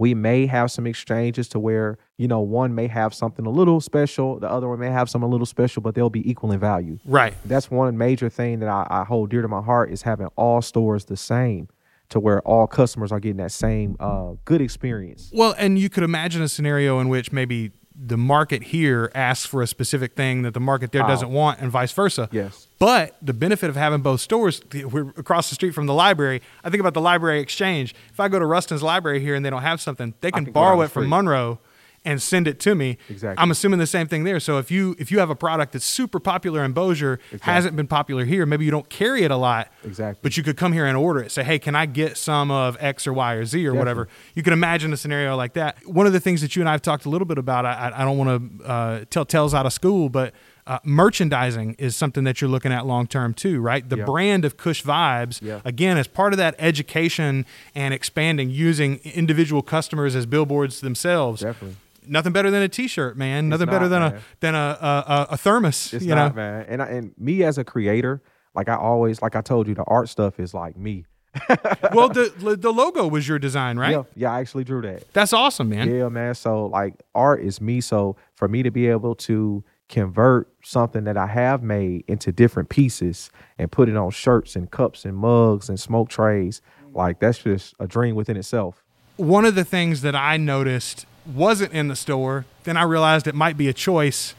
We 0.00 0.14
may 0.14 0.46
have 0.46 0.70
some 0.70 0.86
exchanges 0.86 1.46
to 1.50 1.60
where 1.60 1.98
you 2.16 2.26
know 2.26 2.40
one 2.40 2.74
may 2.74 2.86
have 2.86 3.12
something 3.12 3.44
a 3.44 3.50
little 3.50 3.80
special, 3.80 4.40
the 4.40 4.50
other 4.50 4.66
one 4.66 4.80
may 4.80 4.88
have 4.88 5.10
something 5.10 5.28
a 5.28 5.30
little 5.30 5.46
special, 5.46 5.82
but 5.82 5.94
they'll 5.94 6.08
be 6.08 6.28
equal 6.28 6.52
in 6.52 6.58
value. 6.58 6.98
Right. 7.04 7.34
That's 7.44 7.70
one 7.70 7.98
major 7.98 8.30
thing 8.30 8.60
that 8.60 8.68
I, 8.68 8.86
I 8.88 9.04
hold 9.04 9.28
dear 9.30 9.42
to 9.42 9.48
my 9.48 9.60
heart 9.60 9.92
is 9.92 10.02
having 10.02 10.28
all 10.36 10.62
stores 10.62 11.04
the 11.04 11.18
same, 11.18 11.68
to 12.08 12.18
where 12.18 12.40
all 12.42 12.66
customers 12.66 13.12
are 13.12 13.20
getting 13.20 13.36
that 13.36 13.52
same 13.52 13.96
uh, 14.00 14.32
good 14.46 14.62
experience. 14.62 15.30
Well, 15.34 15.54
and 15.58 15.78
you 15.78 15.90
could 15.90 16.02
imagine 16.02 16.40
a 16.40 16.48
scenario 16.48 16.98
in 17.00 17.08
which 17.08 17.30
maybe 17.30 17.70
the 17.94 18.16
market 18.16 18.62
here 18.64 19.10
asks 19.14 19.44
for 19.46 19.62
a 19.62 19.66
specific 19.66 20.14
thing 20.14 20.42
that 20.42 20.54
the 20.54 20.60
market 20.60 20.92
there 20.92 21.04
Oh. 21.04 21.08
doesn't 21.08 21.30
want, 21.30 21.60
and 21.60 21.70
vice 21.70 21.92
versa. 21.92 22.28
Yes. 22.32 22.68
But 22.78 23.16
the 23.20 23.34
benefit 23.34 23.68
of 23.68 23.76
having 23.76 24.00
both 24.00 24.20
stores, 24.20 24.62
we're 24.72 25.10
across 25.16 25.48
the 25.50 25.54
street 25.54 25.72
from 25.74 25.86
the 25.86 25.92
library. 25.94 26.40
I 26.64 26.70
think 26.70 26.80
about 26.80 26.94
the 26.94 27.00
library 27.00 27.40
exchange. 27.40 27.94
If 28.12 28.18
I 28.20 28.28
go 28.28 28.38
to 28.38 28.46
Ruston's 28.46 28.82
library 28.82 29.20
here 29.20 29.34
and 29.34 29.44
they 29.44 29.50
don't 29.50 29.62
have 29.62 29.80
something, 29.80 30.14
they 30.20 30.30
can, 30.30 30.44
can 30.46 30.52
borrow 30.52 30.80
it 30.82 30.88
from. 30.90 31.08
Monroe 31.08 31.58
and 32.04 32.22
send 32.22 32.48
it 32.48 32.58
to 32.60 32.74
me. 32.74 32.96
Exactly. 33.10 33.40
I'm 33.42 33.50
assuming 33.50 33.78
the 33.78 33.86
same 33.86 34.06
thing 34.08 34.24
there. 34.24 34.40
So 34.40 34.56
if 34.58 34.70
you 34.70 34.96
if 34.98 35.12
you 35.12 35.18
have 35.18 35.28
a 35.28 35.34
product 35.34 35.72
that's 35.74 35.84
super 35.84 36.18
popular 36.18 36.64
in 36.64 36.72
Bossier, 36.72 37.18
hasn't 37.42 37.76
been 37.76 37.86
popular 37.86 38.24
here, 38.24 38.46
maybe 38.46 38.64
you 38.64 38.70
don't 38.70 38.88
carry 38.88 39.22
it 39.22 39.30
a 39.30 39.36
lot. 39.36 39.70
Exactly. 39.84 40.18
But 40.22 40.36
you 40.36 40.42
could 40.42 40.56
come 40.56 40.72
here 40.72 40.86
and 40.86 40.96
order 40.96 41.20
it. 41.20 41.30
Say, 41.30 41.44
hey, 41.44 41.58
can 41.58 41.74
I 41.74 41.84
get 41.86 42.16
some 42.16 42.50
of 42.50 42.76
X 42.80 43.06
or 43.06 43.12
Y 43.12 43.34
or 43.34 43.44
Z 43.44 43.66
or 43.66 43.74
whatever? 43.74 44.08
You 44.34 44.42
can 44.42 44.52
imagine 44.54 44.92
a 44.92 44.96
scenario 44.96 45.36
like 45.36 45.52
that. 45.54 45.76
One 45.86 46.06
of 46.06 46.12
the 46.14 46.20
things 46.20 46.40
that 46.40 46.56
you 46.56 46.62
and 46.62 46.68
I 46.68 46.72
have 46.72 46.82
talked 46.82 47.04
a 47.04 47.10
little 47.10 47.26
bit 47.26 47.36
about, 47.38 47.66
I, 47.66 47.72
I- 47.72 48.00
I 48.00 48.04
don't 48.04 48.16
want 48.16 48.58
to 48.60 48.64
uh, 48.66 49.04
tell 49.10 49.24
tales 49.26 49.52
out 49.52 49.66
of 49.66 49.72
school, 49.74 50.08
but 50.08 50.32
uh, 50.66 50.78
merchandising 50.84 51.74
is 51.78 51.96
something 51.96 52.24
that 52.24 52.40
you're 52.40 52.48
looking 52.50 52.72
at 52.72 52.86
long 52.86 53.06
term 53.06 53.34
too, 53.34 53.60
right? 53.60 53.86
The 53.86 53.98
Yeah. 53.98 54.04
brand 54.04 54.44
of 54.44 54.56
Kush 54.56 54.82
Vibes, 54.82 55.42
Yeah. 55.42 55.60
again, 55.64 55.98
as 55.98 56.06
part 56.06 56.32
of 56.32 56.36
that 56.38 56.54
education 56.58 57.44
and 57.74 57.92
expanding, 57.92 58.50
using 58.50 59.00
individual 59.04 59.62
customers 59.62 60.14
as 60.16 60.26
billboards 60.26 60.80
themselves. 60.80 61.42
Definitely. 61.42 61.76
Nothing 62.06 62.32
better 62.32 62.50
than 62.50 62.62
a 62.62 62.68
T-shirt, 62.68 63.16
man. 63.16 63.48
Nothing 63.48 63.66
better 63.66 63.88
than 63.88 64.00
man. 64.00 64.14
a 64.14 64.20
than 64.40 64.54
a 64.54 64.58
a, 64.80 65.04
a, 65.06 65.26
a 65.30 65.36
thermos. 65.36 65.92
It's 65.92 66.04
you 66.04 66.14
not, 66.14 66.34
know, 66.34 66.36
man. 66.36 66.66
And 66.68 66.82
I, 66.82 66.86
and 66.86 67.14
me 67.18 67.42
as 67.42 67.58
a 67.58 67.64
creator, 67.64 68.22
like 68.54 68.68
I 68.68 68.76
always, 68.76 69.22
like 69.22 69.36
I 69.36 69.40
told 69.40 69.68
you, 69.68 69.74
the 69.74 69.84
art 69.84 70.08
stuff 70.08 70.40
is 70.40 70.54
like 70.54 70.76
me. 70.76 71.06
well, 71.92 72.08
the 72.08 72.56
the 72.58 72.72
logo 72.72 73.06
was 73.06 73.28
your 73.28 73.38
design, 73.38 73.78
right? 73.78 73.92
Yeah, 73.92 74.02
yeah. 74.16 74.32
I 74.32 74.40
actually 74.40 74.64
drew 74.64 74.82
that. 74.82 75.12
That's 75.12 75.32
awesome, 75.32 75.68
man. 75.68 75.88
Yeah, 75.88 76.08
man. 76.08 76.34
So 76.34 76.66
like 76.66 76.94
art 77.14 77.40
is 77.42 77.60
me. 77.60 77.80
So 77.80 78.16
for 78.34 78.48
me 78.48 78.64
to 78.64 78.70
be 78.70 78.88
able 78.88 79.14
to 79.16 79.62
convert 79.88 80.48
something 80.64 81.04
that 81.04 81.16
I 81.16 81.26
have 81.26 81.62
made 81.62 82.04
into 82.08 82.32
different 82.32 82.68
pieces 82.68 83.30
and 83.58 83.70
put 83.70 83.88
it 83.88 83.96
on 83.96 84.10
shirts 84.10 84.56
and 84.56 84.70
cups 84.70 85.04
and 85.04 85.16
mugs 85.16 85.68
and 85.68 85.78
smoke 85.78 86.08
trays, 86.08 86.62
like 86.92 87.20
that's 87.20 87.38
just 87.38 87.74
a 87.78 87.86
dream 87.86 88.14
within 88.16 88.36
itself. 88.36 88.82
one 89.16 89.44
of 89.44 89.54
the 89.54 89.64
things 89.64 90.00
that 90.02 90.16
I 90.16 90.36
noticed 90.36 91.06
wasn't 91.30 91.72
in 91.72 91.88
the 91.88 91.96
store, 91.96 92.44
then 92.64 92.76
I 92.76 92.82
realized 92.82 93.26
it 93.26 93.34
might 93.34 93.56
be 93.56 93.68
a 93.68 93.72
choice. 93.72 94.34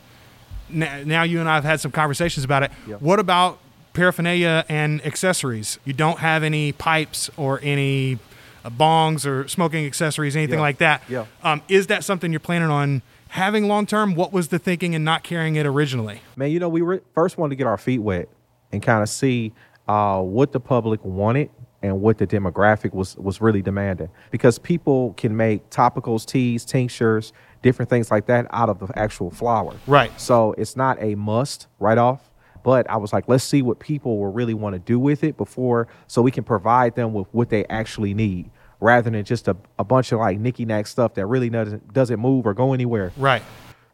Now, 0.69 1.01
now 1.03 1.23
you 1.23 1.39
and 1.39 1.49
I 1.49 1.55
have 1.55 1.63
had 1.63 1.79
some 1.79 1.91
conversations 1.91 2.43
about 2.45 2.63
it. 2.63 2.71
Yeah. 2.87 2.95
What 2.95 3.19
about 3.19 3.59
paraphernalia 3.93 4.65
and 4.69 5.05
accessories? 5.05 5.79
You 5.85 5.93
don't 5.93 6.19
have 6.19 6.43
any 6.43 6.71
pipes 6.71 7.29
or 7.37 7.59
any 7.61 8.19
uh, 8.63 8.69
bongs 8.69 9.25
or 9.25 9.47
smoking 9.47 9.85
accessories, 9.85 10.35
anything 10.35 10.59
Yeah. 10.59 10.61
like 10.61 10.77
that. 10.77 11.03
Yeah. 11.09 11.25
Um, 11.43 11.61
is 11.67 11.87
that 11.87 12.03
something 12.03 12.31
you're 12.31 12.39
planning 12.39 12.69
on 12.69 13.01
having 13.29 13.67
long 13.67 13.85
term? 13.85 14.15
What 14.15 14.31
was 14.31 14.47
the 14.49 14.59
thinking 14.59 14.93
in 14.93 15.03
not 15.03 15.23
carrying 15.23 15.55
it 15.55 15.65
originally? 15.65 16.21
Man, 16.35 16.51
you 16.51 16.59
know, 16.59 16.69
we 16.69 16.81
re- 16.81 17.01
first 17.13 17.37
wanted 17.37 17.51
to 17.51 17.55
get 17.57 17.67
our 17.67 17.77
feet 17.77 17.99
wet 17.99 18.29
and 18.71 18.81
kind 18.81 19.01
of 19.03 19.09
see 19.09 19.51
uh, 19.87 20.21
what 20.21 20.51
the 20.53 20.59
public 20.59 21.03
wanted 21.03 21.49
and 21.81 22.01
what 22.01 22.17
the 22.17 22.27
demographic 22.27 22.93
was 22.93 23.17
was 23.17 23.41
really 23.41 23.61
demanding. 23.61 24.09
Because 24.29 24.59
people 24.59 25.13
can 25.13 25.35
make 25.35 25.69
topicals, 25.69 26.25
teas, 26.25 26.65
tinctures, 26.65 27.33
different 27.61 27.89
things 27.89 28.11
like 28.11 28.25
that 28.27 28.47
out 28.51 28.69
of 28.69 28.79
the 28.79 28.87
actual 28.97 29.31
flower. 29.31 29.75
Right. 29.87 30.11
So 30.19 30.53
it's 30.57 30.75
not 30.75 31.01
a 31.01 31.15
must 31.15 31.67
right 31.79 31.97
off. 31.97 32.29
But 32.63 32.87
I 32.89 32.97
was 32.97 33.11
like, 33.11 33.27
let's 33.27 33.43
see 33.43 33.63
what 33.63 33.79
people 33.79 34.19
will 34.19 34.31
really 34.31 34.53
want 34.53 34.73
to 34.73 34.79
do 34.79 34.99
with 34.99 35.23
it 35.23 35.35
before, 35.35 35.87
so 36.05 36.21
we 36.21 36.29
can 36.29 36.43
provide 36.43 36.93
them 36.95 37.11
with 37.11 37.27
what 37.31 37.49
they 37.49 37.65
actually 37.65 38.13
need, 38.13 38.51
rather 38.79 39.09
than 39.09 39.25
just 39.25 39.47
a, 39.47 39.57
a 39.79 39.83
bunch 39.83 40.11
of 40.11 40.19
like 40.19 40.37
nicky 40.37 40.65
knack 40.65 40.85
stuff 40.85 41.15
that 41.15 41.25
really 41.25 41.49
doesn't 41.49 41.91
doesn't 41.91 42.19
move 42.19 42.45
or 42.45 42.53
go 42.53 42.73
anywhere. 42.73 43.11
Right. 43.17 43.41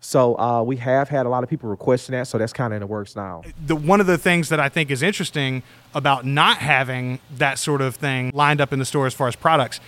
So 0.08 0.40
uh, 0.40 0.64
we 0.64 0.78
have 0.78 1.10
had 1.10 1.26
a 1.26 1.30
lot 1.30 1.44
of 1.44 1.50
people 1.50 1.70
requesting 1.70 2.14
that, 2.14 2.28
so 2.28 2.38
that's 2.38 2.54
kind 2.54 2.72
of 2.72 2.78
in 2.78 2.80
the 2.80 2.88
works 2.88 3.14
now. 3.14 3.44
the 3.66 3.76
one 3.76 4.00
of 4.00 4.08
the 4.08 4.18
things 4.18 4.48
that 4.48 4.58
I 4.58 4.70
think 4.70 4.90
is 4.90 5.04
interesting 5.04 5.64
about 5.94 6.26
not 6.26 6.60
having 6.60 7.20
that 7.36 7.60
sort 7.60 7.82
of 7.82 7.98
thing 7.98 8.32
lined 8.34 8.62
up 8.62 8.72
in 8.72 8.80
the 8.80 8.86
store 8.86 9.06
as 9.06 9.14
far 9.14 9.28
as 9.28 9.36
products, 9.36 9.82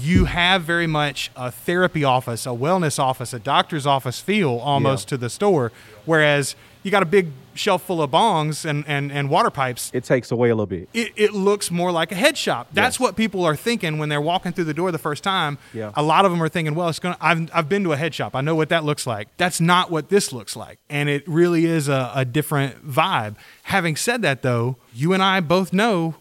you 0.00 0.24
have 0.24 0.62
very 0.62 0.88
much 0.88 1.30
a 1.36 1.52
therapy 1.52 2.02
office, 2.02 2.44
a 2.44 2.48
wellness 2.48 2.98
office, 2.98 3.32
a 3.32 3.38
doctor's 3.38 3.86
office 3.86 4.18
feel 4.18 4.56
almost 4.58 5.06
to 5.10 5.16
the 5.16 5.30
store, 5.30 5.70
whereas 6.06 6.56
you 6.82 6.90
got 6.90 7.02
a 7.02 7.06
big 7.06 7.28
shelf 7.54 7.82
full 7.82 8.02
of 8.02 8.10
bongs 8.10 8.64
and, 8.64 8.82
and, 8.88 9.12
and 9.12 9.28
water 9.28 9.50
pipes. 9.50 9.90
It 9.92 10.04
takes 10.04 10.30
away 10.30 10.48
a 10.48 10.54
little 10.54 10.64
bit. 10.66 10.88
It, 10.94 11.12
it 11.16 11.32
looks 11.34 11.70
more 11.70 11.92
like 11.92 12.10
a 12.10 12.14
head 12.14 12.38
shop. 12.38 12.68
That's 12.72 12.94
Yes. 12.96 13.00
what 13.00 13.14
people 13.14 13.44
are 13.44 13.54
thinking 13.54 13.98
when 13.98 14.08
they're 14.08 14.22
walking 14.22 14.52
through 14.52 14.64
the 14.64 14.72
door 14.74 14.90
the 14.90 14.96
first 14.98 15.22
time. 15.22 15.58
Yeah. 15.74 15.92
A 15.94 16.02
lot 16.02 16.24
of 16.24 16.30
them 16.30 16.42
are 16.42 16.48
thinking, 16.48 16.74
well, 16.74 16.88
it's 16.88 16.98
gonna. 16.98 17.18
I've, 17.20 17.50
I've 17.52 17.68
been 17.68 17.84
to 17.84 17.92
a 17.92 17.96
head 17.96 18.14
shop. 18.14 18.34
I 18.34 18.40
know 18.40 18.54
what 18.54 18.70
that 18.70 18.84
looks 18.84 19.06
like. 19.06 19.28
That's 19.36 19.60
not 19.60 19.90
what 19.90 20.08
this 20.08 20.32
looks 20.32 20.56
like, 20.56 20.78
and 20.88 21.08
it 21.10 21.28
really 21.28 21.66
is 21.66 21.88
a, 21.88 22.10
a 22.14 22.24
different 22.24 22.86
vibe. 22.88 23.36
Having 23.64 23.96
said 23.96 24.22
that, 24.22 24.40
though, 24.42 24.76
you 24.94 25.12
and 25.12 25.22
I 25.22 25.40
both 25.40 25.72
know 25.74 26.14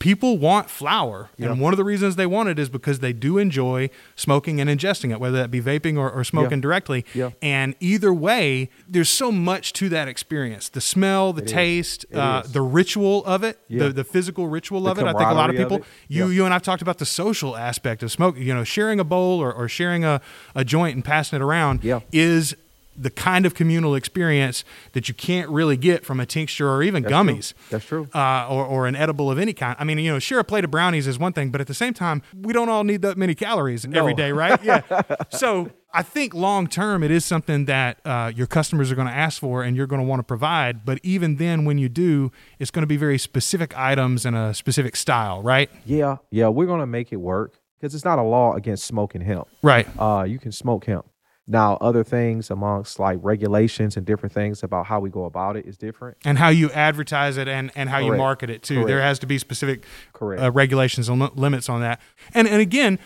people 0.00 0.38
want 0.38 0.68
flower, 0.68 1.28
Yeah. 1.36 1.50
and 1.52 1.60
one 1.60 1.72
of 1.72 1.76
the 1.76 1.84
reasons 1.84 2.16
they 2.16 2.26
want 2.26 2.48
it 2.48 2.58
is 2.58 2.68
because 2.68 2.98
they 2.98 3.12
do 3.12 3.38
enjoy 3.38 3.88
smoking 4.16 4.60
and 4.60 4.68
ingesting 4.68 5.12
it, 5.12 5.20
whether 5.20 5.36
that 5.36 5.50
be 5.52 5.60
vaping 5.60 5.96
or, 5.96 6.10
or 6.10 6.24
smoking 6.24 6.58
Yeah. 6.58 6.62
directly. 6.62 7.04
Yeah. 7.14 7.30
And 7.40 7.76
either 7.80 8.12
way, 8.12 8.70
there's 8.88 9.10
so 9.10 9.30
much 9.30 9.72
to 9.74 9.88
that 9.90 10.08
experience: 10.08 10.68
the 10.68 10.80
smell, 10.80 11.32
the 11.32 11.42
It 11.42 11.48
taste, 11.48 12.06
uh, 12.12 12.42
the 12.42 12.62
ritual 12.62 13.24
of 13.26 13.44
it, 13.44 13.58
Yeah. 13.68 13.84
the 13.84 13.92
the 13.92 14.04
physical 14.04 14.48
ritual 14.48 14.80
The 14.84 14.90
of 14.90 14.98
it. 14.98 15.02
I 15.04 15.12
think 15.12 15.20
a 15.20 15.34
lot 15.34 15.50
of 15.50 15.56
camaraderie 15.56 15.62
of 15.64 15.68
people, 15.82 15.86
you 16.08 16.28
you 16.28 16.44
and 16.46 16.52
I've 16.52 16.62
talked 16.62 16.82
about 16.82 16.98
the 16.98 17.06
social 17.06 17.56
aspect 17.56 18.02
of 18.02 18.10
smoke. 18.10 18.36
You 18.38 18.54
know, 18.54 18.64
sharing 18.64 18.98
a 18.98 19.04
bowl 19.04 19.38
or, 19.40 19.52
or 19.52 19.68
sharing 19.68 20.04
a, 20.04 20.20
a 20.56 20.64
joint 20.64 20.94
and 20.96 21.04
passing 21.04 21.36
it 21.36 21.42
around 21.42 21.84
Yeah. 21.84 22.00
is 22.10 22.56
the 22.96 23.10
kind 23.10 23.46
of 23.46 23.54
communal 23.54 23.94
experience 23.94 24.64
that 24.92 25.08
you 25.08 25.14
can't 25.14 25.48
really 25.48 25.76
get 25.76 26.04
from 26.04 26.20
a 26.20 26.26
tincture 26.26 26.68
or 26.68 26.82
even 26.82 27.02
That's 27.02 27.12
gummies. 27.14 27.54
true. 27.54 27.66
That's 27.70 27.84
true. 27.84 28.08
Uh, 28.14 28.46
or, 28.48 28.64
or 28.64 28.86
an 28.86 28.96
edible 28.96 29.30
of 29.30 29.38
any 29.38 29.52
kind. 29.52 29.76
I 29.78 29.84
mean, 29.84 29.98
you 29.98 30.12
know, 30.12 30.18
share 30.18 30.38
a 30.38 30.44
plate 30.44 30.64
of 30.64 30.70
brownies 30.70 31.06
is 31.06 31.18
one 31.18 31.32
thing, 31.32 31.50
but 31.50 31.60
at 31.60 31.66
the 31.66 31.74
same 31.74 31.94
time, 31.94 32.22
we 32.34 32.52
don't 32.52 32.68
all 32.68 32.84
need 32.84 33.02
that 33.02 33.16
many 33.16 33.34
calories 33.34 33.86
every 33.86 34.14
day, 34.14 34.32
right? 34.32 34.62
Yeah. 34.62 34.82
so 35.30 35.70
I 35.92 36.02
think 36.02 36.34
long 36.34 36.66
term, 36.66 37.02
it 37.02 37.10
is 37.10 37.24
something 37.24 37.64
that 37.66 38.00
uh, 38.04 38.32
your 38.34 38.46
customers 38.46 38.92
are 38.92 38.94
going 38.94 39.08
to 39.08 39.14
ask 39.14 39.40
for 39.40 39.62
and 39.62 39.76
you're 39.76 39.86
going 39.86 40.00
to 40.00 40.06
want 40.06 40.20
to 40.20 40.24
provide. 40.24 40.84
But 40.84 41.00
even 41.02 41.36
then, 41.36 41.64
when 41.64 41.78
you 41.78 41.88
do, 41.88 42.30
it's 42.58 42.70
going 42.70 42.82
to 42.82 42.86
be 42.86 42.96
very 42.96 43.18
specific 43.18 43.76
items 43.76 44.26
and 44.26 44.36
a 44.36 44.54
specific 44.54 44.94
style, 44.96 45.42
right? 45.42 45.70
Yeah, 45.84 46.16
yeah, 46.30 46.48
we're 46.48 46.66
gonna 46.66 46.86
make 46.86 47.12
it 47.12 47.16
work 47.16 47.58
because 47.78 47.94
it's 47.94 48.04
not 48.04 48.18
a 48.18 48.22
law 48.22 48.54
against 48.54 48.84
smoking 48.84 49.22
hemp. 49.22 49.48
Right. 49.62 49.88
Uh, 49.98 50.24
you 50.24 50.38
can 50.38 50.52
smoke 50.52 50.84
hemp. 50.84 51.06
Now, 51.50 51.76
other 51.80 52.04
things 52.04 52.48
amongst 52.50 52.98
like 53.00 53.18
regulations 53.22 53.96
and 53.96 54.06
different 54.06 54.32
things 54.32 54.62
about 54.62 54.86
how 54.86 55.00
we 55.00 55.10
go 55.10 55.24
about 55.24 55.56
it 55.56 55.66
is 55.66 55.76
different. 55.76 56.16
and 56.24 56.38
how 56.38 56.48
you 56.48 56.70
advertise 56.70 57.36
it 57.36 57.48
and, 57.48 57.72
and 57.74 57.88
how 57.90 57.98
you 57.98 58.14
market 58.16 58.50
it 58.50 58.62
too. 58.62 58.74
Correct. 58.76 58.86
There 58.88 59.02
has 59.02 59.18
to 59.18 59.26
be 59.26 59.36
specific 59.36 59.84
Correct. 60.12 60.40
uh, 60.42 60.50
regulations 60.52 61.08
and 61.08 61.20
li- 61.20 61.30
limits 61.34 61.68
on 61.68 61.80
that. 61.80 62.00
And 62.34 62.46
and 62.46 62.60
again, 62.62 62.98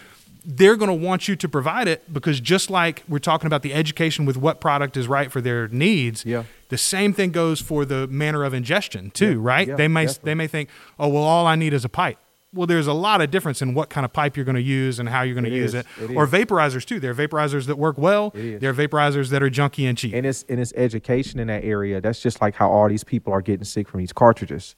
they're 0.45 0.77
going 0.77 0.91
to 0.91 1.07
want 1.09 1.27
you 1.27 1.37
to 1.37 1.49
provide 1.49 1.89
it 1.89 2.13
because 2.13 2.39
just 2.39 2.69
like 2.69 3.03
we're 3.09 3.19
talking 3.19 3.47
about 3.47 3.63
the 3.63 3.73
education 3.73 4.27
with 4.27 4.37
what 4.37 4.61
product 4.61 4.95
is 4.99 5.09
right 5.09 5.33
for 5.33 5.41
their 5.41 5.69
needs, 5.69 6.27
Yeah. 6.27 6.45
the 6.69 6.77
same 6.77 7.15
thing 7.15 7.31
goes 7.31 7.63
for 7.63 7.87
the 7.87 8.07
manner 8.09 8.45
of 8.45 8.53
ingestion 8.53 9.11
too, 9.11 9.41
right? 9.41 9.67
yeah, 9.69 9.77
they 9.77 9.89
may 9.89 10.05
definitely. 10.05 10.31
they 10.31 10.35
may 10.35 10.47
think, 10.47 10.69
"Oh, 10.99 11.09
well 11.09 11.23
all 11.23 11.47
I 11.47 11.57
need 11.57 11.73
is 11.73 11.87
a 11.87 11.89
pipe." 11.89 12.19
Well, 12.55 12.67
there's 12.67 12.87
a 12.87 12.93
lot 12.93 13.21
of 13.21 13.31
difference 13.31 13.61
in 13.63 13.75
what 13.75 13.91
kind 13.91 14.05
of 14.05 14.13
pipe 14.13 14.37
you're 14.37 14.45
going 14.45 14.55
to 14.57 14.63
use 14.63 14.99
and 15.01 15.09
how 15.09 15.23
you're 15.23 15.35
going 15.35 15.45
to 15.45 15.51
use 15.51 15.75
is. 15.75 15.85
it. 15.99 16.11
It 16.11 16.17
Or 16.17 16.27
vaporizers 16.27 16.85
too. 16.85 17.01
There 17.01 17.11
are 17.11 17.15
vaporizers 17.15 17.67
that 17.67 17.77
work 17.77 17.99
well. 17.99 18.31
There 18.31 18.71
are 18.71 18.75
vaporizers 18.75 19.31
that 19.31 19.43
are 19.43 19.51
junky 19.51 19.89
and 19.89 19.99
cheap. 19.99 20.15
and 20.15 20.25
it's 20.25 20.45
and 20.49 20.61
it's 20.61 20.73
education 20.77 21.41
in 21.41 21.49
that 21.49 21.65
area. 21.65 22.01
That's 22.01 22.21
just 22.21 22.41
like 22.41 22.55
how 22.55 22.71
all 22.71 22.89
these 22.89 23.05
people 23.05 23.33
are 23.33 23.43
getting 23.43 23.65
sick 23.65 23.89
from 23.89 24.01
these 24.01 24.13
cartridges 24.13 24.77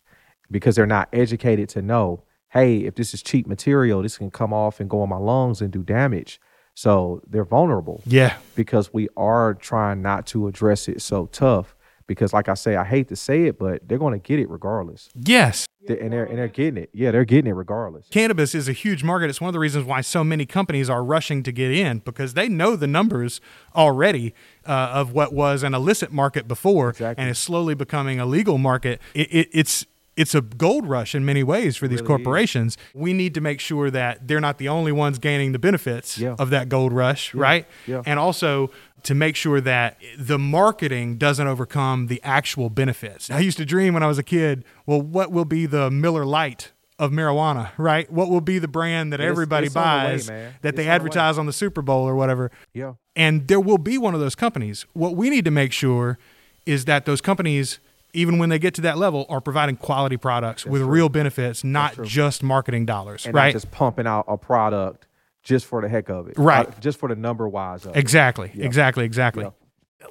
because 0.51 0.77
they're 0.77 0.87
not 0.87 1.09
educated 1.13 1.69
to 1.71 1.83
know, 1.83 2.23
hey, 2.51 2.79
if 2.79 2.95
this 2.95 3.13
is 3.13 3.23
cheap 3.23 3.47
material, 3.47 4.03
this 4.03 4.17
can 4.19 4.31
come 4.31 4.53
off 4.53 4.81
and 4.81 4.89
go 4.89 5.03
in 5.05 5.11
my 5.11 5.19
lungs 5.19 5.61
and 5.61 5.71
do 5.73 5.83
damage. 5.83 6.41
So 6.75 7.21
they're 7.29 7.45
vulnerable 7.45 8.03
Yeah. 8.07 8.37
because 8.55 8.93
we 8.93 9.09
are 9.17 9.55
trying 9.55 10.03
not 10.03 10.27
to 10.29 10.47
address 10.47 10.89
it 10.89 11.01
so 11.03 11.27
tough. 11.27 11.76
Because, 12.07 12.33
like 12.33 12.49
I 12.49 12.55
say, 12.55 12.77
I 12.77 12.85
hate 12.85 13.09
to 13.09 13.17
say 13.17 13.45
it, 13.45 13.59
but 13.59 13.87
they're 13.89 13.99
going 13.99 14.13
to 14.13 14.19
get 14.25 14.39
it 14.39 14.49
regardless. 14.49 15.09
Yes. 15.15 15.67
They- 15.89 15.99
And 15.99 16.13
they're 16.13 16.25
and 16.25 16.39
they're 16.39 16.47
getting 16.49 16.77
it. 16.83 16.91
Yeah, 16.93 17.11
they're 17.11 17.25
getting 17.25 17.49
it 17.51 17.55
regardless. 17.55 18.07
Cannabis 18.11 18.55
is 18.55 18.69
a 18.69 18.73
huge 18.73 19.03
market. 19.03 19.29
It's 19.31 19.41
one 19.41 19.49
of 19.49 19.53
the 19.53 19.59
reasons 19.59 19.85
why 19.87 20.01
so 20.03 20.23
many 20.23 20.47
companies 20.47 20.89
are 20.91 21.03
rushing 21.05 21.43
to 21.45 21.53
get 21.53 21.71
in 21.73 21.99
because 22.01 22.35
they 22.35 22.49
know 22.49 22.77
the 22.77 22.87
numbers 22.87 23.41
already 23.75 24.35
uh, 24.67 24.71
of 24.93 25.13
what 25.13 25.33
was 25.33 25.63
an 25.63 25.75
illicit 25.75 26.13
market 26.13 26.47
before 26.49 26.91
Exactly. 26.91 27.23
and 27.23 27.31
is 27.31 27.39
slowly 27.39 27.75
becoming 27.75 28.21
a 28.21 28.27
legal 28.27 28.59
market. 28.59 29.01
It, 29.15 29.29
it, 29.35 29.49
it's 29.53 29.87
it's 30.17 30.35
a 30.35 30.41
gold 30.41 30.87
rush 30.89 31.15
in 31.15 31.27
many 31.27 31.43
ways 31.43 31.77
for 31.77 31.87
these 31.87 32.01
Really 32.01 32.05
is. 32.05 32.07
corporations. 32.07 32.79
We 32.95 33.13
need 33.13 33.35
to 33.35 33.43
make 33.43 33.61
sure 33.61 33.91
that 33.91 34.27
they're 34.27 34.41
not 34.41 34.57
the 34.57 34.67
only 34.69 34.91
ones 34.91 35.19
gaining 35.19 35.53
the 35.53 35.59
benefits 35.59 36.17
Yeah. 36.17 36.37
of 36.39 36.49
that 36.51 36.71
gold 36.71 36.95
rush, 36.95 37.35
right? 37.35 37.67
Yeah. 37.87 38.03
And 38.07 38.19
also 38.19 38.71
to 39.07 39.15
make 39.15 39.37
sure 39.37 39.61
that 39.61 39.97
the 40.19 40.39
marketing 40.39 41.17
doesn't 41.17 41.47
overcome 41.47 42.09
the 42.09 42.21
actual 42.25 42.69
benefits. 42.71 43.31
I 43.31 43.39
used 43.39 43.57
to 43.59 43.65
dream 43.65 43.95
when 43.95 44.03
I 44.03 44.07
was 44.09 44.19
a 44.19 44.23
kid, 44.25 44.65
well, 44.85 45.01
what 45.01 45.31
will 45.31 45.45
be 45.45 45.65
the 45.67 45.91
Miller 45.91 46.25
Lite 46.25 46.73
of 46.99 47.13
marijuana, 47.13 47.71
right? 47.79 48.11
What 48.11 48.29
will 48.31 48.41
be 48.41 48.59
the 48.59 48.67
brand 48.69 49.13
that 49.13 49.21
It's- 49.21 49.31
everybody 49.31 49.67
it's 49.67 49.77
on 49.77 49.83
the 49.83 50.05
way, 50.07 50.13
buys 50.13 50.27
that 50.27 50.55
It's 50.65 50.77
they 50.77 50.83
on 50.83 50.87
the 50.87 50.93
advertise 50.93 51.39
on 51.39 51.47
the 51.47 51.53
Super 51.53 51.83
Bowl 51.83 52.05
or 52.09 52.17
whatever? 52.17 52.51
Yeah. 52.75 52.95
And 53.15 53.47
there 53.49 53.61
will 53.61 53.79
be 53.79 53.97
one 53.97 54.15
of 54.15 54.21
those 54.21 54.35
companies. 54.35 54.87
What 54.93 55.15
we 55.15 55.31
need 55.31 55.45
to 55.45 55.51
make 55.51 55.73
sure 55.73 56.19
is 56.65 56.85
that 56.87 57.05
those 57.05 57.21
companies, 57.21 57.79
even 58.13 58.39
when 58.39 58.49
they 58.49 58.59
get 58.59 58.75
to 58.75 58.81
that 58.81 58.99
level, 58.99 59.25
are 59.29 59.41
providing 59.41 59.77
quality 59.77 60.17
products 60.17 60.67
with 60.67 60.81
true. 60.83 60.91
real 60.91 61.09
benefits, 61.09 61.63
not 61.63 62.03
just 62.03 62.43
marketing 62.43 62.87
dollars, 62.87 63.25
And 63.27 63.35
right? 63.37 63.47
not 63.49 63.53
just 63.53 63.71
pumping 63.71 64.07
out 64.07 64.25
a 64.27 64.37
product 64.37 65.07
just 65.47 65.65
for 65.67 65.81
the 65.81 65.89
heck 65.89 66.11
of 66.11 66.29
it. 66.29 66.35
Right. 66.37 66.67
Uh, 66.69 66.73
just 66.81 66.99
for 66.99 67.09
the 67.09 67.17
number 67.17 67.49
wise 67.49 67.87
of 67.87 67.97
it. 67.97 67.99
Exactly, 67.99 68.51
Yeah. 68.55 68.65
exactly, 68.67 69.05
exactly. 69.05 69.45
Yeah. 69.45 69.51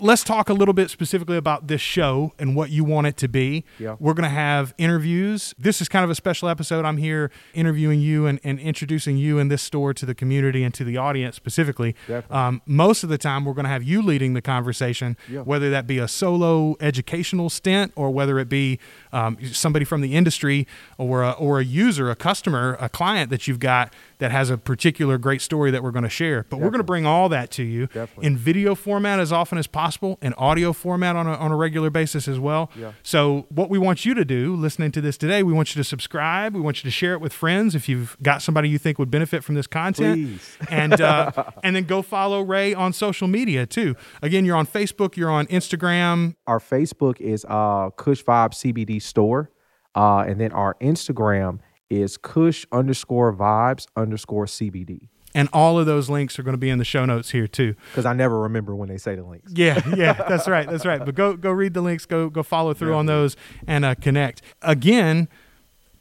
Let's 0.02 0.26
talk 0.26 0.50
a 0.50 0.54
little 0.54 0.74
bit 0.74 0.90
specifically 0.90 1.38
about 1.38 1.68
this 1.68 1.80
show 1.80 2.34
and 2.38 2.54
what 2.54 2.70
you 2.70 2.84
want 2.84 3.08
it 3.08 3.16
to 3.18 3.30
be. 3.30 3.64
Yeah. 3.80 3.96
We're 3.98 4.14
going 4.16 4.28
to 4.30 4.36
have 4.36 4.74
interviews. 4.78 5.54
This 5.58 5.80
is 5.80 5.88
kind 5.88 6.04
of 6.04 6.10
a 6.10 6.16
special 6.16 6.50
episode. 6.50 6.84
I'm 6.84 6.98
here 6.98 7.32
interviewing 7.54 8.02
you 8.02 8.26
and, 8.26 8.42
and 8.44 8.60
introducing 8.60 9.16
you 9.16 9.40
and 9.40 9.50
this 9.50 9.62
store 9.62 9.94
to 9.94 10.06
the 10.06 10.14
community 10.16 10.64
and 10.66 10.74
to 10.74 10.84
the 10.84 10.98
audience 10.98 11.38
specifically. 11.38 11.96
Um, 12.30 12.62
most 12.66 13.04
of 13.04 13.10
the 13.10 13.18
time, 13.18 13.46
we're 13.46 13.54
going 13.54 13.66
to 13.66 13.70
have 13.70 13.84
you 13.84 14.02
leading 14.02 14.34
the 14.34 14.42
conversation, 14.42 15.16
Yeah. 15.30 15.42
whether 15.42 15.70
that 15.70 15.88
be 15.88 16.00
a 16.00 16.10
solo 16.10 16.76
educational 16.82 17.50
stint 17.50 17.94
or 17.96 18.10
whether 18.12 18.38
it 18.40 18.50
be 18.50 18.80
um, 19.14 19.38
somebody 19.54 19.86
from 19.86 20.02
the 20.02 20.14
industry 20.16 20.68
or 20.98 21.24
a, 21.24 21.32
or 21.32 21.60
a 21.60 21.64
user, 21.64 22.10
a 22.12 22.16
customer, 22.18 22.76
a 22.82 22.90
client 22.90 23.30
that 23.30 23.48
you've 23.48 23.60
got 23.60 23.94
that 24.20 24.32
has 24.32 24.50
a 24.50 24.58
particular 24.58 25.18
great 25.18 25.42
story 25.42 25.72
that 25.72 25.84
we're 25.84 25.92
going 25.92 26.04
to 26.04 26.10
share. 26.10 26.46
But 26.50 26.58
we're 26.58 26.70
going 26.70 26.80
to 26.80 26.84
bring 26.86 27.06
all 27.06 27.30
that 27.30 27.52
to 27.52 27.64
you 27.64 27.88
Definitely. 27.88 28.26
in 28.28 28.38
video 28.38 28.76
format 28.76 29.20
as 29.20 29.32
often 29.32 29.58
as 29.58 29.68
possible, 29.68 30.18
in 30.22 30.34
audio 30.36 30.74
format 30.74 31.16
on 31.16 31.28
a, 31.28 31.34
on 31.34 31.52
a 31.52 31.56
regular 31.56 31.90
basis 31.90 32.28
as 32.28 32.40
well. 32.40 32.72
Yeah. 32.78 32.94
So, 33.04 33.46
what 33.50 33.70
we 33.70 33.78
want 33.78 34.06
you 34.06 34.14
to 34.14 34.26
do 34.26 34.56
listening 34.56 34.92
to 34.92 35.02
this 35.02 35.18
today, 35.18 35.44
we 35.44 35.54
want 35.54 35.76
you 35.76 35.80
to 35.82 35.88
subscribe. 35.88 36.56
We 36.56 36.62
want 36.62 36.78
you 36.78 36.84
to 36.84 36.92
share 36.92 37.14
it 37.14 37.22
with 37.22 37.34
friends 37.34 37.76
if 37.76 37.90
you've 37.90 38.18
got 38.22 38.42
somebody 38.42 38.70
you 38.70 38.78
think 38.78 39.00
would 39.00 39.12
benefit 39.12 39.44
from 39.44 39.56
this 39.56 39.68
content. 39.68 40.40
And 40.70 41.00
uh, 41.00 41.32
and 41.64 41.76
then 41.76 41.84
go 41.84 42.02
follow 42.02 42.42
Ray 42.42 42.74
on 42.74 42.94
social 42.94 43.28
media 43.28 43.66
too. 43.66 43.96
Again, 44.22 44.46
you're 44.46 44.56
on 44.56 44.66
Facebook, 44.66 45.16
you're 45.16 45.30
on 45.30 45.46
Instagram. 45.48 46.36
Our 46.48 46.60
Facebook 46.60 47.20
is 47.22 47.46
uh 47.48 47.90
Kush 47.96 48.24
Vibe 48.24 48.52
CBD 48.52 49.02
store. 49.02 49.52
Uh, 49.96 50.20
and 50.28 50.40
then 50.42 50.52
our 50.52 50.76
Instagram 50.82 51.60
is 51.90 52.18
Kush 52.18 52.66
underscore 52.72 53.34
vibes 53.34 53.88
underscore 53.96 54.46
CBD. 54.46 55.10
And 55.34 55.50
all 55.52 55.78
of 55.78 55.86
those 55.86 56.10
links 56.10 56.40
are 56.40 56.44
going 56.44 56.54
to 56.54 56.58
be 56.58 56.70
in 56.70 56.78
the 56.78 56.86
show 56.86 57.04
notes 57.04 57.32
here 57.32 57.46
too. 57.46 57.76
Because 57.92 58.06
I 58.06 58.14
never 58.14 58.40
remember 58.40 58.74
when 58.74 58.88
they 58.88 58.98
say 58.98 59.16
the 59.16 59.24
links. 59.24 59.52
Yeah, 59.54 59.82
yeah, 59.96 60.14
that's 60.14 60.48
right, 60.48 60.68
that's 60.68 60.86
right. 60.86 61.04
But 61.04 61.14
go 61.14 61.36
go 61.36 61.52
read 61.52 61.74
the 61.74 61.82
links, 61.82 62.06
go 62.06 62.30
go 62.30 62.42
follow 62.42 62.74
through 62.74 62.96
on 62.96 63.06
those, 63.06 63.36
and 63.68 63.84
uh, 63.84 63.96
connect. 63.96 64.42
Again, 64.62 65.28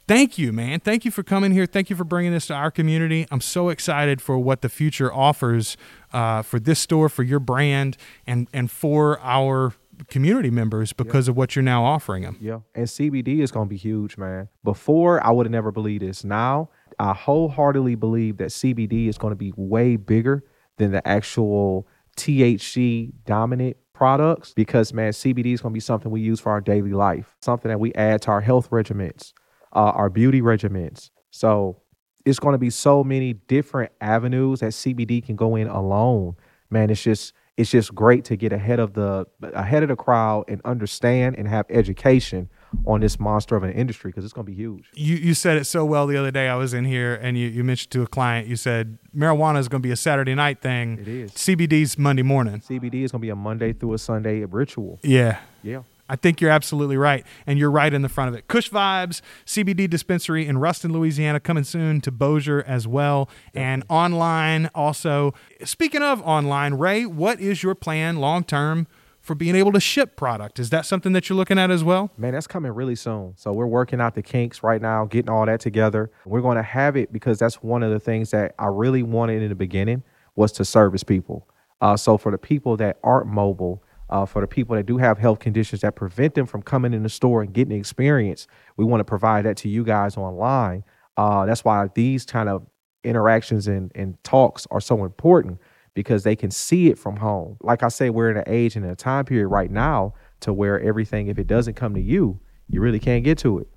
thank 0.07 0.37
you, 0.37 0.53
man. 0.53 0.79
Thank 0.79 1.03
you 1.03 1.11
for 1.11 1.21
coming 1.21 1.51
here. 1.51 1.65
Thank 1.65 1.89
you 1.89 1.97
for 1.97 2.05
bringing 2.05 2.31
this 2.31 2.47
to 2.47 2.53
our 2.53 2.71
community. 2.71 3.27
I'm 3.29 3.41
so 3.41 3.67
excited 3.67 4.21
for 4.21 4.39
what 4.39 4.61
the 4.61 4.69
future 4.69 5.13
offers 5.13 5.75
uh, 6.13 6.41
for 6.41 6.57
this 6.57 6.79
store, 6.79 7.09
for 7.09 7.23
your 7.23 7.39
brand, 7.39 7.97
and 8.25 8.47
and 8.53 8.71
for 8.71 9.19
our 9.19 9.73
community 10.07 10.49
members 10.49 10.93
because 10.93 11.27
of 11.27 11.35
what 11.35 11.55
you're 11.55 11.63
now 11.63 11.83
offering 11.83 12.23
them. 12.23 12.37
Yeah. 12.39 12.59
And 12.73 12.85
CBD 12.85 13.39
is 13.39 13.51
going 13.51 13.67
to 13.67 13.69
be 13.69 13.77
huge, 13.77 14.17
man. 14.17 14.49
Before, 14.63 15.25
I 15.25 15.31
would 15.31 15.45
have 15.45 15.51
never 15.51 15.71
believed 15.71 16.03
this. 16.03 16.23
Now, 16.23 16.69
I 16.99 17.13
wholeheartedly 17.13 17.95
believe 17.95 18.37
that 18.37 18.49
CBD 18.49 19.07
is 19.07 19.17
going 19.17 19.31
to 19.31 19.35
be 19.35 19.53
way 19.55 19.95
bigger 19.95 20.43
than 20.77 20.91
the 20.91 21.05
actual 21.07 21.87
THC 22.17 23.11
dominant 23.25 23.77
products 23.93 24.53
because, 24.53 24.93
man, 24.93 25.11
CBD 25.11 25.53
is 25.53 25.61
going 25.61 25.71
to 25.71 25.75
be 25.75 25.79
something 25.79 26.11
we 26.11 26.21
use 26.21 26.39
for 26.39 26.51
our 26.51 26.61
daily 26.61 26.91
life, 26.91 27.35
something 27.41 27.69
that 27.69 27.79
we 27.79 27.93
add 27.93 28.21
to 28.23 28.31
our 28.31 28.41
health 28.41 28.69
regimens, 28.69 29.33
uh, 29.73 29.91
our 29.91 30.09
beauty 30.09 30.41
regimens. 30.41 31.09
So 31.31 31.81
it's 32.25 32.39
going 32.39 32.53
to 32.53 32.59
be 32.59 32.69
so 32.69 33.03
many 33.03 33.33
different 33.33 33.91
avenues 34.01 34.59
that 34.59 34.71
CBD 34.71 35.25
can 35.25 35.35
go 35.35 35.55
in 35.55 35.67
alone. 35.67 36.35
Man, 36.69 36.89
it's 36.89 37.03
just 37.03 37.33
it's 37.57 37.71
just 37.71 37.95
great 37.95 38.25
to 38.25 38.35
get 38.35 38.51
ahead 38.51 38.79
of 38.79 38.93
the 38.93 39.25
ahead 39.41 39.83
of 39.83 39.89
the 39.89 39.95
crowd 39.95 40.45
and 40.47 40.61
understand 40.65 41.37
and 41.37 41.47
have 41.47 41.65
education 41.69 42.49
on 42.85 42.99
this 42.99 43.19
monster 43.19 43.55
of 43.55 43.63
an 43.63 43.71
industry 43.71 44.11
because 44.11 44.25
it's 44.25 44.33
going 44.33 44.45
to 44.45 44.51
be 44.51 44.55
huge. 44.55 44.89
You 44.93 45.15
you 45.15 45.33
said 45.33 45.57
it 45.57 45.65
so 45.65 45.85
well 45.85 46.07
the 46.07 46.17
other 46.17 46.31
day. 46.31 46.49
I 46.49 46.55
was 46.55 46.73
in 46.73 46.83
here 46.83 47.15
and 47.15 47.37
you, 47.37 47.47
you 47.47 47.63
mentioned 47.63 47.91
to 47.91 48.01
a 48.01 48.07
client. 48.07 48.47
You 48.47 48.57
said 48.57 48.97
marijuana 49.15 49.59
is 49.59 49.69
going 49.69 49.81
to 49.81 49.87
be 49.87 49.91
a 49.91 49.95
Saturday 49.95 50.35
night 50.35 50.61
thing. 50.61 50.99
It 50.99 51.07
is. 51.07 51.31
CBD's 51.31 51.97
Monday 51.97 52.23
morning. 52.23 52.59
CBD 52.59 53.03
is 53.03 53.11
going 53.11 53.19
to 53.21 53.25
be 53.25 53.29
a 53.29 53.35
Monday 53.35 53.71
through 53.71 53.93
a 53.93 53.97
Sunday 53.97 54.43
ritual. 54.43 54.99
Yeah. 55.01 55.39
Yeah. 55.63 55.83
I 56.07 56.15
think 56.15 56.39
you're 56.39 56.51
absolutely 56.51 56.97
right. 56.97 57.25
And 57.47 57.57
you're 57.57 57.71
right 57.71 57.93
in 57.93 58.01
the 58.01 58.09
front 58.09 58.29
of 58.29 58.35
it. 58.35 58.47
Kush 58.47 58.69
Vibes, 58.69 59.21
CBD 59.45 59.89
dispensary 59.89 60.45
in 60.45 60.57
Ruston, 60.57 60.93
Louisiana, 60.93 61.39
coming 61.39 61.63
soon 61.63 62.01
to 62.01 62.11
Bossier 62.11 62.63
as 62.67 62.87
well. 62.87 63.29
And 63.53 63.83
online 63.89 64.69
also. 64.75 65.33
Speaking 65.63 66.03
of 66.03 66.21
online, 66.21 66.75
Ray, 66.75 67.05
what 67.05 67.39
is 67.39 67.63
your 67.63 67.75
plan 67.75 68.17
long 68.17 68.43
term 68.43 68.87
for 69.25 69.33
being 69.33 69.55
able 69.55 69.71
to 69.71 69.79
ship 69.79 70.15
product? 70.15 70.59
Is 70.59 70.69
that 70.69 70.85
something 70.85 71.13
that 71.13 71.27
you're 71.27 71.35
looking 71.35 71.57
at 71.57 71.71
as 71.71 71.83
well? 71.83 72.11
Man, 72.15 72.33
that's 72.33 72.45
coming 72.45 72.71
really 72.71 72.95
soon. 72.95 73.33
So 73.35 73.51
we're 73.53 73.65
working 73.65 73.99
out 73.99 74.13
the 74.13 74.21
kinks 74.21 74.61
right 74.61 74.79
now, 74.79 75.05
getting 75.05 75.29
all 75.29 75.47
that 75.47 75.59
together. 75.59 76.11
We're 76.25 76.41
going 76.41 76.57
to 76.57 76.63
have 76.63 76.95
it 76.95 77.11
because 77.11 77.39
that's 77.39 77.63
one 77.63 77.81
of 77.81 77.91
the 77.91 77.99
things 77.99 78.29
that 78.29 78.53
I 78.59 78.67
really 78.67 79.01
wanted 79.01 79.41
in 79.41 79.49
the 79.49 79.55
beginning 79.55 80.03
was 80.35 80.51
to 80.53 80.65
service 80.65 81.03
people. 81.03 81.47
Uh, 81.81 81.97
so 81.97 82.17
for 82.17 82.31
the 82.31 82.37
people 82.37 82.77
that 82.77 82.99
aren't 83.03 83.27
mobile, 83.27 83.81
uh, 84.09 84.25
for 84.25 84.41
the 84.41 84.47
people 84.47 84.75
that 84.75 84.85
do 84.85 84.97
have 84.97 85.17
health 85.17 85.39
conditions 85.39 85.81
that 85.81 85.95
prevent 85.95 86.35
them 86.35 86.45
from 86.45 86.61
coming 86.61 86.93
in 86.93 87.03
the 87.03 87.09
store 87.09 87.41
and 87.41 87.53
getting 87.53 87.69
the 87.69 87.75
experience, 87.75 88.47
we 88.77 88.85
want 88.85 88.99
to 88.99 89.05
provide 89.05 89.45
that 89.45 89.57
to 89.57 89.69
you 89.69 89.83
guys 89.83 90.17
online. 90.17 90.83
Uh, 91.17 91.45
that's 91.45 91.63
why 91.63 91.87
these 91.95 92.25
kind 92.25 92.49
of 92.49 92.65
interactions 93.03 93.67
and, 93.67 93.91
and 93.95 94.21
talks 94.23 94.67
are 94.71 94.81
so 94.81 95.03
important 95.05 95.59
because 95.93 96.23
they 96.23 96.35
can 96.35 96.51
see 96.51 96.89
it 96.89 96.99
from 96.99 97.15
home. 97.15 97.57
Like 97.61 97.81
I 97.81 97.87
say, 97.87 98.09
we're 98.09 98.29
in 98.29 98.37
an 98.37 98.43
age 98.47 98.75
and 98.75 98.85
a 98.85 98.95
time 98.95 99.25
period 99.25 99.47
right 99.47 99.71
now 99.71 100.13
to 100.41 100.51
where 100.51 100.79
everything, 100.81 101.27
if 101.27 101.39
it 101.39 101.47
doesn't 101.47 101.75
come 101.75 101.93
to 101.93 102.01
you, 102.01 102.39
you 102.67 102.81
really 102.81 102.99
can't 102.99 103.23
get 103.23 103.37
to 103.39 103.59
it. 103.59 103.67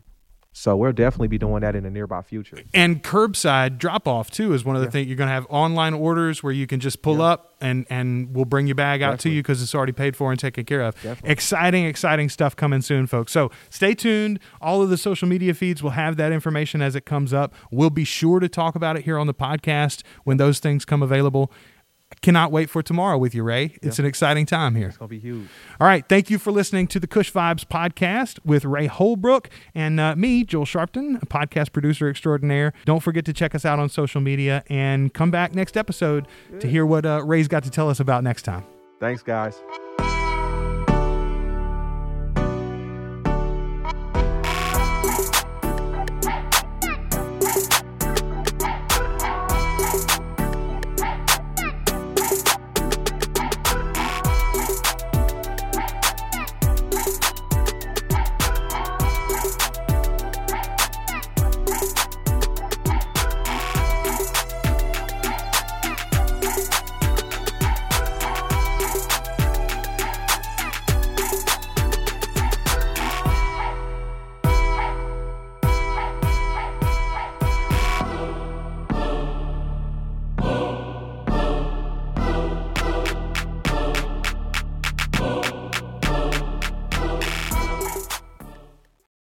So 0.59 0.76
we'll 0.76 0.92
definitely 0.92 1.28
be 1.28 1.38
doing 1.38 1.61
that 1.61 1.76
in 1.76 1.84
the 1.84 1.90
nearby 1.90 2.20
future. 2.20 2.59
And 2.74 3.00
curbside 3.00 3.78
drop 3.78 4.09
off 4.09 4.28
too 4.28 4.52
is 4.54 4.64
one 4.64 4.74
of 4.74 4.82
the 4.82 4.90
things 4.90 5.06
you're 5.06 5.16
going 5.16 5.28
to 5.28 5.32
have 5.32 5.46
online 5.48 5.94
orders 5.94 6.42
where 6.42 6.52
you 6.52 6.66
can 6.66 6.80
just 6.80 7.00
pull 7.00 7.22
up 7.22 7.54
and 7.61 7.86
and 7.88 8.34
we'll 8.34 8.44
bring 8.44 8.66
your 8.66 8.74
bag 8.74 9.00
out 9.00 9.20
to 9.20 9.30
you 9.30 9.40
because 9.40 9.62
it's 9.62 9.72
already 9.72 9.92
paid 9.92 10.16
for 10.16 10.32
and 10.32 10.40
taken 10.40 10.64
care 10.64 10.82
of. 10.82 10.96
Definitely. 10.96 11.30
Exciting, 11.30 11.84
exciting 11.84 12.28
stuff 12.28 12.56
coming 12.56 12.82
soon, 12.82 13.06
folks. 13.06 13.30
So 13.30 13.52
stay 13.70 13.94
tuned. 13.94 14.40
All 14.61 14.82
of 14.82 14.90
the 14.90 14.96
social 14.96 15.28
media 15.28 15.54
feeds 15.54 15.80
will 15.80 15.90
have 15.90 16.16
that 16.16 16.32
information 16.32 16.82
as 16.82 16.96
it 16.96 17.06
comes 17.06 17.32
up. 17.32 17.54
We'll 17.70 17.90
be 17.90 18.04
sure 18.04 18.40
to 18.40 18.48
talk 18.48 18.74
about 18.74 18.96
it 18.96 19.04
here 19.04 19.16
on 19.16 19.28
the 19.28 19.34
podcast 19.34 20.02
when 20.24 20.38
those 20.38 20.59
things 20.59 20.84
come 20.84 21.04
available. 21.04 21.52
Cannot 22.20 22.52
wait 22.52 22.70
for 22.70 22.82
tomorrow 22.82 23.18
with 23.18 23.34
you, 23.34 23.42
Ray. 23.42 23.76
It's 23.82 23.98
an 23.98 24.04
exciting 24.04 24.46
time 24.46 24.74
here. 24.74 24.88
It's 24.88 24.96
gonna 24.96 25.08
be 25.08 25.18
huge. 25.18 25.48
All 25.80 25.86
right. 25.86 26.04
Thank 26.08 26.30
you 26.30 26.38
for 26.38 26.50
listening 26.50 26.86
to 26.88 27.00
the 27.00 27.06
Kush 27.06 27.32
Vibes 27.32 27.64
podcast 27.64 28.38
with 28.44 28.64
Ray 28.64 28.86
Holbrook 28.86 29.48
and 29.74 30.00
uh, 30.00 30.16
me, 30.16 30.44
Joel 30.44 30.64
Sharpton, 30.64 31.22
a 31.22 31.26
podcast 31.26 31.72
producer 31.72 32.08
extraordinaire. 32.08 32.72
Don't 32.84 33.00
forget 33.00 33.24
to 33.26 33.32
check 33.32 33.54
us 33.54 33.64
out 33.64 33.78
on 33.78 33.88
social 33.88 34.20
media 34.20 34.64
and 34.68 35.12
come 35.14 35.30
back 35.30 35.54
next 35.54 35.76
episode 35.76 36.26
to 36.60 36.66
hear 36.68 36.84
what 36.84 37.06
uh, 37.06 37.22
Ray's 37.24 37.48
got 37.48 37.64
to 37.64 37.70
tell 37.70 37.88
us 37.88 38.00
about 38.00 38.24
next 38.24 38.42
time. 38.42 38.64
Thanks, 39.00 39.22
guys. 39.22 39.60